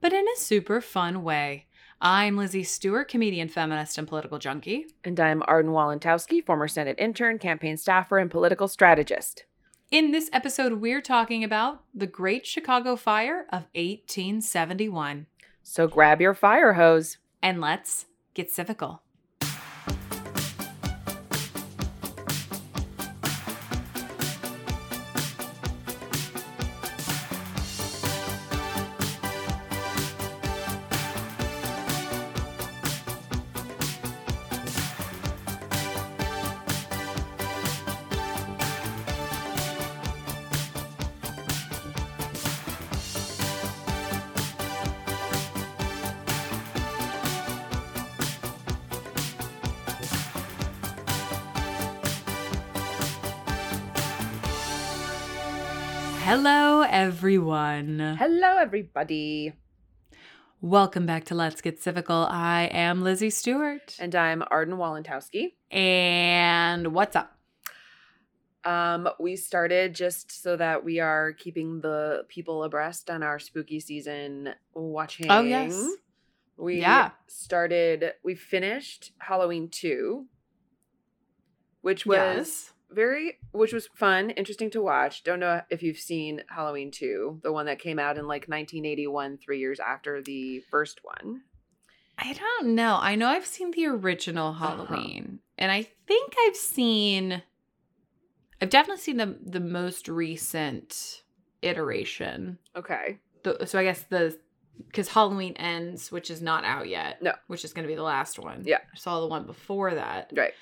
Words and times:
but 0.00 0.12
in 0.12 0.24
a 0.28 0.38
super 0.38 0.80
fun 0.80 1.22
way. 1.22 1.66
I'm 2.00 2.36
Lizzie 2.36 2.62
Stewart, 2.62 3.08
comedian, 3.08 3.48
feminist, 3.48 3.98
and 3.98 4.06
political 4.06 4.38
junkie. 4.38 4.86
And 5.02 5.18
I'm 5.18 5.42
Arden 5.46 5.72
Walentowski, 5.72 6.44
former 6.44 6.68
Senate 6.68 6.96
intern, 6.98 7.38
campaign 7.38 7.76
staffer, 7.76 8.18
and 8.18 8.30
political 8.30 8.68
strategist. 8.68 9.44
In 9.90 10.12
this 10.12 10.30
episode, 10.32 10.74
we're 10.74 11.00
talking 11.00 11.42
about 11.42 11.82
the 11.92 12.06
Great 12.06 12.46
Chicago 12.46 12.94
Fire 12.94 13.46
of 13.50 13.66
1871. 13.74 15.26
So 15.62 15.88
grab 15.88 16.20
your 16.20 16.34
fire 16.34 16.74
hose. 16.74 17.18
And 17.42 17.60
let's 17.60 18.06
get 18.34 18.52
civical. 18.52 19.00
Hello, 58.58 58.66
everybody. 58.66 59.52
Welcome 60.60 61.06
back 61.06 61.22
to 61.26 61.36
Let's 61.36 61.60
Get 61.60 61.80
Civical. 61.80 62.28
I 62.28 62.68
am 62.72 63.02
Lizzie 63.02 63.30
Stewart. 63.30 63.94
And 64.00 64.12
I'm 64.16 64.42
Arden 64.50 64.74
Walentowski. 64.74 65.52
And 65.70 66.92
what's 66.92 67.14
up? 67.14 67.38
Um, 68.64 69.10
we 69.20 69.36
started 69.36 69.94
just 69.94 70.42
so 70.42 70.56
that 70.56 70.84
we 70.84 70.98
are 70.98 71.34
keeping 71.34 71.82
the 71.82 72.24
people 72.26 72.64
abreast 72.64 73.10
on 73.10 73.22
our 73.22 73.38
spooky 73.38 73.78
season 73.78 74.54
watching. 74.74 75.30
Oh, 75.30 75.42
yes. 75.42 75.80
We 76.56 76.80
Yeah. 76.80 77.12
started, 77.28 78.14
we 78.24 78.34
finished 78.34 79.12
Halloween 79.18 79.68
2, 79.68 80.26
which 81.82 82.04
was 82.04 82.72
very 82.90 83.38
which 83.52 83.72
was 83.72 83.88
fun 83.94 84.30
interesting 84.30 84.70
to 84.70 84.80
watch 84.80 85.22
don't 85.22 85.40
know 85.40 85.60
if 85.68 85.82
you've 85.82 85.98
seen 85.98 86.42
halloween 86.48 86.90
2 86.90 87.40
the 87.42 87.52
one 87.52 87.66
that 87.66 87.78
came 87.78 87.98
out 87.98 88.16
in 88.16 88.26
like 88.26 88.48
1981 88.48 89.38
three 89.38 89.58
years 89.58 89.78
after 89.78 90.22
the 90.22 90.60
first 90.70 91.00
one 91.02 91.42
I 92.18 92.32
don't 92.32 92.74
know. 92.74 92.98
I 93.00 93.14
know 93.14 93.28
I've 93.28 93.46
seen 93.46 93.70
the 93.70 93.86
original 93.86 94.48
uh-huh. 94.48 94.68
Halloween, 94.68 95.38
and 95.56 95.70
I 95.70 95.86
think 96.06 96.34
I've 96.46 96.56
seen. 96.56 97.42
I've 98.60 98.70
definitely 98.70 99.02
seen 99.02 99.18
the 99.18 99.38
the 99.40 99.60
most 99.60 100.08
recent 100.08 101.22
iteration. 101.62 102.58
okay 102.76 103.18
The, 103.44 103.66
so 103.66 103.78
I 103.78 103.84
guess 103.84 104.02
the 104.02 104.36
because 104.86 105.08
Halloween 105.08 105.54
ends, 105.54 106.10
which 106.10 106.30
is 106.30 106.42
not 106.42 106.64
out 106.64 106.88
yet. 106.88 107.22
No. 107.22 107.32
which 107.46 107.64
is 107.64 107.72
going 107.72 107.84
to 107.84 107.88
be 107.88 107.96
the 107.96 108.02
last 108.02 108.38
one. 108.38 108.62
Yeah. 108.64 108.78
I 108.78 108.98
saw 108.98 109.20
the 109.20 109.26
one 109.26 109.44
before 109.44 109.94
that. 109.94 110.32
right 110.34 110.52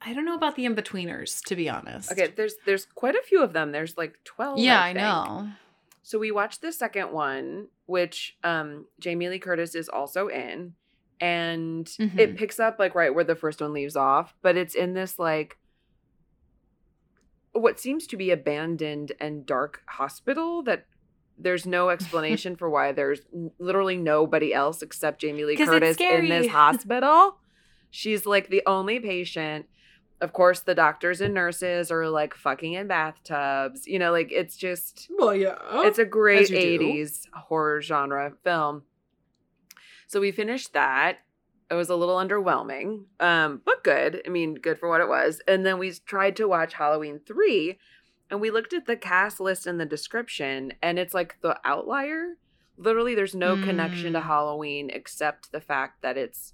I 0.00 0.12
don't 0.12 0.24
know 0.24 0.34
about 0.36 0.56
the 0.56 0.64
in 0.66 0.74
betweeners, 0.76 1.40
to 1.46 1.56
be 1.56 1.68
honest. 1.68 2.12
okay 2.12 2.28
there's 2.36 2.54
there's 2.66 2.86
quite 2.94 3.14
a 3.14 3.22
few 3.26 3.42
of 3.42 3.52
them 3.52 3.72
there's 3.72 3.96
like 3.96 4.14
12 4.24 4.58
Yeah, 4.58 4.80
I 4.80 4.88
I 4.90 4.92
know. 4.92 5.48
so 6.02 6.18
we 6.18 6.30
watched 6.30 6.60
the 6.62 6.72
second 6.72 7.12
one 7.12 7.68
which 7.86 8.36
um 8.44 8.86
jamie 9.00 9.28
lee 9.28 9.38
curtis 9.38 9.74
is 9.74 9.88
also 9.88 10.28
in 10.28 10.74
and 11.20 11.88
it 11.98 12.32
Mhm. 12.34 12.36
picks 12.36 12.60
up 12.60 12.78
like 12.78 12.94
right 12.94 13.14
where 13.14 13.24
the 13.24 13.34
first 13.34 13.60
one 13.60 13.72
leaves 13.72 13.96
off 13.96 14.34
but 14.42 14.56
it's 14.56 14.74
in 14.74 14.92
this 14.94 15.18
like 15.18 15.56
what 17.52 17.80
seems 17.80 18.06
to 18.08 18.16
be 18.18 18.30
abandoned 18.30 19.12
and 19.18 19.46
dark 19.46 19.80
hospital 19.88 20.62
that 20.64 20.84
there's 21.38 21.64
no 21.66 21.88
explanation 21.96 22.54
for 22.54 22.68
why 22.68 22.92
there's 22.92 23.20
literally 23.58 23.96
nobody 23.96 24.52
else 24.52 24.82
except 24.82 25.20
Jamie 25.22 25.44
Lee 25.44 25.56
Curtis 25.56 25.96
in 25.98 26.28
this 26.28 26.48
hospital. 26.62 27.38
She's 27.90 28.26
like 28.26 28.48
the 28.50 28.62
only 28.66 29.00
patient. 29.00 29.66
Of 30.20 30.32
course, 30.32 30.60
the 30.60 30.74
doctors 30.74 31.20
and 31.20 31.34
nurses 31.34 31.90
are 31.90 32.08
like 32.08 32.34
fucking 32.34 32.72
in 32.72 32.86
bathtubs. 32.86 33.86
You 33.86 33.98
know, 33.98 34.12
like 34.12 34.32
it's 34.32 34.56
just 34.56 35.08
Well, 35.18 35.34
yeah. 35.34 35.56
it's 35.86 35.98
a 35.98 36.04
great 36.06 36.42
As 36.42 36.50
you 36.50 36.78
do. 36.78 36.84
80s 36.86 37.26
horror 37.34 37.82
genre 37.82 38.32
film. 38.42 38.84
So 40.06 40.20
we 40.20 40.32
finished 40.32 40.72
that. 40.72 41.18
It 41.70 41.74
was 41.74 41.90
a 41.90 41.96
little 41.96 42.16
underwhelming, 42.16 43.06
um, 43.18 43.60
but 43.64 43.82
good. 43.82 44.22
I 44.24 44.28
mean, 44.28 44.54
good 44.54 44.78
for 44.78 44.88
what 44.88 45.00
it 45.00 45.08
was. 45.08 45.40
And 45.48 45.66
then 45.66 45.78
we 45.78 45.90
tried 46.06 46.36
to 46.36 46.46
watch 46.46 46.74
Halloween 46.74 47.20
3, 47.26 47.76
and 48.30 48.40
we 48.40 48.52
looked 48.52 48.72
at 48.72 48.86
the 48.86 48.94
cast 48.96 49.40
list 49.40 49.66
and 49.66 49.80
the 49.80 49.84
description, 49.84 50.74
and 50.80 50.96
it's 50.96 51.12
like 51.12 51.38
the 51.40 51.58
outlier. 51.64 52.36
Literally, 52.78 53.16
there's 53.16 53.34
no 53.34 53.56
connection 53.56 54.12
to 54.12 54.20
Mm. 54.20 54.26
Halloween 54.26 54.90
except 54.90 55.50
the 55.50 55.60
fact 55.60 56.02
that 56.02 56.16
it's 56.16 56.52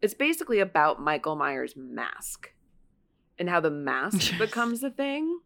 it's 0.00 0.14
basically 0.14 0.58
about 0.60 1.02
Michael 1.02 1.36
Myers' 1.36 1.74
mask 1.76 2.54
and 3.40 3.48
how 3.48 3.58
the 3.58 3.70
mask 3.70 4.32
becomes 4.38 4.84
a 4.84 4.90
thing. 4.90 5.40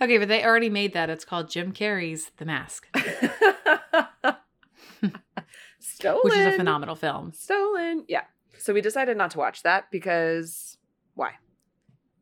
Okay, 0.00 0.18
but 0.18 0.26
they 0.26 0.44
already 0.44 0.70
made 0.70 0.94
that. 0.94 1.10
It's 1.10 1.24
called 1.24 1.48
Jim 1.50 1.72
Carrey's 1.72 2.32
The 2.38 2.44
Mask, 2.46 2.88
Stolen. 5.78 6.20
which 6.24 6.34
is 6.34 6.46
a 6.46 6.56
phenomenal 6.56 6.96
film. 6.96 7.32
Stolen. 7.32 8.04
Yeah. 8.08 8.22
So 8.58 8.72
we 8.72 8.80
decided 8.80 9.16
not 9.16 9.30
to 9.32 9.38
watch 9.38 9.62
that 9.62 9.90
because 9.92 10.78
why? 11.14 11.32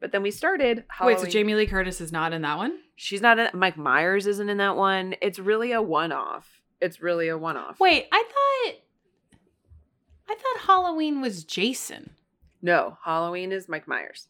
But 0.00 0.12
then 0.12 0.22
we 0.22 0.30
started. 0.30 0.84
Halloween. 0.88 1.16
Wait, 1.16 1.24
so 1.24 1.30
Jamie 1.30 1.54
Lee 1.54 1.66
Curtis 1.66 2.00
is 2.00 2.12
not 2.12 2.32
in 2.32 2.42
that 2.42 2.56
one? 2.56 2.78
She's 2.96 3.22
not 3.22 3.38
in. 3.38 3.48
Mike 3.54 3.76
Myers 3.76 4.26
isn't 4.26 4.48
in 4.48 4.58
that 4.58 4.76
one. 4.76 5.14
It's 5.22 5.38
really 5.38 5.72
a 5.72 5.80
one-off. 5.80 6.62
It's 6.80 7.00
really 7.00 7.28
a 7.28 7.38
one-off. 7.38 7.78
Wait, 7.78 8.06
I 8.10 8.22
thought 8.22 8.74
I 10.28 10.34
thought 10.34 10.66
Halloween 10.66 11.20
was 11.20 11.44
Jason. 11.44 12.10
No, 12.62 12.98
Halloween 13.04 13.52
is 13.52 13.68
Mike 13.68 13.88
Myers. 13.88 14.28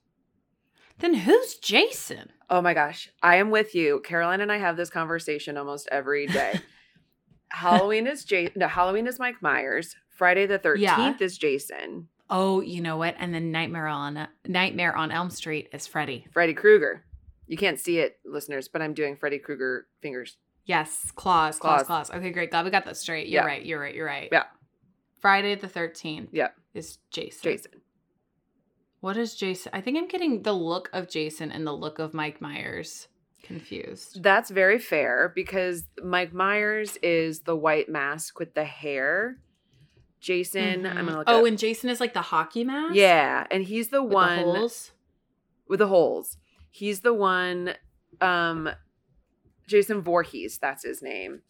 Then 1.00 1.14
who's 1.14 1.54
Jason? 1.56 2.30
Oh 2.48 2.60
my 2.60 2.74
gosh, 2.74 3.10
I 3.22 3.36
am 3.36 3.50
with 3.50 3.74
you. 3.74 4.00
Caroline 4.04 4.40
and 4.40 4.50
I 4.52 4.58
have 4.58 4.76
this 4.76 4.90
conversation 4.90 5.56
almost 5.56 5.88
every 5.90 6.26
day. 6.26 6.60
Halloween 7.50 8.06
is 8.06 8.24
Jason. 8.24 8.54
No, 8.56 8.68
Halloween 8.68 9.06
is 9.06 9.18
Mike 9.18 9.42
Myers. 9.42 9.96
Friday 10.10 10.46
the 10.46 10.58
thirteenth 10.58 10.82
Yeah. 10.98 11.16
is 11.20 11.38
Jason. 11.38 12.08
Oh, 12.28 12.60
you 12.60 12.80
know 12.80 12.96
what? 12.96 13.16
And 13.18 13.34
then 13.34 13.50
Nightmare 13.50 13.88
on 13.88 14.28
Nightmare 14.46 14.94
on 14.96 15.10
Elm 15.10 15.30
Street 15.30 15.68
is 15.72 15.86
Freddy. 15.86 16.26
Freddy 16.32 16.54
Krueger. 16.54 17.04
You 17.48 17.56
can't 17.56 17.80
see 17.80 17.98
it, 17.98 18.18
listeners, 18.24 18.68
but 18.68 18.80
I'm 18.82 18.94
doing 18.94 19.16
Freddy 19.16 19.38
Krueger 19.38 19.86
fingers. 20.00 20.36
Yes, 20.66 21.10
claws, 21.16 21.58
claws, 21.58 21.82
Claws. 21.84 22.08
claws. 22.08 22.18
Okay, 22.18 22.30
great. 22.30 22.50
Glad 22.52 22.64
we 22.64 22.70
got 22.70 22.84
that 22.84 22.96
straight. 22.96 23.26
You're 23.26 23.42
Yeah. 23.42 23.46
right. 23.46 23.64
You're 23.64 23.80
right. 23.80 23.94
You're 23.94 24.06
right. 24.06 24.28
Yeah. 24.30 24.44
Friday 25.20 25.56
the 25.56 25.66
thirteenth. 25.68 26.28
Yeah. 26.32 26.48
is 26.74 26.98
Jason. 27.10 27.40
Jason. 27.42 27.72
What 29.00 29.16
is 29.16 29.34
Jason? 29.34 29.70
I 29.74 29.80
think 29.80 29.96
I'm 29.96 30.08
getting 30.08 30.42
the 30.42 30.52
look 30.52 30.90
of 30.92 31.08
Jason 31.08 31.50
and 31.50 31.66
the 31.66 31.72
look 31.72 31.98
of 31.98 32.12
Mike 32.14 32.40
Myers 32.40 33.08
confused. 33.42 34.22
That's 34.22 34.50
very 34.50 34.78
fair 34.78 35.32
because 35.34 35.84
Mike 36.02 36.32
Myers 36.34 36.98
is 37.02 37.40
the 37.40 37.56
white 37.56 37.88
mask 37.88 38.38
with 38.38 38.54
the 38.54 38.64
hair. 38.64 39.38
Jason, 40.20 40.84
I'm 40.84 40.92
Mhm. 40.92 40.96
gonna 41.06 41.16
look. 41.18 41.24
Oh, 41.28 41.40
up- 41.40 41.46
and 41.46 41.58
Jason 41.58 41.88
is 41.88 41.98
like 41.98 42.12
the 42.12 42.20
hockey 42.20 42.62
mask. 42.62 42.94
yeah, 42.94 43.46
and 43.50 43.64
he's 43.64 43.88
the 43.88 44.02
with 44.02 44.10
the 44.10 44.14
one 44.16 44.38
holes? 44.38 44.92
with 45.66 45.78
the 45.78 45.86
holes. 45.88 46.36
He's 46.70 47.00
the 47.00 47.14
one. 47.14 47.74
Um, 48.20 48.68
Jason 49.66 50.02
Voorhees, 50.02 50.58
that's 50.58 50.82
his 50.84 51.00
name. 51.00 51.40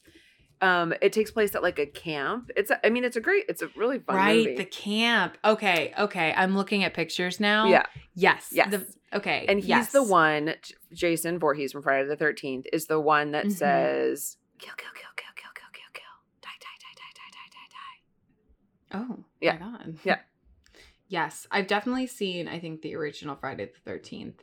Um, 0.62 0.92
it 1.00 1.12
takes 1.14 1.30
place 1.30 1.54
at 1.54 1.62
like 1.62 1.78
a 1.78 1.86
camp. 1.86 2.50
It's, 2.56 2.70
a, 2.70 2.84
I 2.86 2.90
mean, 2.90 3.04
it's 3.04 3.16
a 3.16 3.20
great, 3.20 3.44
it's 3.48 3.62
a 3.62 3.68
really 3.76 3.98
fun 3.98 4.16
right, 4.16 4.36
movie. 4.44 4.56
the 4.56 4.64
camp. 4.66 5.38
Okay, 5.44 5.94
okay. 5.98 6.34
I'm 6.36 6.54
looking 6.56 6.84
at 6.84 6.92
pictures 6.92 7.40
now. 7.40 7.66
yeah, 7.66 7.84
Yes. 8.14 8.48
Yes. 8.52 8.70
The, 8.70 8.86
okay. 9.16 9.46
and 9.48 9.58
he's 9.60 9.68
yes. 9.68 9.92
the 9.92 10.02
one. 10.02 10.54
Jason 10.92 11.38
Voorhees 11.38 11.72
from 11.72 11.82
Friday 11.82 12.06
the 12.08 12.16
Thirteenth 12.16 12.66
is 12.72 12.86
the 12.86 13.00
one 13.00 13.30
that 13.30 13.46
Mhm. 13.46 13.52
says, 13.52 14.36
"Kill, 14.58 14.74
kill, 14.76 14.90
kill, 14.94 15.10
kill, 15.16 15.32
kill, 15.34 15.50
kill, 15.54 15.70
kill, 15.72 15.90
kill, 15.94 16.02
die, 16.42 16.48
die, 16.60 16.66
die, 16.80 16.94
die, 16.96 17.12
die, 17.14 17.30
die, 17.32 18.98
die, 18.98 19.06
die." 19.08 19.12
Oh, 19.12 19.24
Yeah. 19.40 19.52
My 19.54 19.58
God. 19.78 19.98
Yeah. 20.04 20.18
yes, 21.08 21.46
I've 21.50 21.68
definitely 21.68 22.06
seen. 22.06 22.48
I 22.48 22.58
think 22.60 22.82
the 22.82 22.94
original 22.96 23.36
Friday 23.36 23.66
the 23.66 23.80
Thirteenth. 23.90 24.42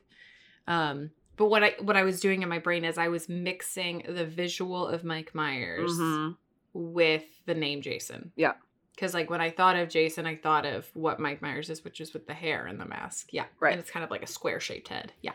Um, 0.68 1.12
but 1.38 1.46
what 1.48 1.64
I 1.64 1.76
what 1.80 1.96
I 1.96 2.04
was 2.04 2.20
doing 2.20 2.42
in 2.44 2.50
my 2.50 2.60
brain 2.60 2.84
is 2.84 2.98
I 2.98 3.08
was 3.08 3.30
mixing 3.30 4.04
the 4.08 4.26
visual 4.26 4.86
of 4.88 5.04
Mike 5.04 5.34
Myers 5.34 5.92
Mhm. 5.98 6.36
with 6.74 7.24
the 7.46 7.54
name 7.56 7.82
Jason. 7.82 8.32
Yeah. 8.36 8.54
Because 8.96 9.14
like 9.14 9.30
when 9.30 9.42
I 9.42 9.52
thought 9.52 9.76
of 9.76 9.90
Jason, 9.90 10.26
I 10.26 10.36
thought 10.36 10.66
of 10.66 10.90
what 10.96 11.20
Mike 11.20 11.42
Myers 11.42 11.70
is, 11.70 11.84
which 11.84 12.02
is 12.02 12.14
with 12.14 12.26
the 12.28 12.34
hair 12.34 12.66
and 12.66 12.80
the 12.80 12.86
mask. 12.86 13.30
Yeah. 13.32 13.46
Right. 13.60 13.72
And 13.74 13.80
it's 13.80 13.92
kind 13.92 14.04
of 14.04 14.10
like 14.10 14.24
a 14.24 14.28
square 14.28 14.60
shaped 14.60 14.88
head. 14.88 15.14
Yeah. 15.22 15.34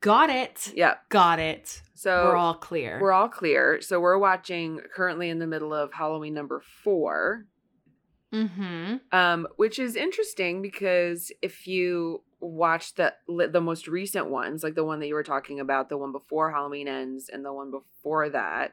Got 0.00 0.30
it. 0.30 0.72
Yeah. 0.74 0.94
Got 1.10 1.38
it. 1.40 1.82
So 1.92 2.24
We're 2.24 2.36
all 2.36 2.54
clear. 2.54 2.98
we're 3.02 3.12
all 3.12 3.28
clear. 3.28 3.82
So 3.82 4.00
we're 4.00 4.16
watching 4.16 4.80
currently 4.94 5.28
in 5.28 5.38
the 5.38 5.46
middle 5.46 5.74
of 5.74 5.92
Halloween 5.92 6.32
number 6.32 6.62
four. 6.82 7.44
mm-hmm. 8.32 8.96
um, 9.12 9.46
which 9.56 9.78
is 9.78 9.96
interesting 9.96 10.62
because 10.62 11.32
if 11.42 11.66
you 11.66 12.22
watch 12.40 12.94
the 12.94 13.14
the 13.28 13.60
most 13.60 13.86
recent 13.86 14.30
ones, 14.30 14.62
like 14.62 14.74
the 14.74 14.84
one 14.84 15.00
that 15.00 15.06
you 15.08 15.14
were 15.14 15.22
talking 15.22 15.60
about, 15.60 15.88
the 15.88 15.98
one 15.98 16.12
before 16.12 16.50
Halloween 16.50 16.88
ends, 16.88 17.28
and 17.28 17.44
the 17.44 17.52
one 17.52 17.70
before 17.70 18.28
that, 18.30 18.72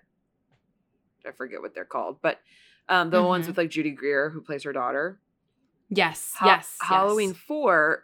I 1.26 1.32
forget 1.32 1.62
what 1.62 1.74
they're 1.76 1.86
called, 1.86 2.20
but 2.22 2.40
um, 2.90 3.10
the 3.10 3.22
ones 3.22 3.46
Mhm. 3.46 3.50
with 3.50 3.58
like 3.58 3.70
Judy 3.70 3.92
Greer 3.92 4.30
who 4.30 4.42
plays 4.42 4.64
her 4.64 4.72
daughter. 4.72 5.20
Yes. 5.90 6.34
Ha- 6.38 6.46
yes. 6.46 6.78
Halloween 6.82 7.30
yes. 7.30 7.38
four. 7.38 8.04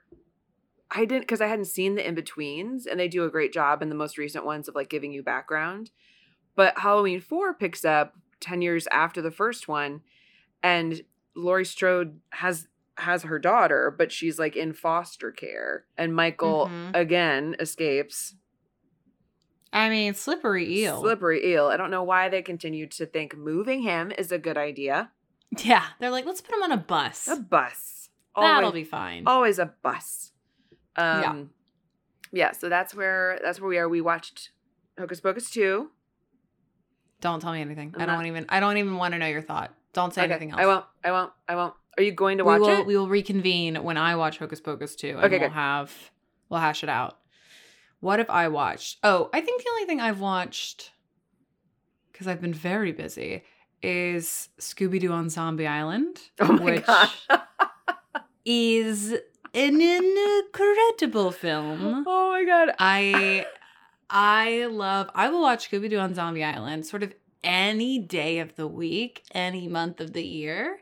I 0.91 1.05
didn't 1.05 1.21
because 1.21 1.41
I 1.41 1.47
hadn't 1.47 1.65
seen 1.65 1.95
the 1.95 2.05
in 2.07 2.15
betweens, 2.15 2.85
and 2.85 2.99
they 2.99 3.07
do 3.07 3.23
a 3.23 3.29
great 3.29 3.53
job 3.53 3.81
in 3.81 3.89
the 3.89 3.95
most 3.95 4.17
recent 4.17 4.45
ones 4.45 4.67
of 4.67 4.75
like 4.75 4.89
giving 4.89 5.11
you 5.13 5.23
background. 5.23 5.91
But 6.55 6.77
Halloween 6.79 7.19
four 7.21 7.53
picks 7.53 7.83
up 7.85 8.13
ten 8.39 8.61
years 8.61 8.87
after 8.91 9.21
the 9.21 9.31
first 9.31 9.67
one, 9.67 10.01
and 10.61 11.01
Laurie 11.35 11.65
Strode 11.65 12.19
has 12.31 12.67
has 12.97 13.23
her 13.23 13.39
daughter, 13.39 13.93
but 13.95 14.11
she's 14.11 14.37
like 14.39 14.55
in 14.55 14.73
foster 14.73 15.31
care, 15.31 15.85
and 15.97 16.15
Michael 16.15 16.67
Mhm. 16.67 16.91
again 16.95 17.55
escapes. 17.59 18.35
I 19.71 19.89
mean, 19.89 20.13
slippery 20.13 20.81
eel. 20.81 21.01
Slippery 21.01 21.45
eel. 21.53 21.67
I 21.67 21.77
don't 21.77 21.89
know 21.89 22.03
why 22.03 22.29
they 22.29 22.41
continue 22.43 22.85
to 22.89 23.05
think 23.07 23.35
moving 23.35 23.81
him 23.81 24.11
is 24.17 24.31
a 24.31 24.37
good 24.37 24.57
idea. 24.57 25.11
Yeah. 25.63 25.83
They're 25.99 26.11
like, 26.11 26.25
let's 26.25 26.41
put 26.41 26.55
him 26.55 26.61
on 26.63 26.71
a 26.71 26.77
bus. 26.77 27.27
A 27.27 27.37
bus. 27.37 28.09
That'll 28.35 28.71
be 28.71 28.83
fine. 28.83 29.23
always 29.25 29.57
a 29.59 29.73
bus. 29.81 30.31
Yeah. 30.97 31.29
Um, 31.31 31.49
yeah. 32.31 32.51
So 32.51 32.69
that's 32.69 32.93
where 32.93 33.39
that's 33.43 33.59
where 33.59 33.69
we 33.69 33.77
are. 33.79 33.89
We 33.89 34.01
watched 34.01 34.51
Hocus 34.99 35.19
Pocus 35.21 35.49
two. 35.49 35.89
Don't 37.21 37.39
tell 37.39 37.53
me 37.53 37.61
anything. 37.61 37.93
I'm 37.95 38.01
I 38.01 38.05
don't 38.05 38.15
not- 38.17 38.25
even. 38.27 38.45
I 38.49 38.59
don't 38.59 38.77
even 38.77 38.97
want 38.97 39.13
to 39.13 39.17
know 39.19 39.27
your 39.27 39.41
thought. 39.41 39.73
Don't 39.93 40.13
say 40.13 40.23
Okay, 40.23 40.31
anything 40.33 40.51
else. 40.51 40.59
I 40.61 40.65
won't. 40.67 40.85
I 41.03 41.11
won't. 41.11 41.31
I 41.47 41.55
won't. 41.55 41.73
Are 41.97 42.03
you 42.03 42.11
going 42.11 42.37
to 42.39 42.43
We 42.43 42.51
watch 42.51 42.61
will. 42.61 42.79
it? 42.81 42.85
We 42.85 42.97
will 42.97 43.07
reconvene 43.09 43.75
when 43.83 43.97
I 43.97 44.15
watch 44.15 44.37
Hocus 44.39 44.59
Pocus 44.61 44.95
two, 44.95 45.09
and 45.09 45.19
Okay, 45.25 45.37
we'll 45.39 45.49
good. 45.49 45.53
have 45.53 45.91
we'll 46.49 46.59
hash 46.59 46.83
it 46.83 46.89
out. 46.89 47.17
What 47.99 48.19
have 48.19 48.29
I 48.29 48.47
watched? 48.49 48.97
Oh, 49.03 49.29
I 49.33 49.41
think 49.41 49.63
the 49.63 49.69
only 49.71 49.85
thing 49.85 50.01
I've 50.01 50.19
watched 50.19 50.91
because 52.11 52.27
I've 52.27 52.41
been 52.41 52.53
very 52.53 52.91
busy 52.91 53.43
is 53.81 54.49
Scooby 54.59 54.99
Doo 54.99 55.11
on 55.11 55.29
Zombie 55.29 55.67
Island, 55.67 56.19
oh 56.39 56.53
my 56.53 56.63
which 56.63 56.85
god. 56.85 57.09
is 58.45 59.11
an 59.53 59.81
incredible 59.81 61.31
film. 61.31 62.03
oh 62.07 62.29
my 62.31 62.43
god. 62.45 62.75
I 62.79 63.45
I 64.09 64.65
love 64.65 65.09
I 65.15 65.29
will 65.29 65.41
watch 65.41 65.69
Scooby 65.69 65.89
Doo 65.89 65.99
on 65.99 66.13
Zombie 66.13 66.43
Island 66.43 66.85
sort 66.85 67.03
of 67.03 67.13
any 67.43 67.99
day 67.99 68.39
of 68.39 68.55
the 68.55 68.67
week, 68.67 69.23
any 69.33 69.67
month 69.67 69.99
of 70.01 70.13
the 70.13 70.23
year. 70.25 70.79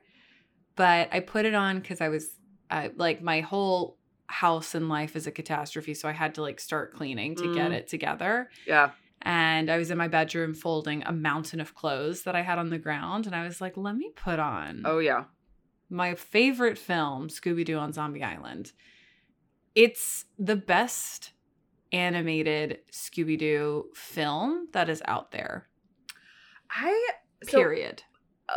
But 0.81 1.09
I 1.11 1.19
put 1.19 1.45
it 1.45 1.53
on 1.53 1.79
because 1.79 2.01
I 2.01 2.09
was 2.09 2.25
I, 2.71 2.89
like 2.95 3.21
my 3.21 3.41
whole 3.41 3.97
house 4.25 4.73
and 4.73 4.89
life 4.89 5.15
is 5.15 5.27
a 5.27 5.31
catastrophe, 5.31 5.93
so 5.93 6.09
I 6.09 6.11
had 6.11 6.33
to 6.35 6.41
like 6.41 6.59
start 6.59 6.93
cleaning 6.95 7.35
to 7.35 7.53
get 7.53 7.69
Mm. 7.69 7.73
it 7.75 7.87
together. 7.87 8.49
Yeah. 8.65 8.89
And 9.21 9.69
I 9.69 9.77
was 9.77 9.91
in 9.91 9.97
my 9.99 10.07
bedroom 10.07 10.55
folding 10.55 11.03
a 11.03 11.11
mountain 11.11 11.59
of 11.59 11.75
clothes 11.75 12.23
that 12.23 12.35
I 12.35 12.41
had 12.41 12.57
on 12.57 12.69
the 12.71 12.79
ground, 12.79 13.27
and 13.27 13.35
I 13.35 13.43
was 13.43 13.61
like, 13.61 13.77
let 13.77 13.95
me 13.95 14.09
put 14.15 14.39
on 14.39 14.81
Oh 14.83 14.97
yeah. 14.97 15.25
my 15.89 16.15
favorite 16.15 16.79
film, 16.79 17.27
Scooby 17.27 17.63
Doo 17.63 17.77
on 17.77 17.93
Zombie 17.93 18.23
Island. 18.23 18.71
It's 19.75 20.25
the 20.39 20.55
best 20.55 21.33
animated 21.91 22.79
Scooby 22.91 23.37
Doo 23.37 23.85
film 23.93 24.67
that 24.73 24.89
is 24.89 25.03
out 25.05 25.29
there. 25.31 25.67
I 26.71 27.09
so, 27.43 27.57
Period. 27.59 28.01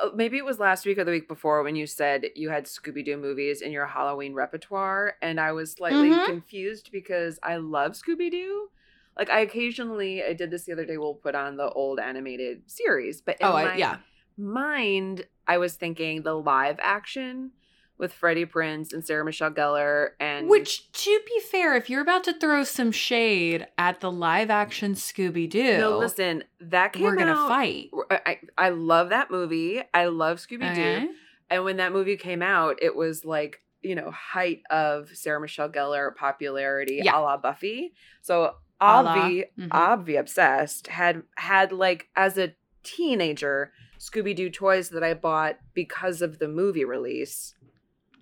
Uh, 0.03 0.11
maybe 0.15 0.37
it 0.37 0.45
was 0.45 0.59
last 0.59 0.87
week 0.87 0.99
or 0.99 1.05
the 1.05 1.11
week 1.11 1.29
before 1.29 1.63
when 1.63 1.77
you 1.77 1.87
said 1.87 2.27
you 2.35 2.51
had 2.51 2.65
Scooby 2.65 3.05
Doo 3.05 3.17
movies 3.17 3.61
in 3.63 3.73
your 3.73 3.87
Halloween 3.87 4.35
repertoire, 4.35 5.15
and 5.23 5.41
I 5.41 5.53
was 5.53 5.73
slightly 5.73 6.11
Mhm. 6.11 6.25
confused 6.27 6.91
because 6.93 7.39
I 7.43 7.57
love 7.57 7.93
Scooby 7.93 8.31
Doo. 8.31 8.71
Like 9.17 9.31
I 9.31 9.41
occasionally, 9.41 10.25
I 10.25 10.33
did 10.33 10.51
this 10.51 10.65
the 10.65 10.73
other 10.73 10.85
day. 10.85 10.97
We'll 10.97 11.15
put 11.15 11.35
on 11.35 11.57
the 11.57 11.71
old 11.71 12.01
animated 12.01 12.63
series, 12.71 13.21
but 13.21 13.37
in 13.41 13.47
oh, 13.47 13.53
my 13.53 13.75
I, 13.75 13.77
yeah. 13.77 13.99
mind, 14.37 15.27
I 15.47 15.59
was 15.59 15.77
thinking 15.77 16.23
the 16.23 16.35
live 16.35 16.79
action 16.81 17.53
with 17.97 18.13
Freddie 18.13 18.45
Prinze 18.47 18.93
and 18.93 19.05
Sarah 19.05 19.25
Michelle 19.25 19.51
Gellar, 19.53 20.11
and 20.19 20.49
Which, 20.49 20.91
to 20.93 21.21
be 21.27 21.41
fair, 21.41 21.77
if 21.77 21.89
you're 21.89 22.01
about 22.03 22.25
to 22.25 22.33
throw 22.35 22.65
some 22.65 22.91
shade 22.91 23.67
at 23.79 24.01
the 24.01 24.11
live 24.11 24.51
action 24.51 24.95
Scooby 24.95 25.49
Doo, 25.49 25.79
no, 25.79 25.99
listen, 25.99 26.43
that 26.61 26.93
came 26.93 27.05
we're 27.05 27.17
gonna 27.17 27.33
out- 27.33 27.49
fight. 27.49 27.91
I, 28.11 28.41
I 28.59 28.69
love 28.71 29.11
that 29.11 29.31
movie. 29.31 29.81
I 29.95 30.07
love 30.07 30.39
Scooby 30.39 30.75
Doo. 30.75 30.81
Okay? 30.81 31.09
And 31.51 31.65
when 31.65 31.77
that 31.77 31.93
movie 31.93 32.17
came 32.17 32.43
out, 32.43 32.79
it 32.83 32.97
was 32.97 33.25
like, 33.25 33.61
you 33.83 33.95
know, 33.95 34.11
height 34.11 34.63
of 34.71 35.11
Sarah 35.15 35.41
Michelle 35.41 35.69
Gellar 35.69 36.17
popularity 36.17 37.01
Yeah. 37.05 37.19
a 37.19 37.21
la 37.21 37.37
Buffy. 37.37 37.93
So 38.23 38.55
Obvi, 38.81 39.45
mhm. 39.59 39.69
Obvi 39.69 40.19
obsessed 40.19 40.89
had 40.89 41.23
had 41.37 41.71
like 41.71 42.09
as 42.17 42.37
a 42.39 42.55
teenager 42.83 43.73
Scooby 43.99 44.35
Doo 44.35 44.51
toys 44.51 44.89
that 44.91 45.03
I 45.05 45.15
bought 45.15 45.59
because 45.75 46.23
of 46.23 46.39
the 46.39 46.49
movie 46.49 46.85
release 46.85 47.55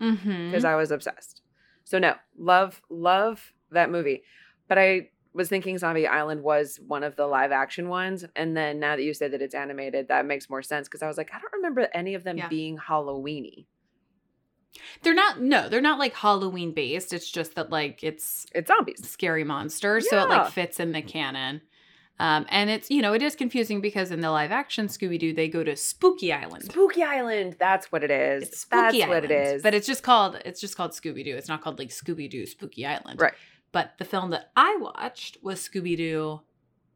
Mm-hmm. 0.02 0.50
Because 0.50 0.64
I 0.64 0.74
was 0.74 0.90
obsessed. 0.90 1.40
So 1.84 1.98
no, 1.98 2.14
love 2.36 2.82
love 2.90 3.52
that 3.70 3.90
movie. 3.90 4.22
But 4.68 4.78
I 4.78 5.08
was 5.34 5.48
thinking 5.48 5.78
Zombie 5.78 6.06
Island 6.06 6.42
was 6.42 6.78
one 6.86 7.02
of 7.02 7.16
the 7.16 7.26
live 7.26 7.52
action 7.52 7.88
ones 7.88 8.24
and 8.36 8.54
then 8.56 8.78
now 8.78 8.96
that 8.96 9.02
you 9.02 9.14
said 9.14 9.32
that 9.32 9.40
it's 9.40 9.54
animated 9.54 10.08
that 10.08 10.26
makes 10.26 10.50
more 10.50 10.62
sense 10.62 10.86
because 10.88 11.02
I 11.02 11.08
was 11.08 11.16
like 11.16 11.30
I 11.32 11.38
don't 11.38 11.52
remember 11.54 11.88
any 11.94 12.14
of 12.14 12.22
them 12.22 12.36
Yeah. 12.36 12.48
being 12.48 12.76
Halloweeny. 12.76 13.64
They're 15.02 15.14
not. 15.14 15.40
No, 15.40 15.68
they're 15.68 15.80
not 15.82 15.98
like 15.98 16.14
Halloween 16.14 16.72
based. 16.72 17.12
It's 17.12 17.30
just 17.30 17.54
that 17.56 17.70
like 17.70 18.02
it's 18.02 18.46
It's 18.54 18.68
zombies. 18.68 19.06
scary 19.08 19.44
monster, 19.44 20.00
so 20.00 20.22
it 20.22 20.28
like 20.28 20.50
fits 20.52 20.80
in 20.80 20.92
the 20.92 21.02
canon. 21.02 21.60
Um, 22.22 22.46
and 22.50 22.70
it's 22.70 22.88
you 22.88 23.02
know 23.02 23.14
it 23.14 23.20
is 23.20 23.34
confusing 23.34 23.80
because 23.80 24.12
in 24.12 24.20
the 24.20 24.30
live 24.30 24.52
action 24.52 24.86
Scooby 24.86 25.18
Doo 25.18 25.32
they 25.32 25.48
go 25.48 25.64
to 25.64 25.74
Spooky 25.74 26.32
Island. 26.32 26.66
Spooky 26.66 27.02
Island. 27.02 27.56
That's 27.58 27.90
what 27.90 28.04
it 28.04 28.12
is. 28.12 28.44
It's 28.44 28.60
Spooky 28.60 29.00
That's 29.00 29.08
what 29.08 29.24
it 29.24 29.32
Island, 29.32 29.56
is. 29.56 29.62
but 29.62 29.74
it's 29.74 29.88
just 29.88 30.04
called 30.04 30.40
it's 30.44 30.60
just 30.60 30.76
called 30.76 30.92
Scooby 30.92 31.24
Doo. 31.24 31.34
It's 31.34 31.48
not 31.48 31.62
called 31.62 31.80
like 31.80 31.88
Scooby 31.88 32.30
Doo 32.30 32.46
Spooky 32.46 32.86
Island. 32.86 33.20
Right. 33.20 33.32
But 33.72 33.94
the 33.98 34.04
film 34.04 34.30
that 34.30 34.52
I 34.54 34.76
watched 34.80 35.38
was 35.42 35.68
Scooby 35.68 35.96
Doo 35.96 36.40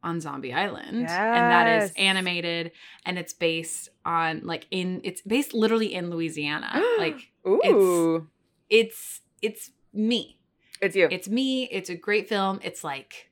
on 0.00 0.21
Zombie 0.21 0.52
Island. 0.52 0.99
And 0.99 1.09
that 1.09 1.83
is 1.83 1.92
animated 1.97 2.71
and 3.04 3.18
it's 3.18 3.33
based 3.33 3.88
on 4.04 4.42
like 4.45 4.68
in 4.71 5.00
it's 5.02 5.23
based 5.23 5.52
literally 5.54 5.92
in 5.92 6.09
Louisiana. 6.09 6.80
like 6.99 7.33
Ooh, 7.49 8.28
it's 8.71 9.23
it's 9.42 9.73
me. 9.92 10.38
it's, 10.80 10.95
you. 10.95 11.09
It's 11.11 11.28
me. 11.28 11.64
It's 11.73 11.90
a 11.90 11.97
great 11.97 12.28
film. 12.28 12.61
It's 12.62 12.85
like 12.85 13.30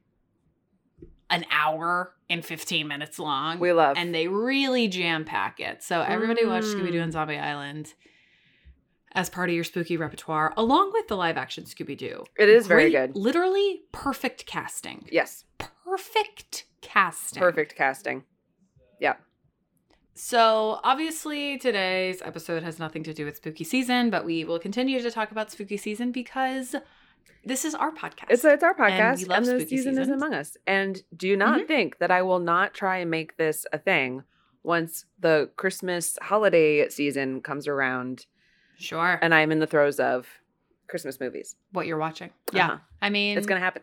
an 1.30 1.44
hour 1.50 2.14
and 2.30 2.44
15 2.44 2.86
minutes 2.86 3.18
long. 3.18 3.58
we 3.58 3.72
love. 3.72 3.96
and 3.96 4.14
they 4.14 4.28
really 4.28 4.88
jam 4.88 5.24
pack 5.24 5.60
it. 5.60 5.82
So 5.82 6.00
everybody 6.02 6.44
watch 6.46 6.64
Scooby 6.64 6.92
Doo 6.92 6.98
Mm. 7.00 7.04
and 7.04 7.12
Zombie 7.12 7.38
Island 7.38 7.94
as 9.12 9.30
part 9.30 9.48
of 9.48 9.54
your 9.54 9.64
spooky 9.64 9.96
repertoire, 9.96 10.52
along 10.56 10.92
with 10.92 11.06
the 11.08 11.16
live 11.16 11.36
action 11.36 11.64
Scooby 11.64 11.96
Doo. 11.96 12.24
it 12.38 12.48
is 12.48 12.66
very 12.66 12.90
good. 12.90 13.14
Literally 13.16 13.82
perfect 13.92 14.44
casting. 14.46 15.06
Yes, 15.10 15.44
Perfect 15.58 16.64
casting. 16.80 17.40
perfect 17.40 17.76
casting. 17.76 18.24
Yeah. 19.00 19.14
So 20.14 20.80
obviously 20.84 21.58
today's 21.58 22.22
episode 22.22 22.62
has 22.62 22.78
nothing 22.78 23.02
to 23.04 23.12
do 23.14 23.24
with 23.24 23.36
spooky 23.36 23.64
season, 23.64 24.10
but 24.10 24.24
we 24.24 24.44
will 24.44 24.58
continue 24.58 25.00
to 25.02 25.10
talk 25.10 25.30
about 25.30 25.50
spooky 25.50 25.76
season 25.76 26.12
because 26.12 26.74
this 27.46 27.64
is 27.64 27.74
our 27.74 27.90
podcast. 27.92 28.26
It's 28.30 28.44
it's 28.44 28.62
our 28.62 28.74
And 28.78 28.78
we 28.78 28.90
podcast, 28.90 29.18
and, 29.20 29.28
love 29.28 29.44
the 29.44 29.60
spooky 29.60 29.76
season 29.76 29.98
is 29.98 30.08
among 30.08 30.34
us. 30.34 30.56
And 30.66 31.02
do 31.16 31.36
not 31.36 31.60
Mhm. 31.62 31.66
think 31.66 31.98
that 31.98 32.10
I 32.10 32.22
will 32.22 32.38
not 32.40 32.74
try 32.74 32.98
and 32.98 33.10
make 33.10 33.36
this 33.36 33.66
a 33.72 33.78
thing 33.78 34.24
once 34.62 35.04
the 35.18 35.50
Christmas 35.56 36.18
holiday 36.22 36.88
season 36.88 37.40
comes 37.42 37.68
around, 37.68 38.26
sure. 38.78 39.18
and 39.20 39.34
I'm 39.34 39.52
in 39.52 39.58
the 39.58 39.66
throes 39.66 40.00
of 40.00 40.26
Christmas 40.88 41.20
movies. 41.20 41.56
what 41.72 41.86
you're 41.86 41.98
watching. 41.98 42.30
Yeah. 42.52 42.66
Uh-huh. 42.66 42.78
I 43.02 43.10
mean, 43.10 43.36
It's 43.38 43.46
gonna 43.46 43.60
happen. 43.60 43.82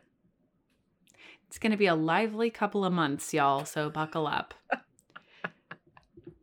It's 1.48 1.60
going 1.60 1.72
to 1.72 1.78
be 1.78 1.88
a 1.88 1.96
lively 1.96 2.50
couple 2.50 2.86
of 2.86 2.94
months, 2.94 3.34
y'all, 3.34 3.66
so 3.66 3.90
buckle 3.90 4.26
up. 4.26 4.54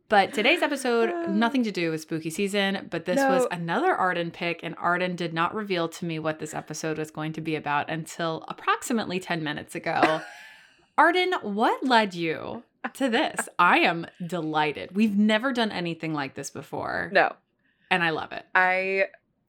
But 0.09 0.33
today's 0.33 0.63
episode, 0.63 1.29
nothing 1.29 1.63
to 1.63 1.71
do 1.71 1.91
with 1.91 2.01
spooky 2.01 2.31
season, 2.31 2.87
but 2.89 3.05
this 3.05 3.19
was 3.19 3.45
another 3.51 3.93
Arden 3.93 4.31
pick, 4.31 4.61
and 4.63 4.75
Arden 4.79 5.15
did 5.15 5.33
not 5.33 5.53
reveal 5.53 5.87
to 5.87 6.05
me 6.05 6.17
what 6.17 6.39
this 6.39 6.55
episode 6.55 6.97
was 6.97 7.11
going 7.11 7.31
to 7.33 7.41
be 7.41 7.55
about 7.55 7.89
until 7.89 8.43
approximately 8.47 9.19
10 9.19 9.43
minutes 9.43 9.75
ago. 9.75 10.21
Arden, 10.97 11.33
what 11.43 11.83
led 11.85 12.15
you 12.15 12.63
to 12.93 13.07
this? 13.07 13.47
I 13.59 13.79
am 13.79 14.07
delighted. 14.25 14.95
We've 14.95 15.15
never 15.15 15.53
done 15.53 15.71
anything 15.71 16.13
like 16.13 16.33
this 16.33 16.49
before, 16.49 17.11
No, 17.13 17.33
and 17.91 18.03
I 18.03 18.09
love 18.09 18.31
it. 18.31 18.45
I 18.55 19.05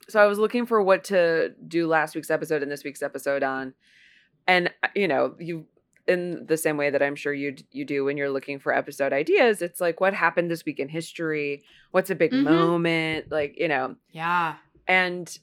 so 0.09 0.21
I 0.21 0.27
was 0.27 0.39
looking 0.39 0.67
for 0.67 0.83
what 0.83 1.05
to 1.05 1.55
do 1.67 1.87
last 1.87 2.15
week's 2.15 2.31
episode 2.31 2.63
and 2.63 2.71
this 2.71 2.85
week's 2.85 3.03
episode 3.03 3.43
on, 3.43 3.73
and 4.47 4.71
you 4.95 5.09
know 5.09 5.35
you 5.39 5.67
in 6.11 6.47
the 6.47 6.57
same 6.57 6.77
way 6.77 6.91
that 6.91 7.03
I'm 7.03 7.15
sure 7.17 7.33
you 7.33 7.55
you 7.71 7.85
do 7.85 8.05
when 8.05 8.17
you're 8.17 8.31
looking 8.31 8.59
for 8.59 8.75
episode 8.75 9.13
ideas. 9.13 9.63
It's 9.63 9.81
like 9.81 10.01
what 10.01 10.13
happened 10.15 10.51
this 10.51 10.65
week 10.65 10.79
in 10.81 10.89
history. 10.89 11.63
What's 11.93 12.11
a 12.11 12.15
big 12.15 12.33
Mhm. 12.33 12.45
moment? 12.45 13.31
Like 13.31 13.55
you 13.59 13.69
know, 13.69 13.97
Yeah. 14.11 14.57
and 14.87 15.39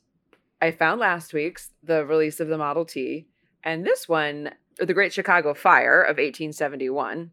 I 0.62 0.72
found 0.72 1.00
last 1.00 1.34
week's 1.34 1.72
the 1.84 2.06
release 2.06 2.40
of 2.40 2.48
the 2.48 2.58
Model 2.58 2.86
T, 2.86 3.28
and 3.64 3.86
this 3.86 4.08
one, 4.10 4.52
the 4.80 4.94
Great 4.94 5.14
Chicago 5.14 5.54
Fire 5.54 6.02
of 6.02 6.18
1871. 6.20 7.32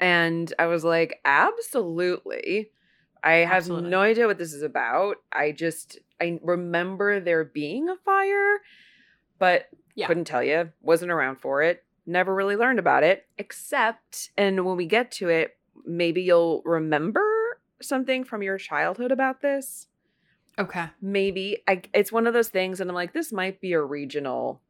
And 0.00 0.52
I 0.58 0.66
was 0.66 0.84
like, 0.84 1.20
absolutely. 1.24 2.70
I 3.22 3.32
have 3.38 3.52
Absolutely. 3.64 3.90
no 3.90 4.00
idea 4.00 4.26
what 4.26 4.38
this 4.38 4.52
is 4.52 4.62
about. 4.62 5.16
I 5.32 5.52
just 5.52 5.98
I 6.20 6.38
remember 6.42 7.20
there 7.20 7.44
being 7.44 7.88
a 7.88 7.96
fire, 7.96 8.58
but 9.38 9.68
Yeah. 9.94 10.06
couldn't 10.06 10.24
tell 10.26 10.42
you. 10.42 10.70
Wasn't 10.82 11.10
around 11.10 11.36
for 11.40 11.62
it. 11.62 11.84
Never 12.08 12.34
really 12.34 12.56
learned 12.56 12.78
about 12.78 13.02
it, 13.04 13.26
except 13.36 14.30
and 14.36 14.64
when 14.64 14.76
we 14.76 14.86
get 14.86 15.10
to 15.12 15.28
it, 15.28 15.56
maybe 15.84 16.22
you'll 16.22 16.62
remember 16.64 17.22
something 17.80 18.24
from 18.24 18.42
your 18.42 18.58
childhood 18.58 19.12
about 19.12 19.40
this 19.42 19.86
Okay. 20.58 20.86
maybe 21.00 21.62
I, 21.68 21.82
it's 21.94 22.10
one 22.10 22.26
of 22.26 22.34
those 22.34 22.48
things 22.48 22.80
and 22.80 22.90
i'm 22.90 22.94
like 22.96 23.12
this 23.12 23.32
might 23.32 23.60
be 23.60 23.72
a 23.72 23.80
regional 23.80 24.60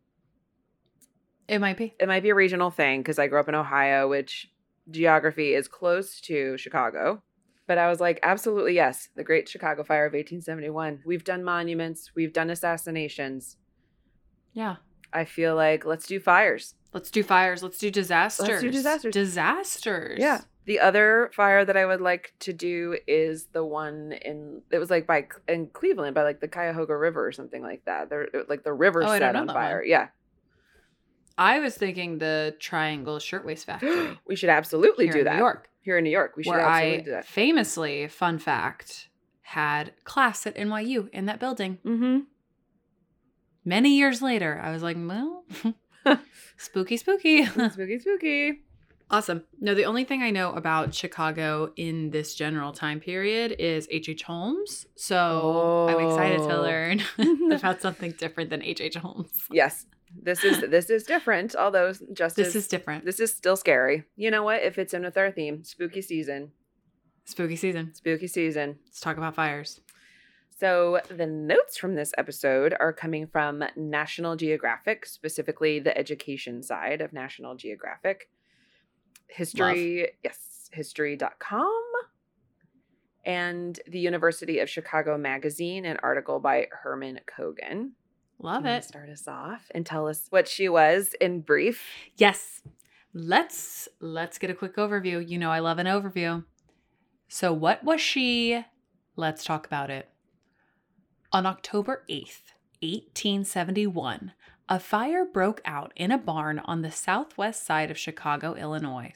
It 1.48 1.58
might 1.60 1.78
be. 1.78 1.94
it 1.98 2.06
might 2.06 2.22
be 2.22 2.28
a 2.28 2.34
regional 2.34 2.70
thing 2.70 3.00
because 3.00 3.18
i 3.18 3.26
grew 3.26 3.40
up 3.40 3.48
in 3.48 3.54
ohio 3.54 4.06
which 4.08 4.48
geography 4.90 5.54
is 5.54 5.66
close 5.68 6.20
to 6.22 6.58
chicago 6.58 7.22
but 7.66 7.78
i 7.78 7.88
was 7.88 8.00
like 8.00 8.20
absolutely 8.22 8.74
yes 8.74 9.08
the 9.16 9.24
great 9.24 9.48
chicago 9.48 9.82
fire 9.82 10.04
of 10.04 10.12
1871 10.12 11.00
we've 11.06 11.24
done 11.24 11.42
monuments 11.42 12.10
we've 12.14 12.34
done 12.34 12.50
assassinations 12.50 13.56
Yeah. 14.52 14.76
I 15.12 15.24
feel 15.24 15.54
like 15.54 15.84
let's 15.84 16.06
do 16.06 16.18
fires 16.20 16.74
Let's 16.94 17.10
do 17.10 17.22
fires. 17.22 17.62
Let's 17.62 17.76
do 17.78 17.90
disasters. 17.90 18.48
Let's 18.48 18.62
do 18.62 18.70
disasters. 18.70 19.12
Disasters. 19.12 20.18
yeah 20.18 20.40
the 20.64 20.80
other 20.80 21.30
fire 21.34 21.64
that 21.64 21.76
i 21.76 21.84
would 21.86 22.00
like 22.00 22.32
to 22.40 22.52
do 22.52 22.96
is 23.06 23.46
the 23.52 23.64
one 23.64 24.12
in 24.12 24.62
it 24.70 24.78
was 24.78 24.88
like 24.90 25.06
by 25.06 25.26
in 25.46 25.66
cleveland 25.68 26.14
by 26.14 26.22
like 26.22 26.40
the 26.40 26.48
cuyahoga 26.48 26.96
river 26.96 27.26
or 27.26 27.32
something 27.32 27.62
like 27.62 27.84
that 27.84 28.08
they're 28.10 28.28
like 28.48 28.64
the 28.64 28.72
river 28.72 29.02
Oh, 29.04 29.18
set 29.18 29.36
on 29.36 29.48
fire 29.48 29.78
one. 29.80 29.88
yeah 29.88 30.08
I 31.36 31.60
was 31.60 31.76
thinking 31.76 32.18
the 32.18 32.56
Triangle 32.58 33.18
Shirtwaist 33.18 33.64
Factory 33.66 34.18
we 34.26 34.34
should 34.34 34.48
absolutely 34.50 35.04
here 35.06 35.12
do 35.12 35.18
in 35.20 35.24
that 35.26 35.34
New 35.34 35.38
York, 35.40 35.68
here 35.82 35.96
in 35.98 36.04
New 36.04 36.10
York. 36.10 36.34
We 36.36 36.42
should 36.42 36.50
where 36.50 36.60
absolutely 36.60 36.98
I 37.00 37.04
do 37.04 37.10
that. 37.12 37.26
famously, 37.26 38.08
fun 38.08 38.38
fact, 38.38 39.08
had 39.42 39.92
class 40.04 40.46
at 40.46 40.56
NYU 40.56 41.08
in 41.10 41.26
that 41.26 41.38
building. 41.38 41.78
Mm-hmm. 41.84 42.18
Many 43.68 43.96
years 43.98 44.22
later, 44.22 44.58
I 44.62 44.70
was 44.72 44.82
like, 44.82 44.96
well, 44.98 45.44
spooky, 46.56 46.96
spooky. 46.96 47.44
spooky, 47.44 47.98
spooky. 47.98 48.62
awesome. 49.10 49.44
No, 49.60 49.74
the 49.74 49.84
only 49.84 50.04
thing 50.04 50.22
I 50.22 50.30
know 50.30 50.52
about 50.52 50.94
Chicago 50.94 51.72
in 51.76 52.10
this 52.10 52.34
general 52.34 52.72
time 52.72 52.98
period 53.00 53.54
is 53.58 53.86
H.H. 53.90 54.08
H. 54.08 54.22
Holmes. 54.22 54.86
So 54.96 55.86
I'm 55.90 56.06
excited 56.08 56.38
to 56.48 56.56
Oh. 56.58 56.62
learn 56.62 57.02
about 57.52 57.80
something 57.82 58.12
different 58.12 58.48
than 58.50 58.62
H.H. 58.62 58.96
H. 58.96 59.02
Holmes. 59.02 59.30
Yes, 59.50 59.84
this 60.22 60.44
is 60.44 60.60
this 60.70 60.88
is 60.88 61.04
different. 61.04 61.54
Although 61.54 61.92
just 62.14 62.36
This 62.36 62.56
is 62.56 62.68
different. 62.68 63.04
this 63.04 63.20
is 63.20 63.34
still 63.34 63.56
scary. 63.56 64.04
You 64.16 64.30
know 64.30 64.42
what? 64.42 64.62
If 64.62 64.78
it's 64.78 64.94
in 64.94 65.02
with 65.02 65.16
our 65.18 65.30
theme, 65.30 65.62
spooky 65.64 66.00
season, 66.02 66.52
Spooky 67.26 67.56
season. 67.56 67.94
spooky 67.94 68.26
season. 68.28 68.78
Let's 68.86 69.00
talk 69.00 69.18
about 69.18 69.34
fires. 69.34 69.80
So 70.58 71.00
the 71.08 71.26
notes 71.26 71.76
from 71.78 71.94
this 71.94 72.12
episode 72.18 72.74
are 72.80 72.92
coming 72.92 73.28
from 73.28 73.62
National 73.76 74.34
Geographic, 74.34 75.06
specifically 75.06 75.78
the 75.78 75.96
education 75.96 76.64
side 76.64 77.00
of 77.00 77.12
National 77.12 77.54
Geographic. 77.54 78.28
History, 79.28 80.08
yes, 80.24 80.68
history.com. 80.72 81.82
And 83.24 83.78
the 83.86 84.00
University 84.00 84.58
of 84.58 84.68
Chicago 84.68 85.16
Magazine, 85.16 85.84
an 85.84 85.98
article 86.02 86.40
by 86.40 86.66
Herman 86.72 87.20
Kogan. 87.26 87.90
Love 88.40 88.66
it. 88.66 88.82
Start 88.82 89.10
us 89.10 89.28
off 89.28 89.70
and 89.74 89.86
tell 89.86 90.08
us 90.08 90.26
what 90.30 90.48
she 90.48 90.68
was 90.68 91.14
in 91.20 91.40
brief. 91.40 91.84
Yes. 92.16 92.62
Let's 93.14 93.88
let's 94.00 94.38
get 94.38 94.50
a 94.50 94.54
quick 94.54 94.76
overview. 94.76 95.26
You 95.26 95.38
know 95.38 95.50
I 95.50 95.60
love 95.60 95.78
an 95.78 95.86
overview. 95.86 96.44
So 97.28 97.52
what 97.52 97.84
was 97.84 98.00
she? 98.00 98.64
Let's 99.16 99.44
talk 99.44 99.66
about 99.66 99.90
it. 99.90 100.08
On 101.30 101.44
October 101.44 102.04
8th, 102.08 102.54
1871, 102.80 104.32
a 104.66 104.80
fire 104.80 105.26
broke 105.26 105.60
out 105.66 105.92
in 105.94 106.10
a 106.10 106.16
barn 106.16 106.58
on 106.60 106.80
the 106.80 106.90
southwest 106.90 107.66
side 107.66 107.90
of 107.90 107.98
Chicago, 107.98 108.54
Illinois. 108.54 109.12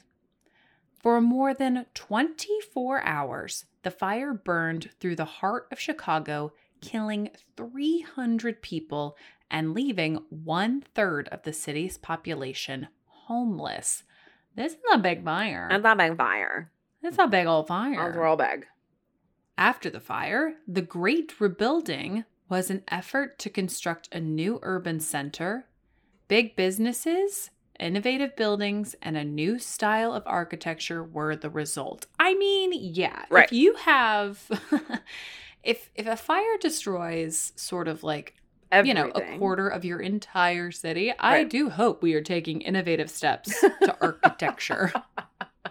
For 1.01 1.19
more 1.19 1.55
than 1.55 1.87
24 1.95 3.03
hours, 3.03 3.65
the 3.81 3.89
fire 3.89 4.31
burned 4.31 4.91
through 4.99 5.15
the 5.15 5.25
heart 5.25 5.67
of 5.71 5.79
Chicago, 5.79 6.53
killing 6.81 7.31
300 7.57 8.61
people 8.61 9.17
and 9.49 9.73
leaving 9.73 10.19
one 10.29 10.83
third 10.93 11.27
of 11.29 11.41
the 11.41 11.53
city's 11.53 11.97
population 11.97 12.89
homeless. 13.05 14.03
This 14.55 14.73
is 14.73 14.79
a 14.91 14.99
big 14.99 15.25
fire. 15.25 15.67
And 15.71 15.83
a 15.83 15.95
big 15.95 16.15
fire. 16.15 16.71
It's 17.01 17.17
a 17.17 17.27
big 17.27 17.47
old 17.47 17.67
fire. 17.67 18.09
It's 18.09 18.17
roll 18.17 18.35
bag. 18.35 18.67
After 19.57 19.89
the 19.89 19.99
fire, 19.99 20.55
the 20.67 20.81
Great 20.81 21.39
Rebuilding 21.39 22.25
was 22.49 22.69
an 22.69 22.83
effort 22.87 23.37
to 23.39 23.49
construct 23.49 24.09
a 24.11 24.19
new 24.19 24.59
urban 24.63 24.99
center, 24.99 25.67
big 26.27 26.55
businesses, 26.55 27.51
innovative 27.79 28.35
buildings, 28.35 28.95
and 29.01 29.15
a 29.15 29.23
new 29.23 29.59
style 29.59 30.13
of 30.13 30.23
architecture 30.25 31.03
were 31.03 31.35
the 31.35 31.49
result. 31.49 32.07
I 32.19 32.33
mean, 32.35 32.71
yeah, 32.73 33.25
Right. 33.29 33.45
if 33.45 33.53
you 33.53 33.75
have 33.75 34.41
if 35.63 35.89
if 35.95 36.07
a 36.07 36.17
fire 36.17 36.57
destroys 36.59 37.53
sort 37.55 37.87
of 37.87 38.03
like 38.03 38.35
Everything. 38.71 38.97
you 38.97 39.03
know, 39.03 39.11
a 39.13 39.37
quarter 39.37 39.67
of 39.67 39.85
your 39.85 39.99
entire 39.99 40.71
city. 40.71 41.13
I 41.19 41.43
do 41.43 41.69
hope 41.69 42.01
we 42.01 42.15
are 42.15 42.21
taking 42.23 42.61
innovative 42.61 43.11
steps 43.11 43.59
to 43.83 43.95
architecture. 44.01 44.91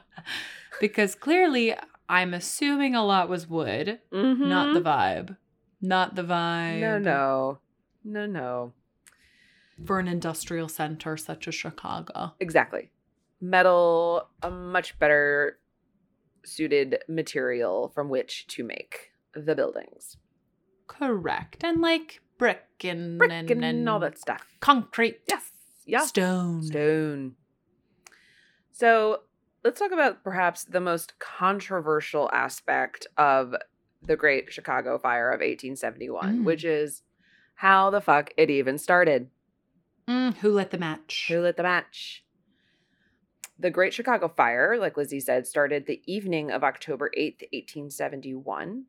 because 0.80 1.16
clearly, 1.16 1.74
I'm 2.12 2.34
assuming 2.34 2.94
a 2.94 3.02
lot 3.02 3.30
was 3.30 3.48
wood, 3.48 4.00
not 4.12 4.74
the 4.74 4.82
vibe. 4.82 5.38
Not 5.80 6.14
the 6.14 6.22
vibe. 6.22 6.80
Mm-hmm. 6.80 6.80
No, 6.80 6.98
no. 6.98 7.58
No, 8.04 8.26
no. 8.26 8.72
For 9.86 9.98
an 9.98 10.08
industrial 10.08 10.68
center 10.68 11.16
such 11.16 11.48
as 11.48 11.54
Chicago. 11.54 12.34
Exactly. 12.38 12.90
metal 13.40 14.28
a 14.42 14.50
much 14.50 14.98
better 14.98 15.58
suited 16.44 16.98
material 17.08 17.90
from 17.94 18.10
which 18.10 18.46
to 18.48 18.62
make 18.62 19.12
the 19.34 19.54
buildings. 19.54 20.18
Correct. 20.86 21.64
And 21.64 21.80
like 21.80 22.20
brick 22.36 22.62
and 22.84 23.18
Brick 23.18 23.30
and, 23.50 23.64
and, 23.64 23.88
all 23.88 24.00
that 24.00 24.18
stuff. 24.18 24.44
concrete. 24.60 25.20
Yes. 25.28 25.50
Yeah. 25.86 26.04
Stone. 26.04 26.64
Stone. 26.64 27.36
So 28.70 29.20
let's 29.64 29.78
talk 29.78 29.92
about 29.92 30.24
perhaps 30.24 30.64
the 30.64 30.80
most 30.80 31.18
controversial 31.18 32.30
aspect 32.32 33.06
of 33.16 33.54
the 34.02 34.16
Great 34.16 34.52
Chicago 34.52 34.98
Fire 34.98 35.30
of 35.30 35.40
1871, 35.40 36.40
Mm. 36.40 36.44
which 36.44 36.64
is 36.64 37.02
how 37.56 37.90
the 37.90 38.00
fuck 38.00 38.32
it 38.36 38.50
even 38.50 38.76
started. 38.78 39.30
Mm, 40.08 40.34
who 40.38 40.50
lit 40.50 40.70
the 40.70 40.78
match? 40.78 41.26
Who 41.28 41.40
lit 41.40 41.56
the 41.56 41.62
match? 41.62 42.24
The 43.58 43.70
Great 43.70 43.94
Chicago 43.94 44.26
Fire, 44.28 44.76
like 44.76 44.96
Lizzie 44.96 45.20
said, 45.20 45.46
started 45.46 45.86
the 45.86 46.02
evening 46.12 46.50
of 46.50 46.64
October 46.64 47.10
8th, 47.16 47.42
1871. 47.52 48.86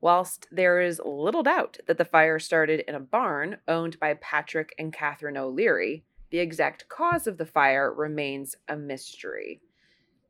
Whilst 0.00 0.46
there 0.50 0.80
is 0.80 1.02
little 1.04 1.42
doubt 1.42 1.78
that 1.86 1.98
the 1.98 2.04
fire 2.04 2.38
started 2.38 2.80
in 2.88 2.94
a 2.94 3.00
barn 3.00 3.58
owned 3.66 3.98
by 3.98 4.14
Patrick 4.14 4.72
and 4.78 4.92
Catherine 4.92 5.36
O'Leary, 5.36 6.04
the 6.30 6.38
exact 6.38 6.88
cause 6.88 7.26
of 7.26 7.36
the 7.36 7.44
fire 7.44 7.92
remains 7.92 8.54
a 8.68 8.76
mystery. 8.76 9.60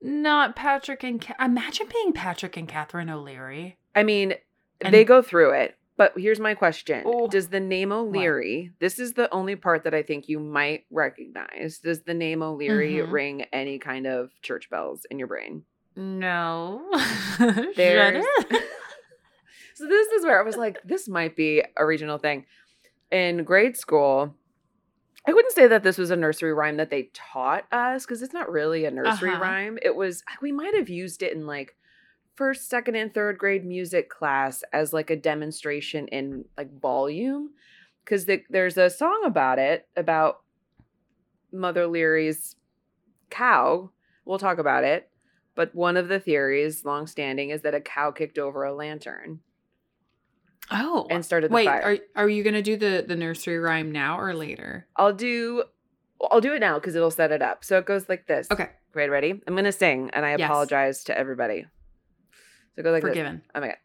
Not 0.00 0.54
Patrick 0.56 1.02
and 1.02 1.20
Ca- 1.20 1.34
imagine 1.44 1.88
being 1.92 2.12
Patrick 2.12 2.56
and 2.56 2.68
Catherine 2.68 3.10
O'Leary. 3.10 3.78
I 3.94 4.02
mean, 4.04 4.34
And- 4.80 4.94
they 4.94 5.04
go 5.04 5.22
through 5.22 5.50
it, 5.54 5.76
but 5.96 6.12
here's 6.16 6.38
my 6.38 6.54
question. 6.54 7.02
Oh. 7.04 7.26
Does 7.26 7.48
the 7.48 7.58
name 7.60 7.90
O'Leary, 7.90 8.72
this 8.78 8.98
is 9.00 9.14
the 9.14 9.32
only 9.34 9.56
part 9.56 9.82
that 9.84 9.94
I 9.94 10.02
think 10.02 10.28
you 10.28 10.38
might 10.38 10.84
recognize, 10.90 11.78
does 11.78 12.02
the 12.02 12.14
name 12.14 12.42
O'Leary 12.42 12.94
Mhm. 12.96 13.10
ring 13.10 13.42
any 13.52 13.78
kind 13.80 14.06
of 14.06 14.30
church 14.42 14.70
bells 14.70 15.04
in 15.10 15.18
your 15.18 15.26
brain? 15.28 15.64
No. 15.96 16.88
There's-. 17.76 18.24
So 19.74 19.86
this 19.86 20.08
is 20.08 20.24
where 20.24 20.40
I 20.40 20.42
was 20.42 20.56
like, 20.56 20.78
this 20.84 21.08
might 21.08 21.36
be 21.36 21.62
a 21.76 21.86
regional 21.86 22.18
thing. 22.18 22.46
In 23.12 23.44
grade 23.44 23.76
school, 23.76 24.34
I 25.28 25.34
wouldn't 25.34 25.54
say 25.54 25.66
that 25.66 25.82
this 25.82 25.98
was 25.98 26.10
a 26.10 26.16
nursery 26.16 26.54
rhyme 26.54 26.78
that 26.78 26.88
they 26.88 27.10
taught 27.12 27.66
us 27.70 28.06
because 28.06 28.22
it's 28.22 28.32
not 28.32 28.50
really 28.50 28.86
a 28.86 28.90
nursery 28.90 29.28
Uh-huh. 29.32 29.42
rhyme. 29.42 29.78
It 29.82 29.94
was 29.94 30.22
we 30.40 30.52
might 30.52 30.74
have 30.74 30.88
used 30.88 31.22
it 31.22 31.34
in 31.34 31.46
like 31.46 31.76
first, 32.34 32.70
second, 32.70 32.94
and 32.94 33.12
third 33.12 33.36
grade 33.36 33.62
music 33.66 34.08
class 34.08 34.64
as 34.72 34.94
like 34.94 35.10
a 35.10 35.16
demonstration 35.16 36.08
in 36.08 36.46
like 36.56 36.80
volume 36.80 37.50
because 38.02 38.24
the, 38.24 38.42
there's 38.48 38.78
a 38.78 38.88
song 38.88 39.22
about 39.26 39.58
it 39.58 39.86
about 39.98 40.40
Mother 41.52 41.86
Leary's 41.86 42.56
cow. 43.28 43.90
We'll 44.24 44.38
talk 44.38 44.56
about 44.56 44.82
it. 44.84 45.10
But 45.54 45.74
one 45.74 45.98
of 45.98 46.08
the 46.08 46.20
theories, 46.20 46.86
long 46.86 47.06
standing, 47.06 47.50
is 47.50 47.60
that 47.62 47.74
a 47.74 47.82
cow 47.82 48.12
kicked 48.12 48.38
over 48.38 48.64
a 48.64 48.72
lantern 48.72 49.40
Oh. 50.70 51.06
and 51.10 51.24
started 51.24 51.50
the 51.50 51.54
Wait, 51.54 51.66
fire. 51.66 51.82
are 52.16 52.24
are 52.24 52.28
you 52.28 52.42
gonna 52.44 52.62
do 52.62 52.76
the 52.76 53.04
the 53.06 53.16
nursery 53.16 53.58
rhyme 53.58 53.92
now 53.92 54.18
or 54.20 54.34
later? 54.34 54.86
I'll 54.96 55.12
do 55.14 55.64
I'll 56.30 56.40
do 56.40 56.52
it 56.54 56.60
now 56.60 56.78
because 56.78 56.94
it'll 56.94 57.10
set 57.10 57.30
it 57.32 57.42
up. 57.42 57.64
So 57.64 57.78
it 57.78 57.86
goes 57.86 58.08
like 58.08 58.26
this. 58.26 58.48
Okay. 58.50 58.70
Great, 58.92 59.10
ready? 59.10 59.40
I'm 59.46 59.54
gonna 59.54 59.72
sing 59.72 60.10
and 60.12 60.24
I 60.26 60.36
Yes. 60.36 60.48
apologize 60.50 61.04
to 61.04 61.16
everybody. 61.18 61.66
So 62.76 62.82
go 62.82 62.84
goes 62.84 62.92
like 62.94 63.02
this. 63.02 63.10
Forgiven. 63.10 63.42
Oh 63.54 63.60
my 63.60 63.66
god. 63.68 63.76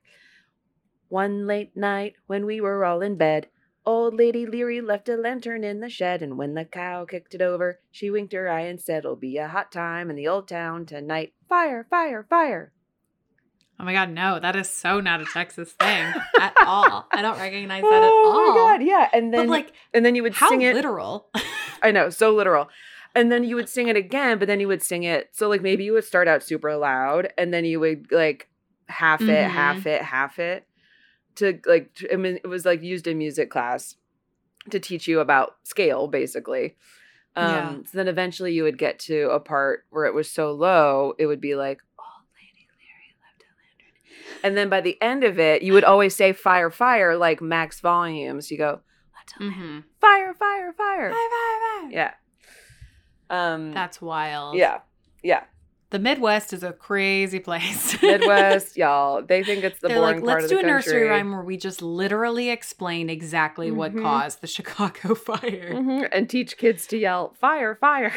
One 1.09 1.45
late 1.47 1.75
night 1.77 2.13
when 2.27 2.45
we 2.45 2.59
were 2.59 2.83
all 2.83 3.01
in 3.01 3.17
bed, 3.17 3.47
old 3.85 4.15
lady 4.15 4.45
Leary 4.45 4.81
left 4.81 5.09
a 5.09 5.15
lantern 5.15 5.63
in 5.63 5.79
the 5.79 5.89
shed, 5.89 6.21
and 6.23 6.37
when 6.37 6.55
the 6.55 6.65
cow 6.65 7.05
kicked 7.05 7.35
it 7.35 7.41
over, 7.41 7.79
she 7.91 8.09
winked 8.09 8.33
her 8.33 8.49
eye 8.49 8.61
and 8.61 8.81
said, 8.81 8.99
It'll 8.99 9.15
be 9.15 9.37
a 9.37 9.47
hot 9.47 9.71
time 9.71 10.09
in 10.09 10.15
the 10.15 10.27
old 10.27 10.47
town 10.47 10.85
tonight. 10.87 11.33
Fire, 11.47 11.85
fire, 11.89 12.25
fire. 12.27 12.71
Oh 13.79 13.83
my 13.85 13.93
god, 13.93 14.11
no, 14.11 14.39
that 14.39 14.55
is 14.55 14.69
so 14.69 14.99
not 14.99 15.19
a 15.21 15.25
Texas 15.25 15.71
thing 15.73 16.13
at 16.39 16.53
all. 16.65 17.07
I 17.11 17.21
don't 17.21 17.37
recognize 17.39 17.81
that 17.81 18.03
at 18.03 18.09
oh 18.11 18.23
all. 18.25 18.37
Oh 18.37 18.53
my 18.53 18.77
god, 18.77 18.83
yeah. 18.87 19.09
And 19.13 19.33
then 19.33 19.47
but 19.47 19.51
like, 19.51 19.71
and 19.93 20.05
then 20.05 20.15
you 20.15 20.23
would 20.23 20.35
sing 20.35 20.61
it. 20.61 20.75
literal? 20.75 21.27
I 21.81 21.91
know, 21.91 22.09
so 22.09 22.33
literal. 22.33 22.69
And 23.15 23.31
then 23.31 23.43
you 23.43 23.55
would 23.55 23.69
sing 23.69 23.87
it 23.89 23.95
again, 23.95 24.39
but 24.39 24.47
then 24.47 24.59
you 24.59 24.67
would 24.67 24.81
sing 24.81 25.03
it. 25.03 25.29
So 25.33 25.49
like 25.49 25.61
maybe 25.61 25.83
you 25.83 25.93
would 25.93 26.03
start 26.05 26.27
out 26.27 26.43
super 26.43 26.75
loud, 26.77 27.33
and 27.37 27.53
then 27.53 27.65
you 27.65 27.79
would 27.79 28.11
like 28.11 28.47
half 28.87 29.21
it, 29.21 29.27
Mhm. 29.27 29.49
half 29.49 29.85
it, 29.87 30.01
half 30.01 30.39
it, 30.39 30.65
to 31.35 31.59
like. 31.65 31.89
I 32.11 32.15
mean, 32.15 32.37
it 32.43 32.47
was 32.47 32.65
like 32.65 32.81
used 32.83 33.07
in 33.07 33.17
music 33.17 33.49
class 33.49 33.95
to 34.69 34.79
teach 34.79 35.07
you 35.07 35.19
about 35.19 35.55
scale, 35.63 36.07
basically. 36.07 36.75
Um, 37.35 37.49
Yeah. 37.51 37.75
So 37.91 37.97
then 37.97 38.07
eventually 38.07 38.53
you 38.53 38.63
would 38.63 38.77
get 38.77 38.97
to 38.99 39.29
a 39.31 39.39
part 39.39 39.85
where 39.89 40.05
it 40.05 40.13
was 40.13 40.29
so 40.29 40.51
low, 40.51 41.13
it 41.17 41.25
would 41.25 41.41
be 41.41 41.55
like, 41.55 41.81
"Old 41.99 42.25
Lady 42.35 42.67
Leary 42.79 43.13
left 43.21 43.43
a 43.43 43.51
lantern," 43.59 44.32
and 44.43 44.55
then 44.57 44.69
by 44.69 44.81
the 44.81 45.01
end 45.01 45.23
of 45.23 45.39
it, 45.39 45.61
you 45.63 45.73
would 45.73 45.83
always 45.83 46.15
say 46.15 46.33
"fire, 46.33 46.69
fire" 46.69 47.15
like 47.17 47.41
max 47.41 47.79
volumes. 47.79 48.51
You 48.51 48.57
go, 48.57 48.81
"Let 49.39 49.47
a 49.47 49.51
hmm 49.51 49.79
fire, 50.01 50.33
fire, 50.33 50.73
fire." 50.73 51.13
Yeah. 51.89 52.11
Um 53.29 53.71
That's 53.73 54.01
wild. 54.01 54.57
yeah. 54.57 54.79
Yeah. 55.23 55.43
The 55.91 55.99
Midwest 55.99 56.53
is 56.53 56.63
a 56.63 56.73
crazy 56.73 57.39
place. 57.39 58.01
Midwest, 58.01 58.77
y'all. 58.77 59.21
They 59.21 59.43
think 59.43 59.63
it's 59.63 59.79
the 59.79 59.89
They're 59.89 59.97
boring 59.99 60.17
like, 60.17 60.25
part 60.25 60.41
let's 60.41 60.51
do 60.51 60.57
a 60.59 60.63
nursery 60.63 61.03
rhyme 61.07 61.31
where 61.31 61.43
we 61.43 61.55
just 61.55 61.83
literally 61.83 62.49
explain 62.49 63.09
exactly 63.11 63.69
what 63.71 63.93
Mhm. 63.93 64.01
caused 64.01 64.41
the 64.41 64.47
Chicago 64.47 65.13
fire. 65.29 65.69
Mhm, 65.71 66.09
And 66.11 66.27
teach 66.29 66.57
kids 66.57 66.87
to 66.87 66.97
yell, 66.97 67.35
fire, 67.39 67.75
fire. 67.75 68.13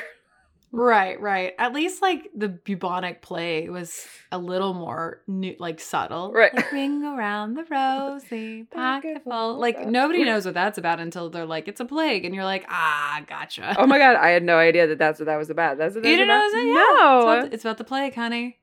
Right, 0.72 1.18
right. 1.20 1.54
At 1.58 1.72
least 1.72 2.02
like 2.02 2.28
the 2.34 2.48
bubonic 2.48 3.22
plague 3.22 3.70
was 3.70 4.06
a 4.30 4.38
little 4.38 4.74
more 4.74 5.22
new, 5.26 5.54
like 5.58 5.80
subtle. 5.80 6.32
Right. 6.32 6.52
Like, 6.54 6.70
ring 6.72 7.02
around 7.04 7.54
the 7.54 7.64
rosy 7.64 8.64
pocket 8.70 9.22
full. 9.24 9.32
full 9.32 9.58
Like 9.58 9.86
nobody 9.86 10.24
knows 10.24 10.44
what 10.44 10.54
that's 10.54 10.76
about 10.76 11.00
until 11.00 11.30
they're 11.30 11.46
like, 11.46 11.68
it's 11.68 11.80
a 11.80 11.84
plague, 11.84 12.24
and 12.24 12.34
you're 12.34 12.44
like, 12.44 12.66
ah, 12.68 13.22
gotcha. 13.26 13.74
Oh 13.78 13.86
my 13.86 13.98
god, 13.98 14.16
I 14.16 14.30
had 14.30 14.42
no 14.42 14.58
idea 14.58 14.86
that 14.88 14.98
that's 14.98 15.18
what 15.18 15.26
that 15.26 15.36
was 15.36 15.50
about. 15.50 15.78
That's 15.78 15.94
what 15.94 16.02
that 16.02 16.10
you 16.10 16.16
didn't 16.16 16.28
know 16.28 16.44
it 16.44 16.66
yeah, 16.66 16.72
No. 16.74 17.18
It's 17.18 17.24
about, 17.24 17.50
the, 17.50 17.54
it's 17.54 17.64
about 17.64 17.78
the 17.78 17.84
plague, 17.84 18.14
honey. 18.14 18.58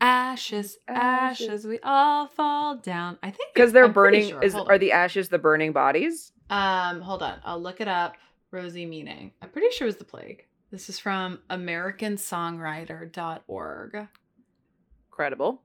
Ashes, 0.00 0.78
ashes, 0.88 1.48
Ashes. 1.48 1.66
we 1.66 1.78
all 1.84 2.26
fall 2.26 2.76
down. 2.76 3.18
I 3.22 3.30
think 3.30 3.54
Because 3.54 3.72
they're 3.72 3.84
I'm 3.84 3.92
burning. 3.92 4.30
sure. 4.30 4.42
Is 4.42 4.54
are 4.54 4.76
the 4.78 4.90
ashes 4.90 5.28
the 5.28 5.38
burning 5.38 5.70
bodies? 5.72 6.32
Um, 6.50 7.00
hold 7.02 7.22
on. 7.22 7.38
I'll 7.44 7.60
look 7.60 7.80
it 7.80 7.86
up. 7.86 8.16
Rosy 8.50 8.84
meaning. 8.84 9.30
I'm 9.40 9.48
pretty 9.50 9.70
sure 9.70 9.86
it 9.86 9.90
was 9.90 9.96
the 9.96 10.04
plague. 10.04 10.44
This 10.72 10.88
is 10.88 10.98
from 10.98 11.38
AmericanSongwriter.org. 11.50 14.08
Credible. 15.10 15.62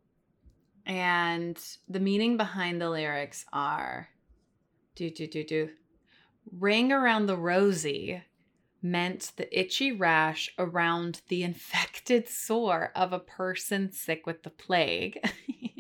And 0.86 1.58
the 1.88 2.02
meaning 2.02 2.36
behind 2.36 2.82
the 2.82 2.90
lyrics 2.90 3.46
are 3.54 4.10
do 4.96 5.10
do 5.10 5.26
do 5.26 5.46
do. 5.46 5.70
Ring 6.52 6.92
around 6.92 7.28
the 7.28 7.38
rosy 7.38 8.22
meant 8.82 9.32
the 9.38 9.58
itchy 9.58 9.94
rash 9.94 10.54
around 10.60 11.22
the 11.30 11.42
infected 11.42 12.28
sore 12.28 12.92
of 12.94 13.14
a 13.14 13.20
person 13.20 13.94
sick 13.94 14.26
with 14.26 14.44
the 14.44 14.50
plague. 14.50 15.26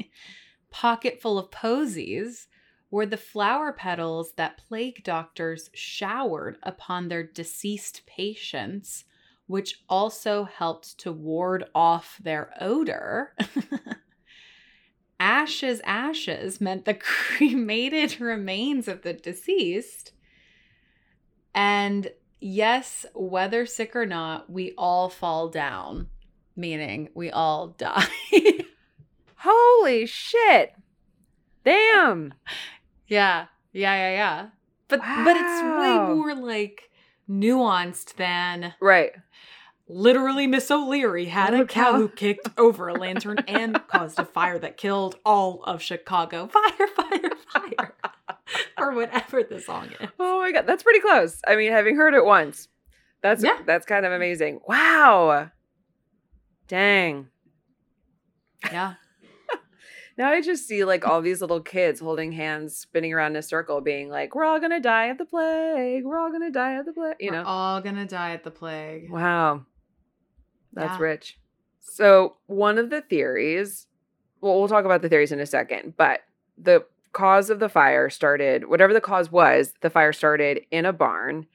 Pocket 0.71 1.21
full 1.21 1.37
of 1.37 1.51
posies 1.51 2.47
were 2.89 3.05
the 3.05 3.17
flower 3.17 3.73
petals 3.73 4.31
that 4.37 4.61
plague 4.69 5.03
doctors 5.03 5.69
showered 5.73 6.57
upon 6.63 7.09
their 7.09 7.23
deceased 7.23 8.05
patients, 8.05 9.03
which 9.47 9.81
also 9.89 10.43
helped 10.43 10.97
to 10.99 11.11
ward 11.11 11.65
off 11.73 12.19
their 12.21 12.53
odor. 12.59 13.33
ashes, 15.19 15.81
ashes 15.85 16.61
meant 16.61 16.85
the 16.85 16.93
cremated 17.37 18.19
remains 18.19 18.87
of 18.87 19.01
the 19.01 19.13
deceased. 19.13 20.11
And 21.55 22.11
yes, 22.39 23.05
whether 23.13 23.65
sick 23.65 23.95
or 23.95 24.05
not, 24.05 24.49
we 24.49 24.73
all 24.77 25.09
fall 25.09 25.49
down, 25.49 26.07
meaning 26.55 27.09
we 27.13 27.31
all 27.31 27.67
die. 27.77 28.05
Holy 29.37 30.05
shit. 30.05 30.73
Damn. 31.63 32.33
yeah, 33.07 33.47
yeah, 33.73 33.95
yeah, 33.95 34.11
yeah. 34.11 34.47
But 34.87 34.99
but 34.99 35.35
it's 35.35 35.61
way 35.61 36.15
more 36.15 36.33
like 36.33 36.89
nuanced 37.29 38.15
than 38.15 38.73
Right. 38.81 39.11
literally 39.87 40.47
Miss 40.47 40.69
O'Leary 40.71 41.25
had 41.25 41.53
a 41.53 41.65
cow 41.65 41.91
cow. 41.91 41.93
who 41.97 42.09
kicked 42.09 42.49
over 42.57 42.87
a 42.87 42.93
lantern 42.93 43.37
and 43.47 43.79
caused 43.87 44.19
a 44.19 44.25
fire 44.25 44.57
that 44.59 44.77
killed 44.77 45.15
all 45.25 45.63
of 45.63 45.81
Chicago. 45.81 46.47
Fire, 46.51 46.87
fire, 46.95 47.31
fire. 47.53 47.93
or 48.77 48.93
whatever 48.93 49.43
the 49.43 49.59
song 49.61 49.89
is. 49.99 50.09
Oh 50.19 50.39
my 50.39 50.51
god, 50.51 50.65
that's 50.67 50.83
pretty 50.83 50.99
close. 51.01 51.41
I 51.47 51.55
mean, 51.55 51.71
having 51.71 51.95
heard 51.95 52.13
it 52.13 52.23
once, 52.25 52.67
that's 53.21 53.43
Yeah. 53.43 53.59
that's 53.65 53.85
kind 53.85 54.05
of 54.05 54.11
amazing. 54.11 54.59
Wow. 54.67 55.49
Dang. 56.67 57.27
Yeah. 58.71 58.95
Now 60.17 60.31
I 60.31 60.41
just 60.41 60.67
see 60.67 60.83
like 60.83 61.05
all 61.07 61.21
these 61.21 61.41
little 61.41 61.61
kids 61.61 61.99
holding 61.99 62.31
hands, 62.31 62.75
spinning 62.77 63.13
around 63.13 63.31
in 63.33 63.37
a 63.37 63.41
circle, 63.43 63.81
being 63.81 64.09
like, 64.09 64.33
"We're 64.33 64.45
all 64.45 64.59
gonna 64.59 64.79
die 64.79 65.05
of 65.05 65.17
the 65.19 65.25
plague. 65.25 66.03
We're 66.05 66.17
all 66.17 66.31
gonna 66.31 66.49
die 66.51 66.73
of 66.73 66.85
the 66.85 66.93
plague." 66.93 67.15
You 67.19 67.31
We're 67.31 67.37
know? 67.37 67.43
all 67.45 67.81
gonna 67.81 68.05
die 68.07 68.31
at 68.31 68.43
the 68.43 68.51
plague. 68.51 69.09
wow. 69.11 69.65
That's 70.73 70.97
Yeah. 70.99 71.03
rich. 71.03 71.39
So, 71.79 72.37
one 72.47 72.77
of 72.77 72.89
the 72.89 73.01
theories, 73.01 73.87
well, 74.41 74.59
we'll 74.59 74.67
talk 74.67 74.85
about 74.85 75.01
the 75.01 75.09
theories 75.09 75.31
in 75.31 75.39
a 75.39 75.45
second, 75.45 75.95
but 75.97 76.21
the 76.57 76.85
cause 77.13 77.49
of 77.49 77.59
the 77.59 77.69
fire 77.69 78.09
started, 78.09 78.67
whatever 78.67 78.93
the 78.93 79.01
cause 79.01 79.31
was, 79.31 79.73
the 79.81 79.89
fire 79.89 80.13
started 80.13 80.65
in 80.69 80.85
a 80.85 80.93
barn 80.93 81.47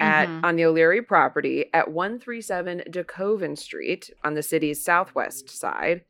at 0.00 0.28
Mhm. 0.28 0.44
on 0.44 0.56
the 0.56 0.64
O'Leary 0.64 1.02
property 1.02 1.66
at 1.74 1.90
137 1.90 2.82
DeKoven 2.88 3.56
Street 3.58 4.10
on 4.24 4.34
the 4.34 4.42
city's 4.42 4.82
southwest 4.82 5.48
side. 5.50 6.04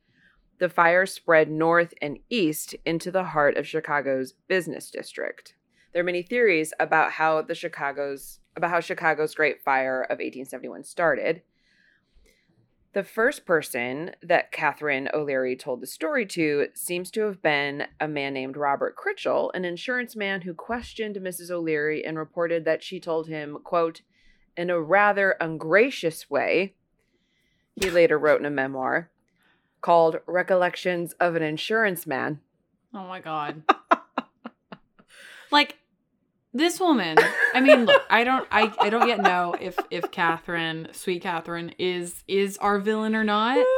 The 0.60 0.68
fire 0.68 1.06
spread 1.06 1.50
north 1.50 1.94
and 2.02 2.18
east 2.28 2.76
into 2.84 3.10
the 3.10 3.24
heart 3.24 3.56
of 3.56 3.66
Chicago's 3.66 4.34
business 4.46 4.90
district. 4.90 5.54
There 5.92 6.02
are 6.02 6.04
many 6.04 6.22
theories 6.22 6.74
about 6.78 7.12
how 7.12 7.40
the 7.40 7.54
Chicago's 7.54 8.40
about 8.54 8.70
how 8.70 8.80
Chicago's 8.80 9.34
Great 9.34 9.62
Fire 9.62 10.02
of 10.02 10.18
1871 10.18 10.84
started. 10.84 11.40
The 12.92 13.02
first 13.02 13.46
person 13.46 14.10
that 14.22 14.52
Catherine 14.52 15.08
O'Leary 15.14 15.56
told 15.56 15.80
the 15.80 15.86
story 15.86 16.26
to 16.26 16.66
seems 16.74 17.10
to 17.12 17.22
have 17.22 17.40
been 17.40 17.86
a 17.98 18.06
man 18.06 18.34
named 18.34 18.58
Robert 18.58 18.96
Critchell, 18.96 19.50
an 19.54 19.64
insurance 19.64 20.14
man 20.14 20.42
who 20.42 20.52
questioned 20.52 21.16
Mrs. 21.16 21.50
O'Leary 21.50 22.04
and 22.04 22.18
reported 22.18 22.66
that 22.66 22.82
she 22.82 23.00
told 23.00 23.28
him, 23.28 23.56
quote, 23.64 24.02
in 24.58 24.68
a 24.68 24.80
rather 24.80 25.36
ungracious 25.40 26.28
way. 26.28 26.74
He 27.76 27.88
later 27.88 28.18
wrote 28.18 28.40
in 28.40 28.46
a 28.46 28.50
memoir 28.50 29.10
called 29.80 30.20
Recollections 30.26 31.14
of 31.20 31.34
an 31.36 31.42
Insurance 31.42 32.06
Man. 32.06 32.40
Oh 32.94 33.06
my 33.06 33.20
god. 33.20 33.62
like 35.50 35.78
this 36.52 36.80
woman. 36.80 37.16
I 37.54 37.60
mean, 37.60 37.86
look, 37.86 38.02
I 38.10 38.24
don't 38.24 38.46
I, 38.50 38.72
I 38.80 38.90
don't 38.90 39.08
yet 39.08 39.20
know 39.20 39.54
if 39.60 39.78
if 39.90 40.10
Catherine, 40.10 40.88
sweet 40.92 41.22
Catherine, 41.22 41.74
is 41.78 42.24
is 42.26 42.58
our 42.58 42.78
villain 42.78 43.14
or 43.14 43.24
not. 43.24 43.64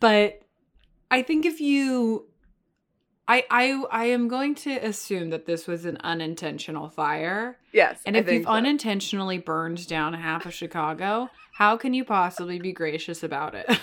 But 0.00 0.42
I 1.10 1.22
think 1.22 1.46
if 1.46 1.62
you 1.62 2.26
I 3.26 3.44
I 3.50 3.84
I 3.90 4.04
am 4.06 4.28
going 4.28 4.54
to 4.56 4.76
assume 4.76 5.30
that 5.30 5.46
this 5.46 5.66
was 5.66 5.86
an 5.86 5.96
unintentional 6.04 6.90
fire. 6.90 7.58
yes. 7.72 8.00
And 8.04 8.16
if 8.16 8.30
you've 8.30 8.44
so. 8.44 8.50
unintentionally 8.50 9.38
burned 9.38 9.86
down 9.88 10.12
half 10.12 10.44
of 10.44 10.52
Chicago, 10.52 11.30
how 11.52 11.78
can 11.78 11.94
you 11.94 12.04
possibly 12.04 12.58
be 12.58 12.72
gracious 12.72 13.22
about 13.22 13.54
it? 13.54 13.66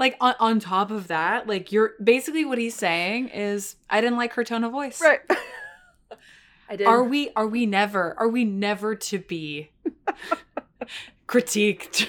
like 0.00 0.16
on, 0.18 0.34
on 0.40 0.58
top 0.58 0.90
of 0.90 1.06
that, 1.08 1.46
like 1.46 1.70
you're 1.70 1.92
basically 2.02 2.44
what 2.44 2.58
he's 2.58 2.74
saying 2.74 3.28
is 3.28 3.76
I 3.88 4.00
didn't 4.00 4.16
like 4.16 4.32
her 4.32 4.42
tone 4.42 4.64
of 4.64 4.72
voice. 4.72 5.00
Right. 5.00 5.20
I 6.68 6.76
did. 6.76 6.86
Are 6.86 7.04
we 7.04 7.30
are 7.36 7.46
we 7.46 7.66
never 7.66 8.18
are 8.18 8.28
we 8.28 8.44
never 8.44 8.94
to 8.96 9.18
be 9.18 9.70
critiqued 11.28 12.08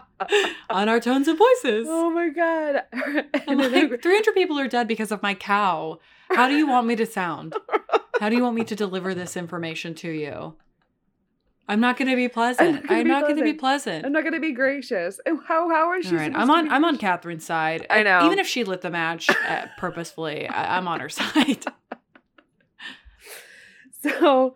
on 0.70 0.88
our 0.88 0.98
tones 0.98 1.28
of 1.28 1.36
voices? 1.36 1.86
Oh 1.88 2.10
my 2.10 2.30
god. 2.30 2.84
I'm 3.46 3.58
like 3.58 4.02
300 4.02 4.34
people 4.34 4.58
are 4.58 4.66
dead 4.66 4.88
because 4.88 5.12
of 5.12 5.22
my 5.22 5.34
cow. 5.34 5.98
How 6.30 6.48
do 6.48 6.56
you 6.56 6.66
want 6.66 6.86
me 6.86 6.96
to 6.96 7.06
sound? 7.06 7.54
How 8.20 8.30
do 8.30 8.36
you 8.36 8.42
want 8.42 8.56
me 8.56 8.64
to 8.64 8.74
deliver 8.74 9.14
this 9.14 9.36
information 9.36 9.94
to 9.96 10.10
you? 10.10 10.54
I'm 11.70 11.80
not 11.80 11.98
going 11.98 12.08
to 12.08 12.16
be 12.16 12.28
pleasant. 12.28 12.86
I'm 12.88 13.06
not 13.06 13.24
going 13.24 13.36
to 13.36 13.42
be 13.44 13.52
pleasant. 13.52 14.06
I'm 14.06 14.12
not 14.12 14.24
gonna 14.24 14.40
be 14.40 14.52
gracious. 14.52 15.20
And 15.26 15.38
How 15.46 15.68
how 15.68 15.92
is 15.98 16.06
she? 16.06 16.16
Right, 16.16 16.32
I'm 16.34 16.48
to 16.48 16.52
on 16.54 16.70
I'm 16.70 16.84
on? 16.84 16.96
Catherine's 16.96 17.44
side. 17.44 17.86
I 17.90 18.02
know. 18.02 18.24
Even 18.24 18.38
if 18.38 18.46
she 18.46 18.64
lit 18.64 18.80
the 18.80 18.90
match 18.90 19.28
uh, 19.30 19.66
purposefully, 19.76 20.48
I, 20.48 20.78
I'm 20.78 20.88
on 20.88 21.00
her 21.00 21.08
side. 21.20 21.64
So, 24.00 24.54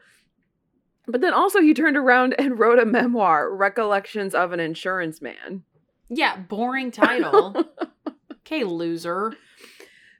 but 1.06 1.20
then 1.20 1.32
also 1.34 1.60
he 1.60 1.74
turned 1.74 1.96
around 1.96 2.34
and 2.38 2.58
wrote 2.58 2.78
a 2.78 2.86
memoir, 2.86 3.52
Recollections 3.54 4.34
of 4.34 4.52
an 4.52 4.60
Insurance 4.60 5.20
Man. 5.20 5.64
yeah, 6.08 6.36
boring 6.36 6.90
title. 6.92 7.64
okay, 8.32 8.62
loser. 8.62 9.32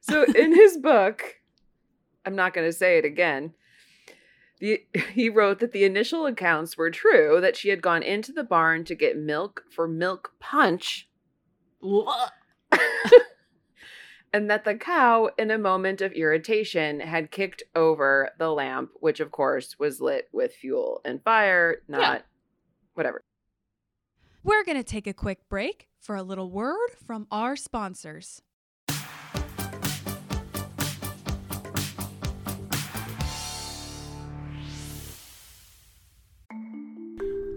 So 0.01 0.25
in 0.25 0.55
his 0.55 0.77
book, 0.77 1.37
I'm 2.27 2.35
not 2.35 2.53
going 2.53 2.67
to 2.67 2.73
say 2.73 2.99
it 2.99 3.05
again. 3.05 3.55
The, 4.62 4.87
he 5.12 5.29
wrote 5.29 5.59
that 5.59 5.72
the 5.72 5.85
initial 5.85 6.25
accounts 6.25 6.79
were 6.79 6.90
true 6.90 7.40
that 7.40 7.57
she 7.57 7.68
had 7.68 7.83
gone 7.83 8.03
into 8.03 8.33
the 8.33 8.44
barn 8.44 8.85
to 8.85 8.94
get 8.94 9.18
milk 9.18 9.64
for 9.75 9.88
milk 9.88 10.35
punch 10.38 11.09
and 14.33 14.48
that 14.48 14.64
the 14.64 14.77
cow, 14.77 15.31
in 15.37 15.51
a 15.51 15.59
moment 15.59 16.01
of 16.01 16.12
irritation, 16.12 17.01
had 17.01 17.33
kicked 17.33 17.64
over 17.75 18.31
the 18.38 18.51
lamp, 18.51 18.90
which 19.01 19.18
of 19.18 19.33
course 19.33 19.81
was 19.81 20.01
lit 20.01 20.29
with 20.33 20.55
fuel 20.55 21.01
and 21.05 21.22
fire, 21.25 21.79
not 21.88 22.22
whatever. 22.94 23.20
We're 24.44 24.64
going 24.64 24.79
to 24.79 24.85
take 24.85 25.09
a 25.09 25.12
quick 25.12 25.48
break 25.48 25.88
for 26.01 26.14
a 26.14 26.22
little 26.22 26.51
word 26.51 26.90
from 27.05 27.27
our 27.33 27.57
sponsors. 27.57 28.42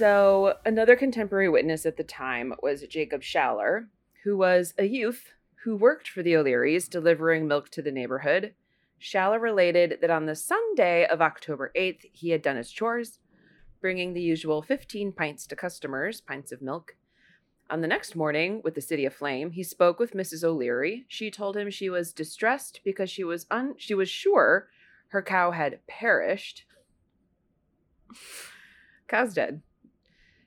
So, 0.00 0.54
another 0.64 0.96
contemporary 0.96 1.50
witness 1.50 1.84
at 1.84 1.98
the 1.98 2.04
time 2.04 2.54
was 2.62 2.86
Jacob 2.88 3.20
Schaller, 3.20 3.88
who 4.24 4.34
was 4.34 4.72
a 4.78 4.86
youth 4.86 5.34
who 5.64 5.76
worked 5.76 6.08
for 6.08 6.22
the 6.22 6.36
O'Learys, 6.36 6.88
delivering 6.88 7.46
milk 7.46 7.68
to 7.68 7.82
the 7.82 7.92
neighborhood. 7.92 8.54
Schaller 8.98 9.38
related 9.38 9.98
that 10.00 10.08
on 10.08 10.24
the 10.24 10.34
Sunday 10.34 11.04
of 11.04 11.20
October 11.20 11.70
8th, 11.76 12.06
he 12.14 12.30
had 12.30 12.40
done 12.40 12.56
his 12.56 12.70
chores, 12.70 13.18
bringing 13.82 14.14
the 14.14 14.22
usual 14.22 14.62
15 14.62 15.12
pints 15.12 15.46
to 15.48 15.54
customers, 15.54 16.22
pints 16.22 16.50
of 16.50 16.62
milk. 16.62 16.96
On 17.68 17.82
the 17.82 17.86
next 17.86 18.16
morning, 18.16 18.62
with 18.64 18.76
the 18.76 18.80
city 18.80 19.04
aflame, 19.04 19.50
he 19.50 19.62
spoke 19.62 19.98
with 19.98 20.14
Mrs. 20.14 20.42
O'Leary. 20.42 21.04
She 21.08 21.30
told 21.30 21.58
him 21.58 21.68
she 21.68 21.90
was 21.90 22.14
distressed 22.14 22.80
because 22.86 23.10
she 23.10 23.22
was 23.22 23.44
un- 23.50 23.74
she 23.76 23.92
was 23.92 24.08
sure 24.08 24.70
her 25.08 25.20
cow 25.20 25.50
had 25.50 25.86
perished. 25.86 26.64
Cow's 29.06 29.34
dead. 29.34 29.60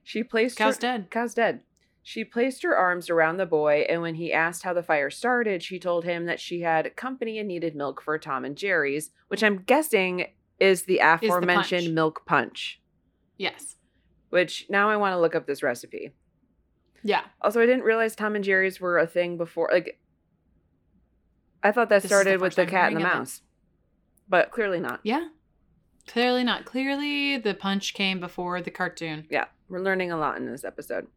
She 0.03 0.23
placed 0.23 0.57
Cow's 0.57 0.75
her- 0.75 0.81
dead. 0.81 1.09
Cow's 1.11 1.33
dead. 1.33 1.61
She 2.05 2.25
placed 2.25 2.63
her 2.63 2.75
arms 2.75 3.09
around 3.09 3.37
the 3.37 3.45
boy, 3.45 3.85
and 3.87 4.01
when 4.01 4.15
he 4.15 4.33
asked 4.33 4.63
how 4.63 4.73
the 4.73 4.83
fire 4.83 5.09
started, 5.09 5.63
she 5.63 5.79
told 5.79 6.03
him 6.03 6.25
that 6.25 6.39
she 6.41 6.59
had 6.59 6.97
company 6.97 7.39
and 7.39 7.47
needed 7.47 7.75
milk 7.77 8.01
for 8.01 8.17
Tom 8.19 8.43
and 8.43 8.57
Jerry's, 8.57 9.11
which 9.29 9.41
I'm 9.41 9.59
guessing 9.63 10.25
is 10.59 10.83
the 10.83 10.99
aforementioned 10.99 11.83
punch. 11.85 11.93
milk 11.93 12.25
punch. 12.25 12.81
Yes. 13.37 13.77
Which 14.31 14.65
now 14.69 14.89
I 14.89 14.97
want 14.97 15.13
to 15.13 15.19
look 15.19 15.33
up 15.33 15.47
this 15.47 15.63
recipe. 15.63 16.11
Yeah. 17.03 17.21
Also, 17.41 17.61
I 17.61 17.65
didn't 17.65 17.83
realize 17.85 18.15
Tom 18.17 18.35
and 18.35 18.43
Jerry's 18.43 18.81
were 18.81 18.97
a 18.97 19.07
thing 19.07 19.37
before. 19.37 19.69
Like, 19.71 19.99
I 21.63 21.71
thought 21.71 21.87
that 21.89 22.01
This 22.01 22.05
is 22.05 22.09
the 22.09 22.15
started 22.21 22.41
with 22.41 22.55
the 22.55 22.65
cat 22.65 22.91
and 22.91 22.97
the 23.01 23.05
of 23.05 23.11
it. 23.11 23.15
mouse, 23.15 23.41
but 24.27 24.51
clearly 24.51 24.79
not. 24.81 24.99
Yeah. 25.03 25.29
Clearly 26.07 26.43
not. 26.43 26.65
Clearly, 26.65 27.37
the 27.37 27.53
punch 27.53 27.93
came 27.93 28.19
before 28.19 28.61
the 28.61 28.71
cartoon. 28.71 29.25
Yeah, 29.29 29.45
we're 29.73 29.79
learning 29.79 30.11
a 30.11 30.17
lot 30.17 30.37
in 30.37 30.45
this 30.45 30.63
episode. 30.63 31.07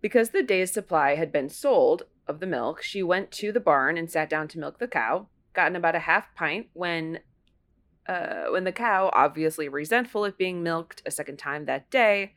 Because 0.00 0.30
the 0.30 0.42
day's 0.42 0.72
supply 0.72 1.14
had 1.14 1.30
been 1.30 1.48
sold 1.48 2.02
of 2.26 2.40
the 2.40 2.46
milk, 2.46 2.82
she 2.82 3.02
went 3.02 3.30
to 3.32 3.52
the 3.52 3.60
barn 3.60 3.96
and 3.96 4.10
sat 4.10 4.28
down 4.28 4.48
to 4.48 4.58
milk 4.58 4.78
the 4.78 4.88
cow. 4.88 5.28
Gotten 5.52 5.76
about 5.76 5.94
a 5.94 6.00
half 6.00 6.34
pint 6.34 6.68
when 6.72 7.20
uh, 8.08 8.46
when 8.50 8.64
the 8.64 8.72
cow, 8.72 9.10
obviously 9.12 9.68
resentful 9.68 10.24
of 10.24 10.38
being 10.38 10.62
milked 10.62 11.02
a 11.06 11.10
second 11.10 11.36
time 11.36 11.66
that 11.66 11.90
day, 11.90 12.34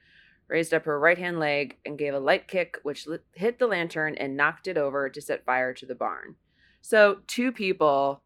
raised 0.47 0.73
up 0.73 0.85
her 0.85 0.99
right 0.99 1.17
hand 1.17 1.39
leg 1.39 1.77
and 1.85 1.97
gave 1.97 2.13
a 2.13 2.19
light 2.19 2.47
kick, 2.47 2.77
which 2.83 3.07
hit 3.33 3.59
the 3.59 3.67
lantern 3.67 4.15
and 4.15 4.37
knocked 4.37 4.67
it 4.67 4.77
over 4.77 5.09
to 5.09 5.21
set 5.21 5.45
fire 5.45 5.73
to 5.73 5.85
the 5.85 5.95
barn. 5.95 6.35
So, 6.81 7.19
two 7.27 7.51
people 7.51 8.22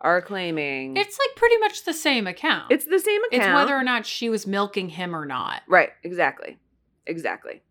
are 0.00 0.22
claiming 0.22 0.96
It's 0.96 1.18
like 1.18 1.36
pretty 1.36 1.58
much 1.58 1.84
the 1.84 1.92
same 1.92 2.26
account. 2.26 2.70
it's 2.70 2.84
the 2.86 2.98
same 2.98 3.22
account. 3.24 3.42
It's 3.42 3.54
whether 3.54 3.74
or 3.76 3.84
not 3.84 4.06
she 4.06 4.28
was 4.28 4.46
milking 4.46 4.88
him 4.90 5.14
or 5.14 5.26
not. 5.26 5.62
Right, 5.68 5.90
exactly. 6.02 6.58
Exactly. 7.06 7.62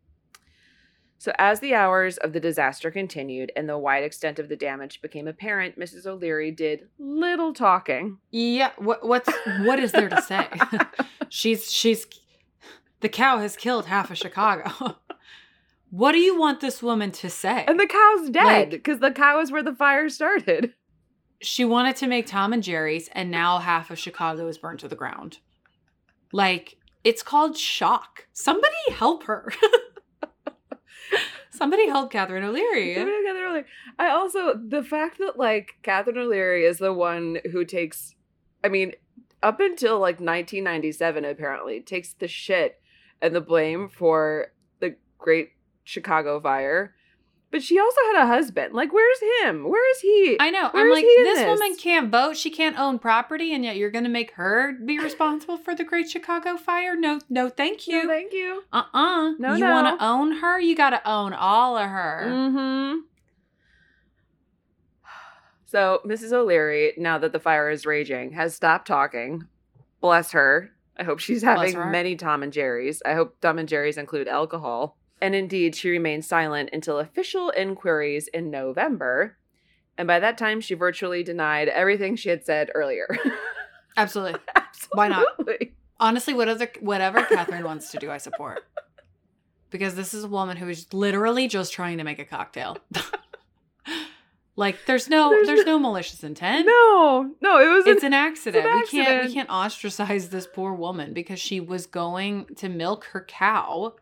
So, 1.21 1.33
as 1.37 1.59
the 1.59 1.75
hours 1.75 2.15
of 2.17 2.31
the 2.31 2.39
disaster 2.39 2.91
continued 2.91 3.51
and 3.57 3.67
the 3.67 3.77
wide 3.77 4.03
extent 4.05 4.39
of 4.39 4.47
the 4.47 4.55
damage 4.55 5.01
became 5.01 5.27
apparent, 5.27 5.77
Mrs. 5.77 6.05
O'Leary 6.05 6.49
did 6.51 6.87
little 6.97 7.53
talking. 7.53 8.19
Yeah. 8.31 8.71
What? 8.77 9.05
What's? 9.05 9.29
What 9.63 9.79
is 9.79 9.91
there 9.91 10.07
to 10.07 10.21
say? 10.21 10.47
she's 11.29 11.69
she's 11.69 12.07
the 13.01 13.09
cow 13.09 13.39
has 13.39 13.57
killed 13.57 13.87
half 13.87 14.09
of 14.11 14.17
Chicago. 14.17 14.95
what 15.89 16.13
do 16.13 16.19
you 16.19 16.39
want 16.39 16.61
this 16.61 16.81
woman 16.81 17.11
to 17.11 17.29
say? 17.29 17.65
And 17.67 17.77
the 17.77 17.87
cow's 17.87 18.29
dead 18.29 18.43
Like- 18.45 18.69
because 18.69 18.99
the 18.99 19.11
cow 19.11 19.41
is 19.41 19.51
where 19.51 19.63
the 19.63 19.75
fire 19.75 20.07
started. 20.07 20.73
She 21.41 21.65
wanted 21.65 21.95
to 21.97 22.07
make 22.07 22.27
Tom 22.27 22.53
and 22.53 22.63
Jerry's, 22.63 23.09
and 23.13 23.31
now 23.31 23.59
half 23.59 23.91
of 23.91 23.99
Chicago 23.99 24.47
is 24.47 24.57
burned 24.57 24.79
to 24.79 24.87
the 24.87 24.95
ground. 24.95 25.39
Like 26.31 26.77
it's 27.03 27.23
called 27.23 27.57
shock. 27.57 28.27
Somebody 28.33 28.75
help 28.91 29.23
her. 29.23 29.51
Somebody 31.51 31.87
help 31.87 32.11
Catherine 32.11 32.43
O'Leary. 32.43 32.93
Together 32.93 33.39
earlier. 33.39 33.65
I 33.97 34.11
also, 34.11 34.53
the 34.53 34.83
fact 34.83 35.17
that 35.17 35.37
like 35.37 35.73
Catherine 35.83 36.17
O'Leary 36.17 36.65
is 36.65 36.77
the 36.77 36.93
one 36.93 37.39
who 37.51 37.65
takes, 37.65 38.15
I 38.63 38.69
mean, 38.69 38.93
up 39.43 39.59
until 39.59 39.99
like 39.99 40.19
1997, 40.19 41.25
apparently, 41.25 41.81
takes 41.81 42.13
the 42.13 42.27
shit 42.27 42.81
and 43.21 43.35
the 43.35 43.41
blame 43.41 43.89
for 43.89 44.47
the 44.79 44.95
Great 45.17 45.51
Chicago 45.83 46.39
Fire. 46.39 46.95
But 47.51 47.63
she 47.63 47.79
also 47.79 47.99
had 48.13 48.23
a 48.23 48.27
husband. 48.27 48.75
Like, 48.75 48.93
where's 48.93 49.17
him? 49.41 49.63
Where 49.67 49.89
is 49.91 50.01
he? 50.01 50.37
I 50.39 50.51
know. 50.51 50.69
Where 50.69 50.83
I'm 50.85 50.91
like, 50.91 51.03
this, 51.03 51.39
this? 51.39 51.47
woman 51.47 51.75
can't 51.77 52.11
vote. 52.11 52.37
She 52.37 52.51
can't 52.51 52.77
own 52.77 52.99
property, 52.99 53.53
and 53.55 53.63
yet 53.63 53.75
you're 53.75 53.89
going 53.89 54.03
to 54.03 54.09
make 54.09 54.31
her 54.33 54.73
be 54.73 54.99
responsible 55.03 55.57
for 55.57 55.73
the 55.73 55.83
Great 55.83 56.07
Chicago 56.09 56.57
Fire? 56.57 56.95
No, 56.95 57.19
no, 57.27 57.49
thank 57.49 57.81
No, 57.87 58.01
you. 58.01 58.07
thank 58.07 58.33
you. 58.33 58.63
uh 58.71 58.83
uh 58.93 59.31
No, 59.39 59.55
You 59.55 59.63
no. 59.65 59.71
want 59.71 59.99
to 59.99 60.05
own 60.05 60.31
her? 60.37 60.59
You 60.59 60.75
got 60.75 60.91
to 60.91 61.09
own 61.09 61.33
all 61.33 61.75
of 61.75 61.89
her. 61.89 62.23
Mm-hmm. 62.27 62.99
So 65.65 66.01
Mrs. 66.05 66.31
O'Leary, 66.33 66.93
now 66.97 67.17
that 67.19 67.31
the 67.31 67.39
fire 67.39 67.69
is 67.69 67.85
raging, 67.85 68.31
has 68.33 68.55
stopped 68.55 68.87
talking. 68.87 69.43
Bless 70.01 70.31
her. 70.31 70.71
I 70.97 71.03
hope 71.03 71.19
she's 71.19 71.43
having 71.43 71.77
many 71.91 72.15
Tom 72.15 72.41
and 72.43 72.51
Jerry's. 72.51 73.01
I 73.05 73.13
hope 73.13 73.39
Tom 73.39 73.57
and 73.59 73.69
Jerry's 73.69 73.97
include 73.97 74.27
alcohol. 74.27 74.97
And 75.21 75.35
indeed, 75.35 75.75
she 75.75 75.89
remained 75.89 76.23
silent 76.25 76.69
until 76.71 76.99
official 76.99 77.49
inquiries 77.49 78.27
in 78.29 78.49
November. 78.49 79.37
And 79.97 80.07
by 80.07 80.19
that 80.19 80.37
time, 80.37 80.61
she 80.61 80.75
virtually 80.75 81.23
denied 81.23 81.67
everything 81.67 82.15
she 82.15 82.29
had 82.29 82.45
said 82.45 82.69
earlier. 82.73 83.07
Absolutely. 83.97 84.39
Absolutely. 84.55 84.91
Why 84.93 85.07
not? 85.09 85.27
Honestly, 85.99 86.33
what 86.33 86.47
other, 86.47 86.69
whatever 86.79 87.21
Catherine 87.23 87.65
wants 87.65 87.91
to 87.91 87.97
do, 87.97 88.09
I 88.09 88.17
support. 88.17 88.63
Because 89.69 89.95
this 89.95 90.13
is 90.13 90.23
a 90.23 90.27
woman 90.29 90.55
who 90.55 90.69
is 90.69 90.93
literally 90.93 91.49
just 91.49 91.73
trying 91.73 91.97
to 91.97 92.05
make 92.05 92.17
a 92.17 92.23
cocktail. 92.25 92.77
like, 94.55 94.77
there's 94.87 95.09
no, 95.09 95.29
There's 95.31 95.47
there's, 95.47 95.65
no- 95.65 95.73
no 95.73 95.79
malicious 95.79 96.23
intent. 96.23 96.65
No, 96.65 97.31
no, 97.41 97.59
it 97.59 97.69
was 97.69 97.85
it's 97.85 98.03
an, 98.03 98.13
an 98.13 98.13
accident. 98.13 98.65
We 98.73 98.87
can't 98.87 99.27
we 99.27 99.33
can't 99.33 99.49
ostracize 99.49 100.29
this 100.29 100.47
poor 100.47 100.73
woman 100.73 101.13
because 101.13 101.39
she 101.39 101.59
was 101.59 101.85
going 101.85 102.45
to 102.57 102.69
milk 102.69 103.05
her 103.11 103.25
cow. 103.27 103.95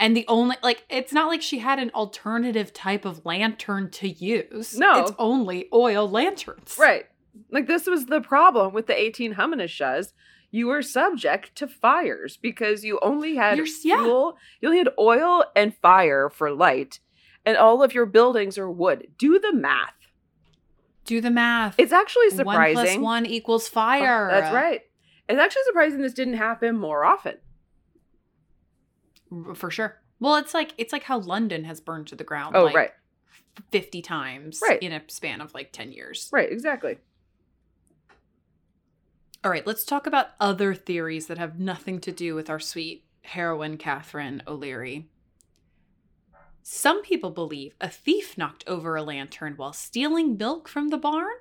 And 0.00 0.16
the 0.16 0.24
only 0.28 0.56
like 0.62 0.84
it's 0.88 1.12
not 1.12 1.28
like 1.28 1.42
she 1.42 1.58
had 1.58 1.78
an 1.78 1.90
alternative 1.94 2.72
type 2.72 3.04
of 3.04 3.26
lantern 3.26 3.90
to 3.92 4.08
use. 4.08 4.78
No. 4.78 5.02
It's 5.02 5.12
only 5.18 5.68
oil 5.72 6.08
lanterns. 6.08 6.76
right. 6.78 7.06
Like 7.50 7.66
this 7.66 7.86
was 7.86 8.06
the 8.06 8.20
problem 8.20 8.72
with 8.72 8.86
the 8.86 8.98
18 9.00 9.34
Hamanishas. 9.34 10.12
You 10.50 10.66
were 10.68 10.82
subject 10.82 11.54
to 11.56 11.66
fires 11.68 12.36
because 12.36 12.84
you 12.84 12.98
only 13.02 13.36
had 13.36 13.56
You're 13.58 13.66
s- 13.66 13.84
yeah. 13.84 14.02
you 14.04 14.34
only 14.64 14.78
had 14.78 14.88
oil 14.98 15.44
and 15.54 15.74
fire 15.76 16.30
for 16.30 16.50
light, 16.52 17.00
and 17.44 17.56
all 17.56 17.82
of 17.82 17.92
your 17.92 18.06
buildings 18.06 18.56
are 18.56 18.70
wood. 18.70 19.08
Do 19.18 19.38
the 19.38 19.52
math. 19.52 19.92
Do 21.04 21.20
the 21.20 21.30
math. 21.30 21.74
It's 21.78 21.92
actually 21.92 22.30
surprising. 22.30 23.02
one 23.02 23.24
one 23.24 23.26
equals 23.26 23.68
Oh, 23.68 23.72
fire. 23.72 24.28
That's 24.30 24.54
right. 24.54 24.82
It's 25.28 25.38
actually 25.38 25.62
surprising 25.66 26.00
this 26.00 26.14
didn't 26.14 26.34
happen 26.34 26.78
more 26.78 27.04
often. 27.04 27.36
For 29.54 29.70
sure. 29.70 30.00
Well, 30.20 30.36
it's 30.36 30.54
like 30.54 30.72
it's 30.78 30.92
like 30.92 31.04
how 31.04 31.18
London 31.18 31.64
has 31.64 31.80
burned 31.80 32.06
to 32.08 32.16
the 32.16 32.24
ground. 32.24 32.56
Oh, 32.56 32.64
like, 32.64 32.74
right. 32.74 32.90
50 33.72 34.02
times 34.02 34.60
Right. 34.62 34.80
in 34.82 34.92
a 34.92 35.02
span 35.08 35.40
of 35.40 35.52
like 35.54 35.72
10 35.72 35.92
years. 35.92 36.28
Right, 36.32 36.50
exactly. 36.50 36.98
All 39.44 39.50
right, 39.50 39.66
let's 39.66 39.84
talk 39.84 40.06
about 40.06 40.28
other 40.40 40.74
theories 40.74 41.26
that 41.28 41.38
have 41.38 41.58
nothing 41.60 42.00
to 42.00 42.12
do 42.12 42.34
with 42.34 42.50
our 42.50 42.58
sweet 42.58 43.04
heroine, 43.22 43.76
Catherine 43.76 44.42
O'Leary. 44.46 45.08
Some 46.62 47.02
people 47.02 47.30
believe 47.30 47.74
a 47.80 47.88
thief 47.88 48.36
knocked 48.36 48.64
over 48.66 48.96
a 48.96 49.02
lantern 49.02 49.54
while 49.56 49.72
stealing 49.72 50.36
milk 50.36 50.68
from 50.68 50.88
the 50.88 50.98
barn. 50.98 51.34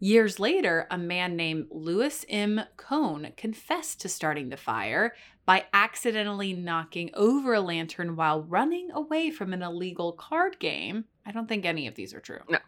Years 0.00 0.38
later, 0.38 0.86
a 0.90 0.98
man 0.98 1.34
named 1.34 1.66
Louis 1.70 2.24
M. 2.28 2.60
Cohn 2.76 3.32
confessed 3.36 4.00
to 4.02 4.08
starting 4.08 4.48
the 4.48 4.56
fire 4.56 5.14
by 5.48 5.64
accidentally 5.72 6.52
knocking 6.52 7.08
over 7.14 7.54
a 7.54 7.60
lantern 7.62 8.16
while 8.16 8.42
running 8.42 8.90
away 8.92 9.30
from 9.30 9.54
an 9.54 9.62
illegal 9.62 10.12
card 10.12 10.58
game. 10.58 11.06
I 11.24 11.32
don't 11.32 11.48
think 11.48 11.64
any 11.64 11.86
of 11.86 11.94
these 11.94 12.12
are 12.12 12.20
true. 12.20 12.40
No. 12.50 12.58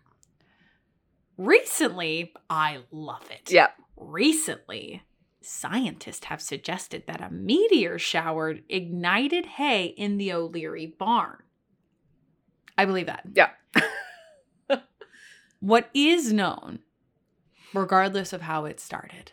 Recently, 1.37 2.33
I 2.49 2.79
love 2.91 3.31
it. 3.31 3.53
Yeah. 3.53 3.69
Recently, 3.99 5.03
scientists 5.43 6.25
have 6.25 6.41
suggested 6.41 7.05
that 7.07 7.21
a 7.21 7.31
meteor 7.31 7.99
shower 7.99 8.57
ignited 8.71 9.45
hay 9.45 9.85
in 9.85 10.17
the 10.17 10.33
O'Leary 10.33 10.87
barn. 10.87 11.43
I 12.79 12.87
believe 12.87 13.09
that. 13.09 13.27
Yeah. 13.35 13.51
What 15.61 15.91
is 15.93 16.33
known, 16.33 16.79
regardless 17.75 18.33
of 18.33 18.41
how 18.41 18.65
it 18.65 18.81
started, 18.81 19.33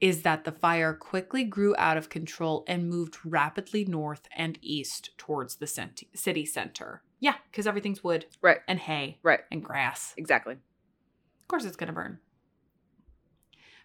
is 0.00 0.22
that 0.22 0.44
the 0.44 0.52
fire 0.52 0.94
quickly 0.94 1.44
grew 1.44 1.74
out 1.76 1.96
of 1.96 2.08
control 2.08 2.64
and 2.68 2.88
moved 2.88 3.18
rapidly 3.24 3.84
north 3.84 4.28
and 4.36 4.58
east 4.62 5.10
towards 5.18 5.56
the 5.56 5.66
city 6.14 6.46
center. 6.46 7.02
Yeah, 7.18 7.34
because 7.50 7.66
everything's 7.66 8.04
wood 8.04 8.26
Right. 8.40 8.58
and 8.68 8.78
hay 8.78 9.18
Right. 9.22 9.40
and 9.50 9.62
grass. 9.62 10.14
Exactly. 10.16 10.54
Of 10.54 11.48
course, 11.48 11.64
it's 11.64 11.76
going 11.76 11.88
to 11.88 11.92
burn. 11.92 12.20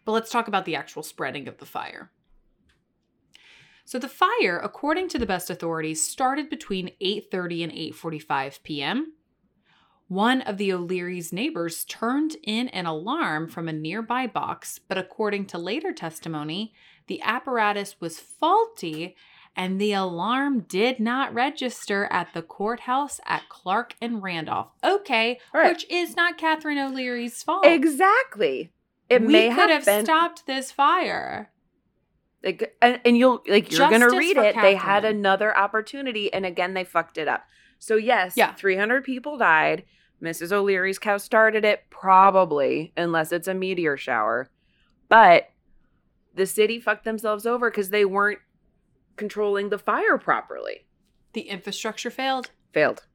But 0.06 0.12
let's 0.12 0.30
talk 0.30 0.48
about 0.48 0.66
the 0.66 0.76
actual 0.76 1.02
spreading 1.02 1.48
of 1.48 1.58
the 1.58 1.66
fire. 1.66 2.12
So 3.86 4.00
the 4.00 4.10
fire, 4.10 4.60
according 4.64 5.10
to 5.10 5.20
the 5.20 5.26
best 5.26 5.50
authorities, 5.50 6.02
started 6.02 6.50
between 6.50 6.92
8:30 7.02 7.64
and 7.64 7.72
8:45 7.72 8.64
p.m. 8.64 9.14
One 10.08 10.42
of 10.42 10.58
the 10.58 10.72
O'Leary's 10.74 11.34
neighbors 11.34 11.86
turned 11.86 12.36
in 12.44 12.68
an 12.70 12.86
alarm 12.86 13.48
from 13.48 13.68
a 13.68 13.74
nearby 13.74 14.28
box, 14.28 14.80
but 14.88 14.98
according 14.98 15.46
to 15.48 15.58
later 15.58 15.92
testimony, 15.94 16.74
the 17.08 17.22
apparatus 17.22 17.96
was 18.00 18.20
faulty 18.20 19.16
and 19.56 19.80
the 19.80 19.94
alarm 19.94 20.62
did 20.62 21.00
not 21.00 21.34
register 21.34 22.08
at 22.12 22.34
the 22.34 22.42
courthouse 22.42 23.20
at 23.26 23.48
Clark 23.50 23.96
and 24.02 24.22
Randolph. 24.24 24.72
Okay, 24.84 25.40
Right. 25.54 25.72
which 25.72 25.86
is 25.92 26.16
not 26.16 26.38
Catherine 26.38 26.80
O'Leary's 26.80 27.42
fault. 27.44 27.66
Exactly. 27.66 28.72
It 29.10 29.22
we 29.22 29.28
may 29.34 29.50
could 29.54 29.70
have, 29.70 29.86
have 29.86 30.06
stopped 30.06 30.48
this 30.48 30.72
fire. 30.72 31.52
like, 32.44 32.76
and, 32.82 33.00
and 33.06 33.16
you'll 33.18 33.44
like 33.48 33.72
you're 33.72 33.90
gonna 33.90 34.10
read 34.10 34.38
it. 34.38 34.56
They 34.60 34.76
had 34.76 35.06
another 35.06 35.56
opportunity, 35.56 36.34
and 36.34 36.46
again 36.46 36.74
they 36.74 36.84
fucked 36.84 37.18
it 37.20 37.28
up. 37.28 37.44
So 37.84 37.98
yes, 37.98 38.38
Yeah. 38.38 38.54
300 38.54 39.04
people 39.04 39.38
died. 39.38 39.84
Mrs. 40.22 40.54
O'Leary's 40.54 41.00
cow 41.00 41.18
started 41.18 41.66
it, 41.66 41.84
probably, 41.90 42.94
unless 42.96 43.34
it's 43.34 43.50
a 43.50 43.54
meteor 43.54 43.98
shower. 43.98 44.50
But 45.10 45.50
the 46.34 46.46
city 46.46 46.80
fucked 46.80 47.04
themselves 47.04 47.46
over 47.46 47.70
because 47.70 47.90
they 47.90 48.06
weren't 48.06 48.40
controlling 49.18 49.68
the 49.68 49.78
fire 49.78 50.18
properly. 50.18 50.86
The 51.34 51.42
infrastructure 51.42 52.10
failed. 52.10 52.52
Failed. 52.72 53.06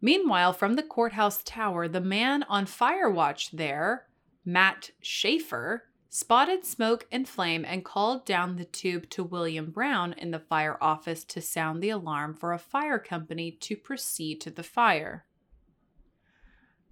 Meanwhile, 0.00 0.54
from 0.54 0.74
the 0.74 0.82
courthouse 0.82 1.40
tower, 1.44 1.86
the 1.86 2.00
man 2.00 2.42
on 2.48 2.66
fire 2.66 3.08
watch 3.08 3.52
there, 3.52 4.06
Matt 4.44 4.90
Schaefer, 5.00 5.84
spotted 6.08 6.64
smoke 6.64 7.06
and 7.10 7.28
flame 7.28 7.64
and 7.64 7.84
called 7.84 8.24
down 8.24 8.56
the 8.56 8.64
tube 8.64 9.08
to 9.10 9.22
William 9.24 9.70
Brown 9.70 10.12
in 10.14 10.30
the 10.30 10.38
fire 10.38 10.78
office 10.80 11.24
to 11.24 11.40
sound 11.40 11.82
the 11.82 11.90
alarm 11.90 12.34
for 12.34 12.52
a 12.52 12.58
fire 12.58 12.98
company 12.98 13.50
to 13.52 13.76
proceed 13.76 14.40
to 14.42 14.50
the 14.50 14.62
fire. 14.62 15.24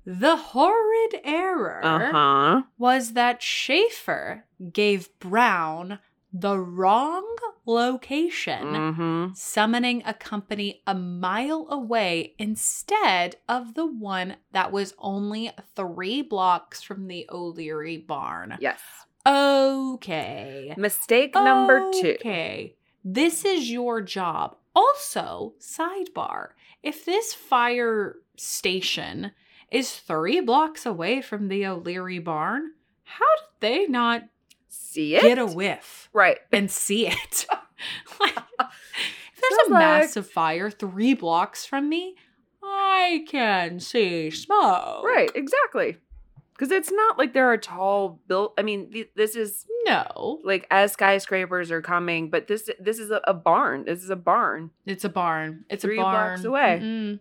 The 0.07 0.37
horrid 0.37 1.21
error 1.25 1.81
Uh 1.83 2.13
huh. 2.13 2.63
was 2.77 3.15
that 3.15 3.43
Schaefer 3.43 4.45
gave 4.73 5.09
Brown 5.19 5.99
the 6.37 6.59
wrong 6.59 7.25
location 7.65 8.65
Mm-hmm. 8.67 9.27
summoning 9.35 10.03
a 10.05 10.13
company 10.13 10.83
a 10.87 10.95
mile 10.95 11.67
away 11.71 12.35
instead 12.39 13.37
of 13.49 13.75
the 13.75 13.87
one 13.87 14.37
that 14.53 14.73
was 14.73 14.95
only 14.99 15.51
three 15.77 16.21
blocks 16.21 16.83
from 16.83 17.07
the 17.07 17.25
O'Leary 17.31 17.97
barn. 17.97 18.57
Yes. 18.61 18.81
Okay. 19.27 20.75
Mistake 20.77 21.35
number 21.35 21.91
two. 22.01 22.17
Okay. 22.21 22.75
This 23.05 23.45
is 23.45 23.71
your 23.71 24.01
job. 24.03 24.57
Also, 24.75 25.55
sidebar 25.61 26.49
if 26.83 27.05
this 27.05 27.33
fire 27.33 28.17
station 28.37 29.33
is 29.71 29.93
three 29.93 30.41
blocks 30.41 30.85
away 30.85 31.23
from 31.23 31.49
the 31.49 31.65
O'Leary 31.65 32.19
barn, 32.19 32.73
how 33.05 33.25
did 33.37 33.61
they 33.61 33.87
not 33.87 34.25
See 34.75 35.15
it? 35.17 35.23
get 35.23 35.39
a 35.39 35.47
whiff? 35.47 36.09
right. 36.13 36.39
and 36.53 36.71
see 36.71 37.07
it. 37.09 37.47
like, 38.21 38.37
if 38.37 39.41
there's 39.41 39.69
a 39.69 39.73
like- 39.73 39.81
massive 39.81 40.31
fire 40.31 40.71
three 40.71 41.15
blocks 41.15 41.65
from 41.67 41.89
me, 41.89 42.17
I 42.63 43.25
can 43.29 43.81
see 43.81 44.31
smoke. 44.31 45.05
Right. 45.05 45.31
Exactly. 45.35 45.99
Because 46.55 46.71
it's 46.71 46.93
not 46.93 47.19
like 47.19 47.35
there 47.35 47.51
are 47.53 47.57
tall 47.59 48.21
built. 48.29 48.55
I 48.57 48.63
mean, 48.63 48.91
th- 48.93 49.11
this 49.17 49.35
is 49.35 49.67
No, 49.87 50.41
like 50.45 50.67
as 50.71 50.93
skyscrapers 50.93 51.71
are 51.73 51.83
coming, 51.83 52.31
but 52.31 52.47
this 52.47 52.71
this 52.79 52.99
is 53.01 53.11
a, 53.11 53.21
a 53.27 53.35
barn. 53.35 53.85
This 53.87 54.05
is 54.05 54.09
a 54.11 54.17
barn. 54.17 54.71
it's 54.87 55.05
a 55.05 55.09
barn. 55.09 55.65
It's 55.69 55.83
Three 55.83 55.99
a 55.99 56.03
barn. 56.03 56.35
blocks 56.35 56.45
away. 56.45 56.79
Mm-mm. 56.81 57.19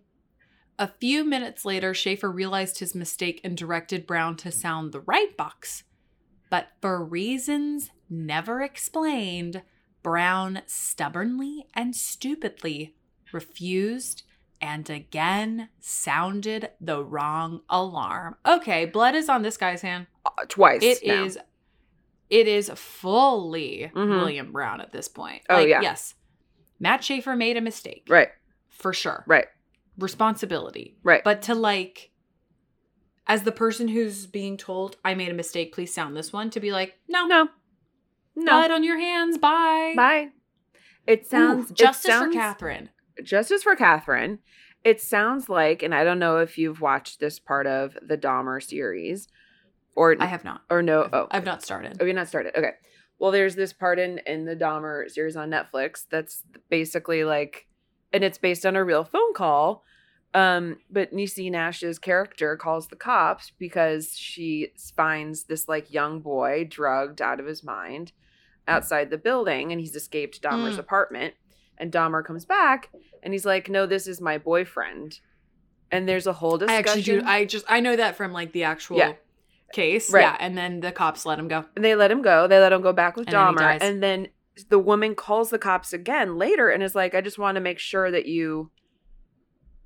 A 0.79 0.87
few 0.87 1.23
minutes 1.25 1.65
later, 1.65 1.93
Schaefer 1.95 2.31
realized 2.31 2.77
his 2.79 2.93
mistake 2.95 3.41
and 3.43 3.57
directed 3.57 4.05
Brown 4.07 4.35
to 4.37 4.51
sound 4.51 4.91
the 4.91 5.01
right 5.01 5.35
box. 5.35 5.83
But 6.53 6.67
for 6.83 7.03
reasons 7.03 7.89
never 8.11 8.61
explained, 8.61 9.63
Brown 10.03 10.61
stubbornly 10.67 11.65
and 11.73 11.95
stupidly 11.95 12.93
refused 13.31 14.21
and 14.61 14.87
again 14.87 15.69
sounded 15.79 16.69
the 16.79 17.03
wrong 17.03 17.61
alarm. 17.71 18.35
Okay, 18.45 18.85
blood 18.85 19.15
is 19.15 19.29
on 19.29 19.41
this 19.41 19.57
guy's 19.57 19.81
hand. 19.81 20.05
Uh, 20.23 20.29
twice. 20.47 20.83
It 20.83 20.99
now. 21.03 21.23
is 21.23 21.39
it 22.29 22.47
is 22.47 22.69
fully 22.75 23.91
Mhm. 23.95 24.09
William 24.19 24.51
Brown 24.51 24.79
at 24.79 24.91
this 24.91 25.07
point. 25.07 25.41
Oh, 25.49 25.57
yeah. 25.57 25.81
Yes. 25.81 26.13
Matt 26.79 27.03
Schaefer 27.03 27.35
made 27.35 27.57
a 27.57 27.61
mistake. 27.61 28.05
right. 28.09 28.29
For 28.69 28.93
sure 28.93 29.23
Right. 29.25 29.47
responsibility. 29.97 30.97
Right. 31.01 31.23
But 31.23 31.41
to 31.43 31.55
like, 31.55 32.11
as 33.27 33.43
the 33.43 33.51
person 33.51 33.87
who's 33.87 34.25
being 34.27 34.57
told, 34.57 34.97
I 35.03 35.13
made 35.15 35.29
a 35.29 35.33
mistake, 35.33 35.73
please 35.73 35.93
sound 35.93 36.15
this 36.15 36.33
one, 36.33 36.49
to 36.51 36.59
be 36.59 36.71
like, 36.71 36.95
no, 37.07 37.25
no. 37.25 37.49
No. 38.35 38.45
blood 38.51 38.71
on 38.71 38.83
your 38.83 38.97
hands, 38.97 39.37
bye. 39.37 39.93
Bye. 39.95 40.29
It 41.05 41.21
Ooh, 41.21 41.29
sounds 41.29 41.71
it 41.71 41.77
justice 41.77 42.11
sounds- 42.11 42.33
for 42.33 42.39
Catherine. 42.41 42.89
Justice 43.23 43.61
for 43.63 43.75
Catherine. 43.75 44.39
It 44.83 44.99
sounds 44.99 45.47
like, 45.47 45.83
and 45.83 45.93
I 45.93 46.03
don't 46.03 46.19
know 46.19 46.37
if 46.37 46.57
you've 46.57 46.81
watched 46.81 47.19
this 47.19 47.39
part 47.39 47.67
of 47.67 47.95
the 48.01 48.17
Dahmer 48.17 48.61
series, 48.61 49.27
or 49.95 50.15
I 50.19 50.25
have 50.25 50.43
not. 50.43 50.61
or 50.69 50.81
no. 50.81 51.03
I've, 51.03 51.13
Oh, 51.13 51.27
I've 51.31 51.45
not 51.45 51.61
started. 51.63 51.97
Oh, 52.01 52.05
you're 52.05 52.15
not 52.15 52.27
started. 52.27 52.57
Okay. 52.57 52.71
Well, 53.19 53.31
there's 53.31 53.55
this 53.55 53.71
part 53.71 53.99
in 53.99 54.17
in 54.25 54.43
the 54.45 54.55
Dahmer 54.55 55.07
series 55.09 55.37
on 55.37 55.51
Netflix 55.51 56.05
that's 56.09 56.41
basically 56.69 57.23
like, 57.23 57.67
and 58.11 58.23
it's 58.23 58.39
based 58.39 58.65
on 58.65 58.75
a 58.75 58.83
real 58.83 59.03
phone 59.05 59.33
call. 59.35 59.83
Um, 60.35 60.77
but 60.89 61.13
Niecy 61.13 61.51
Nash's 61.51 61.99
character 61.99 62.57
calls 62.57 62.87
the 62.87 62.95
cops 62.95 63.51
because 63.59 64.15
she 64.17 64.69
finds 64.95 65.43
this 65.43 65.67
like 65.67 65.93
young 65.93 66.21
boy 66.21 66.65
drugged 66.69 67.21
out 67.21 67.39
of 67.39 67.45
his 67.45 67.63
mind 67.63 68.11
outside 68.67 69.09
the 69.09 69.17
building, 69.17 69.71
and 69.71 69.79
he's 69.79 69.95
escaped 69.95 70.41
Dahmer's 70.41 70.77
Mm. 70.77 70.79
apartment. 70.79 71.33
And 71.77 71.91
Dahmer 71.91 72.23
comes 72.23 72.45
back, 72.45 72.89
and 73.21 73.33
he's 73.33 73.45
like, 73.45 73.69
"No, 73.69 73.85
this 73.85 74.07
is 74.07 74.21
my 74.21 74.37
boyfriend." 74.37 75.19
And 75.91 76.07
there's 76.09 76.25
a 76.27 76.33
whole 76.33 76.57
discussion. 76.57 76.75
I 76.75 76.79
actually 76.79 77.01
do. 77.03 77.21
I 77.25 77.45
just, 77.45 77.65
I 77.69 77.79
know 77.79 77.95
that 77.95 78.15
from 78.15 78.31
like 78.33 78.51
the 78.53 78.63
actual 78.63 78.97
Yeah. 78.97 79.13
case. 79.73 80.11
Right. 80.11 80.21
Yeah. 80.21 80.37
And 80.39 80.57
then 80.57 80.79
the 80.79 80.91
cops 80.91 81.25
let 81.25 81.37
him 81.37 81.47
go. 81.47 81.65
And 81.75 81.83
they 81.85 81.93
let 81.95 82.09
him 82.09 82.21
go. 82.23 82.47
They 82.47 82.57
let 82.59 82.73
him 82.73 82.81
go 82.81 82.93
back 82.93 83.15
with 83.17 83.27
And 83.27 83.35
Dahmer. 83.35 83.59
dies. 83.59 83.81
And 83.83 84.01
then 84.01 84.29
the 84.69 84.79
woman 84.79 85.13
calls 85.15 85.49
the 85.51 85.59
cops 85.59 85.93
again 85.93 86.37
later 86.37 86.69
and 86.69 86.81
is 86.81 86.95
like, 86.95 87.13
I 87.13 87.21
just 87.21 87.37
want 87.37 87.55
to 87.55 87.61
make 87.61 87.77
sure 87.79 88.09
that 88.11 88.25
you 88.27 88.71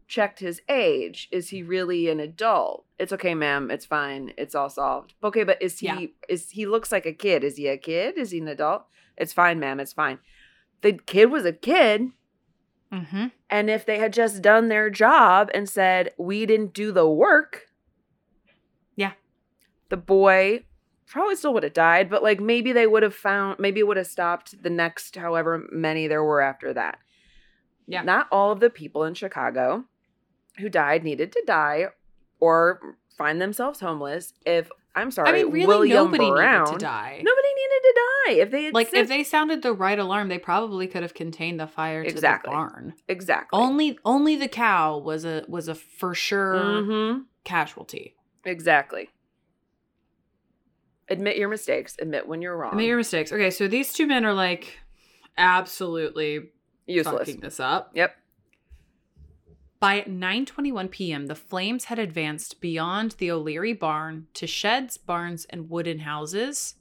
checked 0.07 0.39
his 0.39 0.61
age. 0.69 1.27
Is 1.31 1.49
he 1.49 1.61
really 1.63 2.09
an 2.09 2.19
adult? 2.19 2.85
It's 2.97 3.11
okay, 3.13 3.35
ma'am. 3.35 3.69
It's 3.69 3.85
fine. 3.85 4.33
It's 4.37 4.55
all 4.55 4.69
solved. 4.69 5.13
Okay, 5.23 5.43
but 5.43 5.61
is 5.61 5.79
he 5.79 5.87
Yeah. 5.87 6.07
is 6.29 6.51
he 6.51 6.65
looks 6.65 6.91
like 6.91 7.05
a 7.05 7.13
kid? 7.13 7.43
Is 7.43 7.57
he 7.57 7.67
a 7.67 7.77
kid? 7.77 8.17
Is 8.17 8.31
he 8.31 8.39
an 8.39 8.47
adult? 8.47 8.85
It's 9.17 9.33
fine, 9.33 9.59
ma'am. 9.59 9.79
It's 9.79 9.93
fine. 9.93 10.19
The 10.81 10.93
kid 10.93 11.25
was 11.31 11.45
a 11.45 11.53
kid. 11.53 12.11
Mm-hmm. 12.91 13.27
And 13.49 13.69
if 13.69 13.85
they 13.85 13.99
had 13.99 14.13
just 14.13 14.41
done 14.41 14.69
their 14.69 14.89
job 14.89 15.49
and 15.53 15.67
said, 15.67 16.13
we 16.17 16.45
didn't 16.45 16.73
do 16.73 16.91
the 16.91 17.07
work. 17.09 17.63
Yeah. 18.95 19.13
The 19.89 19.97
boy 19.97 20.63
probably 21.05 21.35
still 21.35 21.53
would 21.53 21.63
have 21.63 21.73
died, 21.73 22.09
but 22.09 22.23
like 22.23 22.39
maybe 22.39 22.71
they 22.71 22.87
would 22.87 23.03
have 23.03 23.15
found, 23.15 23.59
maybe 23.59 23.81
it 23.81 23.87
would 23.87 23.97
have 23.97 24.07
stopped 24.07 24.61
the 24.63 24.69
next 24.69 25.15
however 25.15 25.67
many 25.71 26.07
there 26.07 26.23
were 26.23 26.41
after 26.41 26.73
that. 26.73 26.99
Yeah. 27.87 28.03
Not 28.03 28.27
all 28.31 28.51
of 28.51 28.59
the 28.61 28.69
people 28.69 29.03
in 29.03 29.13
Chicago 29.13 29.85
who 30.59 30.69
died 30.69 31.03
needed 31.03 31.31
to 31.33 31.43
die 31.45 31.87
or 32.39 32.97
find 33.17 33.41
themselves 33.41 33.79
homeless. 33.79 34.33
If, 34.45 34.69
I'm 34.95 35.11
sorry, 35.11 35.29
I 35.29 35.43
mean, 35.43 35.51
really, 35.51 35.65
William 35.67 36.05
nobody 36.11 36.29
Brown, 36.29 36.65
needed 36.65 36.79
to 36.79 36.85
die. 36.85 37.21
Nobody 37.23 37.47
needed 37.47 37.81
to 37.83 37.93
die. 37.95 38.33
If 38.41 38.51
they 38.51 38.63
had 38.65 38.73
like, 38.73 38.89
said- 38.89 38.99
if 39.01 39.07
they 39.07 39.23
sounded 39.23 39.61
the 39.61 39.73
right 39.73 39.97
alarm, 39.97 40.29
they 40.29 40.37
probably 40.39 40.87
could 40.87 41.01
have 41.03 41.13
contained 41.13 41.59
the 41.59 41.67
fire 41.67 42.03
to 42.03 42.09
Exactly. 42.09 42.49
the 42.51 42.55
barn. 42.55 42.93
exactly. 43.07 43.59
Only, 43.59 43.99
only 44.05 44.35
the 44.35 44.47
cow 44.47 44.97
was 44.97 45.25
a 45.25 45.43
was 45.47 45.67
a 45.67 45.75
for 45.75 46.13
sure 46.15 46.55
Mhm. 46.55 47.25
casualty. 47.43 48.15
Exactly. 48.45 49.09
Admit 51.09 51.37
your 51.37 51.47
mistakes. 51.49 51.95
Admit 51.99 52.27
when 52.27 52.41
you're 52.41 52.57
wrong. 52.57 52.71
Admit 52.73 52.87
your 52.87 52.97
mistakes. 52.97 53.31
Okay, 53.31 53.49
so 53.49 53.67
these 53.67 53.93
two 53.93 54.05
men 54.07 54.25
are 54.25 54.33
like 54.33 54.77
absolutely 55.37 56.49
Useless. 56.85 57.19
fucking 57.27 57.39
this 57.39 57.59
up. 57.59 57.91
Yep. 57.93 58.15
By 59.79 60.01
9:21 60.01 60.89
p.m., 60.89 61.27
the 61.27 61.35
flames 61.35 61.85
had 61.85 61.99
advanced 61.99 62.59
beyond 62.59 63.11
the 63.11 63.29
O'Leary 63.29 63.73
barn 63.73 64.27
to 64.33 64.47
sheds, 64.47 64.97
barns, 64.97 65.45
and 65.45 65.69
wooden 65.69 65.99
houses. 65.99 66.75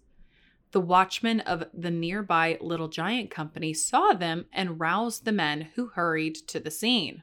The 0.73 0.81
watchmen 0.81 1.41
of 1.41 1.65
the 1.75 1.91
nearby 1.91 2.59
Little 2.61 2.89
Giant 2.89 3.31
Company 3.31 3.75
saw 3.75 4.13
them 4.13 4.47
and 4.53 4.81
roused 4.81 5.25
the 5.25 5.33
men 5.33 5.69
who 5.75 5.89
hurried 5.89 6.37
to 6.49 6.59
the 6.59 6.71
scene. 6.71 7.23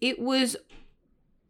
It 0.00 0.18
was 0.18 0.56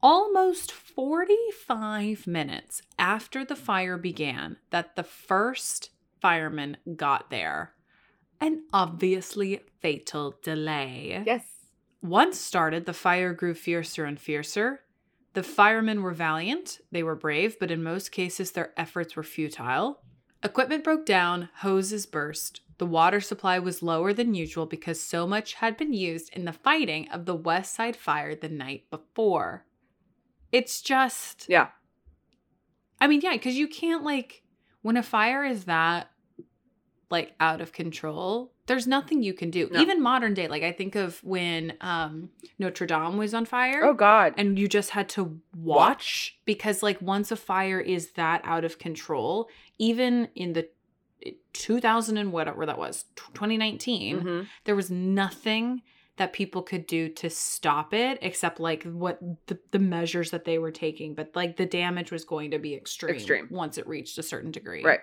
almost 0.03 0.73
45 0.73 2.27
minutes 2.27 2.83
after 2.99 3.45
the 3.45 3.57
fire 3.57 3.97
began 3.97 4.57
that 4.70 4.97
the 4.97 5.05
first 5.05 5.91
firemen 6.20 6.77
got 6.97 7.31
there. 7.31 7.73
An 8.41 8.64
obviously 8.73 9.61
fatal 9.81 10.35
delay. 10.43 11.23
Yes. 11.25 11.51
Once 12.03 12.38
started, 12.38 12.84
the 12.84 12.92
fire 12.92 13.32
grew 13.32 13.55
fiercer 13.55 14.05
and 14.05 14.18
fiercer. 14.20 14.80
The 15.34 15.42
firemen 15.42 16.03
were 16.03 16.12
valiant, 16.12 16.80
they 16.90 17.03
were 17.03 17.14
brave, 17.14 17.59
but 17.59 17.70
in 17.70 17.82
most 17.82 18.11
cases 18.12 18.50
their 18.50 18.72
efforts 18.76 19.16
were 19.16 19.22
futile. 19.22 20.03
Equipment 20.42 20.82
broke 20.82 21.07
down, 21.07 21.48
hoses 21.59 22.05
burst. 22.05 22.61
The 22.78 22.86
water 22.86 23.20
supply 23.20 23.61
was 23.61 23.82
lower 23.82 24.12
than 24.12 24.34
usual 24.34 24.66
because 24.66 25.00
so 25.00 25.26
much 25.26 25.55
had 25.55 25.76
been 25.76 25.92
used 25.92 26.34
in 26.34 26.44
the 26.44 26.53
fighting 26.53 27.09
of 27.11 27.24
the 27.24 27.36
West 27.36 27.74
Side 27.74 27.94
Fire 27.94 28.34
the 28.34 28.48
night 28.48 28.90
before. 28.90 29.64
It's 30.50 30.82
just, 30.82 31.46
Yeah. 31.48 31.68
I 33.00 33.07
mean, 33.07 33.20
yeah, 33.20 33.32
because 33.32 33.57
you 33.57 33.68
can't, 33.68 34.03
like, 34.05 34.42
when 34.82 34.96
a 34.96 35.03
fire 35.03 35.44
is 35.44 35.64
that, 35.64 36.11
like, 37.11 37.34
out 37.40 37.61
of 37.61 37.72
control, 37.72 38.51
there's 38.66 38.86
nothing 38.86 39.22
you 39.22 39.34
can 39.34 39.50
do. 39.50 39.68
No. 39.72 39.80
Even 39.80 40.00
modern 40.02 40.34
day, 40.34 40.46
like, 40.48 40.62
I 40.62 40.70
think 40.72 40.94
of 40.94 41.22
when 41.24 41.74
um, 41.80 42.30
Notre 42.58 42.86
Dame 42.86 43.16
was 43.16 43.34
on 43.34 43.44
fire 43.44 43.82
Oh 43.84 43.94
God. 43.94 44.34
and 44.36 44.58
you 44.58 44.68
just 44.68 44.90
had 44.90 45.08
to 45.10 45.40
watch, 45.56 46.38
because 46.44 46.82
like 46.82 47.00
once 47.02 47.30
a 47.32 47.36
fire 47.36 47.80
is 47.80 48.12
that 48.12 48.40
out 48.44 48.64
of 48.64 48.78
control 48.78 49.48
even 49.78 50.28
in 50.36 50.52
the 50.52 50.68
2000 51.52 52.16
and 52.16 52.32
whatever 52.32 52.66
that 52.66 52.78
was 52.78 53.04
tw- 53.16 53.34
2019 53.34 54.20
Mhm. 54.20 54.46
there 54.64 54.74
was 54.76 54.90
nothing 54.90 55.82
that 56.16 56.32
people 56.32 56.62
could 56.62 56.86
do 56.86 57.08
to 57.08 57.30
stop 57.30 57.94
it 57.94 58.18
except 58.22 58.60
like 58.60 58.82
what 58.84 59.18
the, 59.46 59.58
the 59.70 59.78
measures 59.78 60.30
that 60.30 60.44
they 60.44 60.58
were 60.58 60.70
taking 60.70 61.14
but 61.14 61.30
like 61.34 61.56
the 61.56 61.66
damage 61.66 62.10
was 62.10 62.24
going 62.24 62.50
to 62.50 62.58
be 62.58 62.74
extreme, 62.74 63.14
Extreme. 63.14 63.48
once 63.50 63.78
it 63.78 63.86
reached 63.86 64.18
a 64.18 64.22
certain 64.22 64.50
degree 64.50 64.82
Right. 64.82 65.00